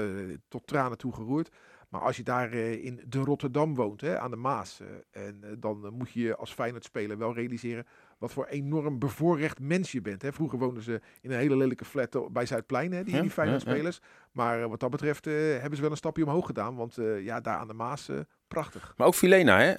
tot 0.48 0.66
tranen 0.66 0.98
toe 0.98 1.12
geroerd. 1.14 1.48
Maar 1.88 2.00
als 2.00 2.16
je 2.16 2.22
daar 2.22 2.52
eh, 2.52 2.84
in 2.84 3.00
de 3.06 3.18
Rotterdam 3.18 3.74
woont, 3.74 4.00
hè, 4.00 4.18
aan 4.18 4.30
de 4.30 4.36
Maas. 4.36 4.80
eh, 4.80 5.26
en 5.26 5.38
eh, 5.42 5.50
dan 5.58 5.84
eh, 5.84 5.90
moet 5.90 6.10
je 6.12 6.20
je 6.20 6.36
als 6.36 6.52
Feyenoord 6.52 6.84
speler 6.84 7.18
wel 7.18 7.34
realiseren 7.34 7.86
wat 8.22 8.32
voor 8.32 8.46
enorm 8.46 8.98
bevoorrecht 8.98 9.60
mens 9.60 9.92
je 9.92 10.00
bent. 10.00 10.22
Hè. 10.22 10.32
Vroeger 10.32 10.58
woonden 10.58 10.82
ze 10.82 11.00
in 11.20 11.30
een 11.30 11.38
hele 11.38 11.56
lelijke 11.56 11.84
flat 11.84 12.32
bij 12.32 12.46
Zuidplein, 12.46 12.92
hè, 12.92 13.04
die, 13.04 13.20
die 13.20 13.58
spelers. 13.58 14.00
Maar 14.32 14.62
eh, 14.62 14.68
wat 14.68 14.80
dat 14.80 14.90
betreft 14.90 15.26
eh, 15.26 15.32
hebben 15.34 15.74
ze 15.76 15.82
wel 15.82 15.90
een 15.90 15.96
stapje 15.96 16.24
omhoog 16.24 16.46
gedaan. 16.46 16.76
Want 16.76 16.98
eh, 16.98 17.24
ja, 17.24 17.40
daar 17.40 17.56
aan 17.56 17.66
de 17.66 17.74
Maas, 17.74 18.08
prachtig. 18.48 18.94
Maar 18.96 19.06
ook 19.06 19.14
Filena, 19.14 19.58
hè? 19.58 19.70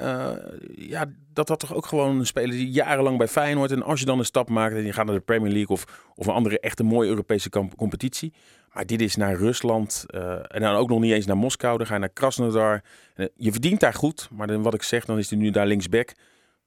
ja, 0.76 1.06
dat 1.34 1.50
had 1.50 1.60
toch 1.60 1.74
ook 1.74 1.86
gewoon 1.86 2.20
een 2.20 2.26
speler 2.26 2.52
die 2.52 2.72
jarenlang 2.72 3.18
bij 3.18 3.28
Feyenoord. 3.28 3.72
En 3.72 3.84
als 3.84 4.00
je 4.00 4.06
dan 4.06 4.20
een 4.20 4.26
stap 4.26 4.50
maakt 4.50 4.76
en 4.76 4.86
je 4.86 4.94
gaat 4.94 5.06
naar 5.06 5.16
de 5.16 5.22
Premier 5.22 5.52
League 5.52 5.76
of, 5.76 6.12
of 6.16 6.28
een 6.28 6.34
andere 6.34 6.60
echte 6.60 6.84
mooie 6.84 7.10
Europese 7.10 7.50
competitie. 7.76 8.34
Maar 8.74 8.86
dit 8.86 9.02
is 9.02 9.16
naar 9.16 9.36
Rusland 9.36 10.06
en 10.48 10.62
dan 10.62 10.76
ook 10.76 10.90
nog 10.90 11.00
niet 11.00 11.12
eens 11.12 11.26
naar 11.26 11.38
Moskou. 11.38 11.78
Dan 11.78 11.88
ga 11.88 11.94
je 11.94 12.00
naar 12.00 12.10
Krasnodar. 12.10 12.84
Je 13.36 13.52
verdient 13.52 13.80
daar 13.80 13.94
goed, 13.94 14.30
maar 14.32 14.48
dan, 14.48 14.62
wat 14.62 14.74
ik 14.74 14.84
zeg, 14.84 15.06
dan 15.06 15.18
is 15.18 15.30
hij 15.30 15.40
nu 15.40 15.50
daar 15.50 15.68
linksback. 15.68 16.14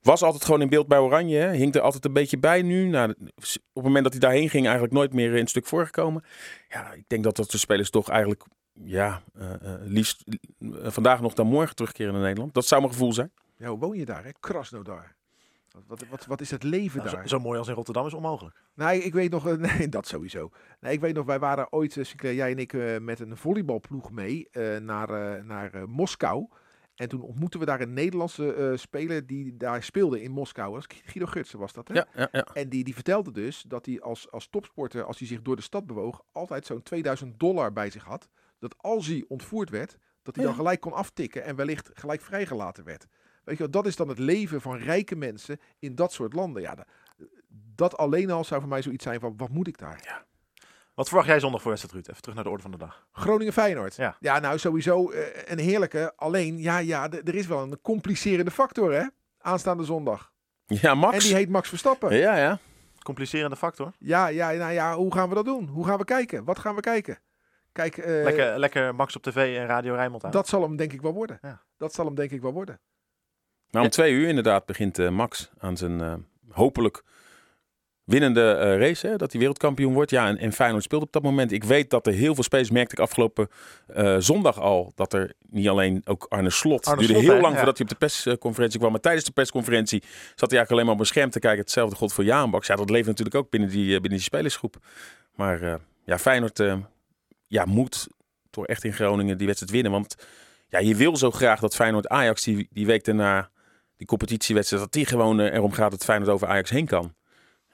Was 0.07 0.23
altijd 0.23 0.45
gewoon 0.45 0.61
in 0.61 0.69
beeld 0.69 0.87
bij 0.88 0.99
Oranje. 0.99 1.38
Hè? 1.38 1.53
Hing 1.53 1.75
er 1.75 1.81
altijd 1.81 2.05
een 2.05 2.12
beetje 2.12 2.38
bij 2.38 2.62
nu. 2.62 2.88
Nou, 2.88 3.11
op 3.11 3.45
het 3.73 3.85
moment 3.85 4.03
dat 4.03 4.12
hij 4.12 4.21
daarheen 4.21 4.49
ging, 4.51 4.64
eigenlijk 4.64 4.95
nooit 4.95 5.12
meer 5.12 5.31
in 5.33 5.40
het 5.40 5.49
stuk 5.51 5.66
voorgekomen. 5.66 6.25
Ja, 6.69 6.92
ik 6.92 7.05
denk 7.07 7.25
dat 7.25 7.37
dat 7.37 7.51
soort 7.51 7.62
spelers 7.62 7.90
toch 7.90 8.09
eigenlijk, 8.09 8.45
ja, 8.73 9.23
eh, 9.35 9.55
eh, 9.55 9.81
liefst 9.83 10.25
eh, 10.59 10.69
vandaag 10.83 11.21
nog 11.21 11.35
dan 11.35 11.47
morgen 11.47 11.75
terugkeren 11.77 12.12
naar 12.12 12.23
Nederland. 12.23 12.55
Dat 12.55 12.66
zou 12.66 12.81
mijn 12.81 12.92
gevoel 12.92 13.12
zijn. 13.12 13.33
Ja, 13.57 13.69
hoe 13.69 13.79
woon 13.79 13.97
je 13.97 14.05
daar, 14.05 14.25
hè? 14.25 14.31
Krasnodar. 14.40 15.14
Wat, 15.71 15.85
wat, 15.87 16.09
wat, 16.11 16.27
wat 16.27 16.40
is 16.40 16.51
het 16.51 16.62
leven 16.62 16.99
Nou, 17.05 17.16
daar? 17.16 17.29
zo 17.29 17.38
mooi 17.38 17.59
als 17.59 17.69
in 17.69 17.75
Rotterdam 17.75 18.07
is 18.07 18.14
onmogelijk. 18.14 18.62
Nee, 18.75 19.01
ik 19.03 19.12
weet 19.12 19.31
nog, 19.31 19.47
eh, 19.49 19.55
nee, 19.79 19.88
dat 19.88 20.07
sowieso. 20.07 20.51
Nee, 20.81 20.92
ik 20.92 21.01
weet 21.01 21.14
nog, 21.14 21.27
wij 21.27 21.38
waren 21.38 21.73
ooit, 21.73 21.97
eh, 21.97 22.05
Sinclair, 22.05 22.35
jij 22.35 22.51
en 22.51 22.59
ik, 22.59 22.73
eh, 22.73 22.99
met 22.99 23.21
een 23.21 23.37
volleybalploeg 23.37 24.11
mee 24.11 24.49
eh, 24.51 24.77
naar, 24.77 25.11
eh, 25.11 25.42
naar 25.45 25.75
eh, 25.75 25.85
Moskou. 25.85 26.49
En 26.96 27.09
toen 27.09 27.20
ontmoetten 27.20 27.61
we 27.61 27.66
daar 27.66 27.80
een 27.80 27.92
Nederlandse 27.92 28.52
eh, 28.54 28.76
speler 28.76 29.26
die 29.26 29.56
daar 29.56 29.82
speelde 29.82 30.22
in 30.22 30.30
Moskou. 30.30 30.72
Dat 30.74 30.87
was 30.87 30.98
Guido 31.04 31.26
Gutsen 31.30 31.59
was 31.59 31.72
dat, 31.72 31.88
hè? 31.88 31.94
Ja, 31.94 32.06
ja, 32.14 32.28
ja. 32.32 32.44
En 32.52 32.68
die, 32.68 32.85
die 32.85 32.94
vertelde 32.94 33.32
dus 33.32 33.62
dat 33.68 33.87
hij 33.87 34.00
als, 34.00 34.30
als 34.30 34.48
topsporter, 34.48 35.04
als 35.04 35.18
hij 35.18 35.28
zich 35.28 35.42
door 35.42 35.56
de 35.56 35.62
stad 35.62 35.87
bewoog, 35.87 36.22
altijd 36.32 36.66
zo'n 36.66 36.82
2000 36.82 37.38
dollar 37.40 37.72
bij 37.72 37.90
zich 37.90 38.04
had. 38.04 38.28
Dat 38.59 38.74
als 38.78 39.06
hij 39.06 39.24
ontvoerd 39.28 39.70
werd, 39.70 39.96
dat 40.22 40.35
hij 40.37 40.44
dan 40.44 40.52
Ja. 40.52 40.59
gelijk 40.59 40.80
kon 40.80 40.92
aftikken 40.92 41.44
en 41.44 41.56
wellicht 41.56 41.90
gelijk 41.94 42.20
vrijgelaten 42.20 42.85
werd. 42.85 43.06
Weet 43.44 43.56
je 43.56 43.62
wel, 43.62 43.72
dat 43.72 43.87
is 43.87 43.96
dan 43.96 44.09
het 44.09 44.18
leven 44.18 44.61
van 44.61 44.76
rijke 44.76 45.16
mensen 45.16 45.59
in 45.78 45.94
dat 45.94 46.12
soort 46.12 46.32
landen. 46.32 46.62
Ja, 46.62 46.74
da- 46.74 46.87
dat 47.74 47.96
alleen 47.96 48.30
al 48.30 48.44
zou 48.44 48.61
voor 48.61 48.70
mij 48.70 48.82
zoiets 48.82 49.04
zijn 49.04 49.20
van, 49.20 49.37
wat 49.37 49.48
moet 49.50 49.66
ik 49.68 49.78
daar? 49.78 50.24
Wat 50.96 51.09
verwacht 51.09 51.28
jij 51.28 51.40
zondag 51.40 51.61
voor 51.61 51.70
wedstrijd, 51.70 51.96
Ruud? 51.96 52.09
Even 52.09 52.20
terug 52.20 52.35
naar 52.35 52.44
de 52.44 52.50
orde 52.50 52.62
van 52.62 52.70
de 52.70 52.76
dag. 52.78 53.06
Groningen-Feyenoord. 53.12 53.96
Ja. 54.20 54.38
nou 54.38 54.59
sowieso 54.59 55.11
eh, 55.11 55.22
een 55.44 55.59
heerlijke. 55.59 56.12
Alleen, 56.16 56.59
ja, 56.59 56.78
ja, 56.78 57.11
er 57.11 57.35
is 57.35 57.46
wel 57.46 57.62
een 57.62 57.80
complicerende 57.82 58.50
factor, 58.50 58.92
hè? 58.92 59.02
Aanstaande 59.40 59.85
zondag. 59.85 60.32
Ja, 60.66 60.90
En 60.90 60.98
Max. 60.98 61.24
die 61.24 61.35
heet 61.35 61.48
Max 61.48 61.68
Verstappen. 61.68 62.16
Ja, 62.16 62.37
ja. 62.37 62.59
Complicerende 63.02 63.56
factor. 63.56 63.92
Ja, 63.98 64.26
ja, 64.26 64.50
nou 64.50 64.72
ja, 64.72 64.94
hoe 64.94 65.12
gaan 65.14 65.28
we 65.28 65.35
dat 65.35 65.44
doen? 65.44 65.66
Hoe 65.66 65.87
gaan 65.87 65.98
we 65.98 66.04
kijken? 66.04 66.44
Wat 66.44 66.59
gaan 66.59 66.74
we 66.74 66.80
kijken? 66.80 67.18
Kijk, 67.72 67.96
eh, 67.98 68.22
Lekker, 68.22 68.59
lekker 68.59 68.94
Max 68.94 69.16
op 69.16 69.22
tv 69.22 69.56
en 69.59 69.66
Radio 69.66 69.94
Rijnmond 69.94 70.24
aan. 70.24 70.30
dat 70.30 70.48
zal 70.48 70.62
hem 70.62 70.76
denk 70.76 70.92
ik 70.92 71.00
wel 71.00 71.12
worden. 71.12 71.38
Ja. 71.42 71.62
Dat 71.76 71.94
zal 71.94 72.04
hem 72.04 72.14
denk 72.14 72.30
ik 72.30 72.40
wel 72.42 72.52
worden. 72.52 72.80
Nou, 73.70 73.85
om 73.85 73.90
twee 73.90 74.12
uur 74.12 74.28
inderdaad 74.28 74.66
begint 74.66 74.98
eh, 74.98 75.09
Max 75.09 75.50
aan 75.59 75.76
zijn 75.76 76.00
eh, 76.00 76.14
hopelijk 76.50 77.02
winnende 78.07 78.53
eh, 78.53 78.79
race. 78.79 79.07
Hè, 79.07 79.16
dat 79.16 79.31
hij 79.31 79.40
wereldkampioen 79.40 79.92
wordt. 79.92 80.11
Ja, 80.11 80.29
en, 80.29 80.38
en 80.38 80.53
Feyenoord 80.53 80.83
speelt 80.83 81.03
op 81.03 81.12
dat 81.12 81.23
moment. 81.23 81.53
Ik 81.53 81.64
weet 81.64 81.90
dat 81.90 82.07
er 82.07 82.12
heel 82.12 82.35
veel 82.35 82.42
space, 82.42 82.73
merkte 82.73 82.95
ik 82.95 83.01
afgelopen 83.01 83.49
eh, 83.87 84.16
zondag 84.19 84.61
al, 84.61 84.92
dat 84.95 85.12
er 85.12 85.33
niet 85.51 85.69
alleen 85.69 86.01
ook 86.05 86.27
Arne 86.29 86.51
Slot. 86.51 86.87
Arne 86.87 86.99
duurde 86.99 87.14
Slot, 87.14 87.27
heel 87.27 87.35
hè? 87.35 87.40
lang 87.40 87.53
Ja. 87.53 87.59
voordat 87.59 87.79
hij 87.79 87.87
op 87.87 87.99
de 87.99 88.23
persconferentie 88.23 88.79
kwam. 88.79 88.90
Maar 88.90 89.01
tijdens 89.01 89.25
de 89.25 89.33
persconferentie 89.33 90.01
zat 90.01 90.51
hij 90.51 90.59
eigenlijk 90.59 90.71
alleen 90.71 90.85
maar 90.85 90.95
op 90.95 91.01
een 91.01 91.07
scherm 91.07 91.31
te 91.31 91.38
kijken. 91.38 91.61
Hetzelfde 91.61 91.97
god 91.97 92.12
voor 92.12 92.25
Jaanbaks. 92.25 92.66
Ja, 92.66 92.77
dat 92.77 92.90
leeft 92.90 93.07
natuurlijk 93.07 93.37
ook 93.37 93.51
binnen 93.51 93.69
die, 93.69 93.85
eh, 93.85 93.90
binnen 93.90 94.11
die 94.11 94.21
spelersgroep. 94.21 94.77
Maar 95.35 95.79
ja, 96.05 96.19
Feyenoord 96.19 96.62
ja, 97.47 97.64
moet 97.64 98.09
toch 98.51 98.66
echt 98.66 98.85
in 98.85 98.92
Groningen 98.92 99.38
die 99.38 99.47
wedstrijd 99.47 99.73
winnen. 99.73 99.92
Want 99.92 100.16
ja, 100.69 100.79
je 100.79 100.95
wil 100.95 101.16
zo 101.16 101.31
graag 101.31 101.61
dat 101.61 101.75
Feyenoord 101.75 102.09
Ajax 102.09 102.42
die, 102.42 102.69
die 102.71 102.87
week 102.87 103.05
daarna 103.05 103.51
die 103.97 104.07
competitiewedstrijd, 104.07 104.83
dat 104.83 104.92
die 104.92 105.07
gewoon 105.07 105.40
erom 105.40 105.73
gaat 105.73 105.90
dat 105.90 106.05
Feyenoord 106.05 106.31
over 106.31 106.49
Ajax 106.49 106.71
heen 106.71 106.87
kan. 106.87 107.14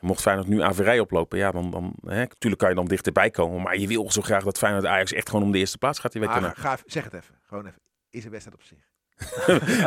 Mocht 0.02 0.20
Feyenoord 0.22 0.48
nu 0.48 0.62
averij 0.62 1.00
oplopen, 1.00 1.38
ja, 1.38 1.50
dan, 1.50 1.70
dan 1.70 1.94
hè, 2.06 2.18
natuurlijk 2.18 2.60
kan 2.60 2.68
je 2.70 2.76
dan 2.76 2.86
dichterbij 2.86 3.30
komen. 3.30 3.62
Maar 3.62 3.76
je 3.76 3.86
wil 3.86 4.10
zo 4.10 4.22
graag 4.22 4.44
dat 4.44 4.58
Feyenoord 4.58 4.86
Ajax 4.86 5.12
echt 5.12 5.28
gewoon 5.28 5.44
om 5.44 5.52
de 5.52 5.58
eerste 5.58 5.78
plaats 5.78 5.98
gaat 5.98 6.12
die 6.12 6.20
week 6.20 6.30
ga, 6.30 6.72
even- 6.72 6.90
zeg 6.90 7.04
het 7.04 7.14
even. 7.14 7.34
Gewoon 7.42 7.66
even. 7.66 7.80
Is 8.10 8.24
een 8.24 8.30
wedstrijd 8.30 8.58
op 8.60 8.64
zich. 8.66 8.90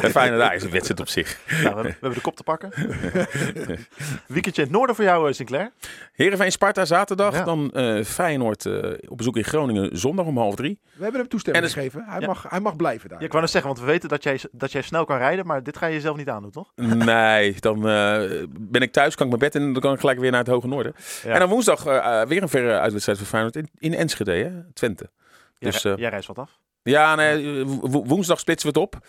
En 0.01 0.11
Feyenoord 0.11 0.41
Ajax 0.41 0.55
is 0.55 0.63
een 0.63 0.69
wedstrijd 0.71 0.99
op 0.99 1.07
zich. 1.07 1.39
Nou, 1.47 1.59
we, 1.61 1.65
hebben- 1.65 1.83
we 1.83 1.89
hebben 1.91 2.13
de 2.13 2.21
kop 2.21 2.35
te 2.35 2.43
pakken. 2.43 2.69
Weekendje 4.27 4.61
in 4.61 4.67
het 4.67 4.77
noorden 4.77 4.95
voor 4.95 5.05
jou, 5.05 5.27
eh, 5.27 5.33
Sinclair. 5.33 5.71
Heerenveen 6.13 6.51
Sparta 6.51 6.85
zaterdag, 6.85 7.33
Ja. 7.33 7.43
dan 7.43 7.71
eh, 7.71 8.03
Feyenoord 8.03 8.65
eh, 8.65 8.91
op 9.07 9.17
bezoek 9.17 9.37
in 9.37 9.43
Groningen 9.43 9.97
zondag 9.97 10.25
om 10.25 10.37
half 10.37 10.55
drie. 10.55 10.79
We 10.93 11.03
hebben 11.03 11.19
hem 11.21 11.29
toestemming 11.29 11.65
En 11.65 11.71
dus- 11.71 11.79
gegeven. 11.81 12.05
Hij, 12.07 12.19
Ja. 12.19 12.27
mag, 12.27 12.45
hij 12.49 12.59
mag 12.59 12.75
blijven 12.75 13.09
daar. 13.09 13.19
Ja, 13.19 13.25
ik 13.25 13.31
wou 13.31 13.43
net 13.43 13.51
zeggen, 13.51 13.69
want 13.71 13.83
we 13.85 13.91
weten 13.91 14.09
dat 14.09 14.23
jij, 14.23 14.39
dat 14.51 14.71
jij 14.71 14.81
snel 14.81 15.05
kan 15.05 15.17
rijden, 15.17 15.45
maar 15.45 15.63
dit 15.63 15.77
ga 15.77 15.85
je 15.85 15.93
jezelf 15.93 16.17
niet 16.17 16.29
aandoen, 16.29 16.51
toch? 16.51 16.71
Nee, 16.75 17.55
dan 17.59 17.75
eh, 17.89 18.21
ben 18.49 18.81
ik 18.81 18.91
thuis, 18.91 19.15
kan 19.15 19.25
ik 19.27 19.37
mijn 19.39 19.51
bed 19.51 19.61
in 19.61 19.67
en 19.67 19.73
dan 19.73 19.81
kan 19.81 19.93
ik 19.93 19.99
gelijk 19.99 20.19
weer 20.19 20.31
naar 20.31 20.39
het 20.39 20.49
Hoge 20.49 20.67
Noorden. 20.67 20.93
Ja. 21.23 21.29
En 21.33 21.39
dan 21.39 21.49
woensdag 21.49 21.83
weer 22.27 22.41
een 22.41 22.49
verre 22.49 22.79
uitwedstrijd 22.79 23.17
voor 23.17 23.27
Feyenoord 23.27 23.55
in, 23.55 23.69
in 23.77 23.93
Enschede, 23.93 24.31
hè? 24.31 24.71
Twente. 24.73 25.09
Jij, 25.57 25.71
Dus, 25.71 25.83
eh, 25.83 25.93
jij 25.95 26.09
reist 26.09 26.27
wat 26.27 26.39
af. 26.39 26.59
Ja, 26.83 27.15
nee, 27.15 27.63
wo- 27.65 27.89
wo- 27.89 28.03
woensdag 28.05 28.39
splitsen 28.39 28.73
we 28.73 28.79
het 28.79 28.87
op. 28.93 29.05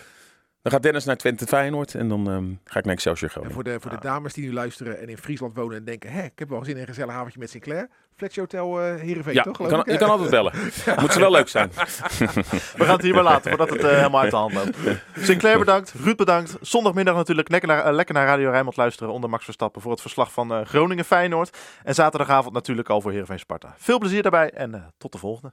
Dan 0.66 0.74
gaat 0.74 0.85
Dennis 0.85 1.05
naar 1.05 1.16
Twente 1.16 1.46
Feyenoord 1.46 1.94
en 1.94 2.09
dan 2.09 2.31
ehm, 2.31 2.44
ga 2.64 2.79
ik 2.79 2.85
naar 2.85 2.94
Excelsior 2.94 3.24
En 3.24 3.31
Groningen. 3.31 3.55
voor 3.55 3.64
de, 3.64 3.81
voor 3.81 3.90
de 3.90 4.00
dames 4.00 4.33
die 4.33 4.44
nu 4.44 4.52
luisteren 4.52 5.00
en 5.00 5.09
in 5.09 5.18
Friesland 5.18 5.55
wonen 5.55 5.76
en 5.76 5.85
denken... 5.85 6.11
Hè, 6.11 6.22
ik 6.22 6.38
heb 6.38 6.48
wel 6.48 6.64
zin 6.64 6.74
in 6.74 6.81
een 6.81 6.87
gezellig 6.87 7.14
avondje 7.14 7.38
met 7.38 7.50
Sinclair. 7.50 7.88
Flexje 8.16 8.40
Hotel 8.40 8.81
eh 8.81 9.00
Heerenveen, 9.00 9.35
Ja, 9.35 9.42
toch? 9.42 9.59
je 9.59 9.66
kan, 9.66 9.83
je 9.87 9.96
kan 9.96 10.11
altijd 10.11 10.31
bellen. 10.31 10.52
Moet 11.00 11.12
ze 11.12 11.18
wel 11.18 11.31
leuk 11.31 11.48
zijn. 11.48 11.70
We 12.76 12.85
gaan 12.85 12.94
het 12.94 13.02
hier 13.02 13.14
maar 13.14 13.22
laten, 13.22 13.48
voordat 13.48 13.70
het 13.70 13.85
eh, 13.85 13.90
helemaal 13.96 14.20
uit 14.20 14.31
de 14.31 14.37
hand 14.37 14.55
loopt. 14.55 14.76
Sinclair 15.16 15.59
bedankt, 15.59 15.92
Ruud 15.92 16.16
bedankt. 16.16 16.57
Zondagmiddag 16.61 17.14
natuurlijk 17.14 17.48
lekker 17.48 17.68
naar, 17.68 17.85
eh, 17.85 17.92
lekker 17.92 18.14
naar 18.14 18.26
Radio 18.26 18.50
Rijnmond 18.50 18.76
luisteren 18.76 19.12
onder 19.12 19.31
Max 19.31 19.44
Verstappen 19.44 19.83
voor 19.83 19.90
het 19.90 20.00
verslag 20.00 20.33
van 20.33 20.66
Groningen-Feyenoord. 20.66 21.59
En 21.83 21.94
zaterdagavond 21.94 22.55
natuurlijk 22.55 22.88
al 22.88 23.00
voor 23.00 23.11
Heerenveen 23.11 23.38
Sparta. 23.38 23.74
Veel 23.76 23.98
plezier 23.98 24.22
daarbij 24.22 24.50
en 24.50 24.94
tot 24.98 25.12
de 25.12 25.18
volgende. 25.18 25.52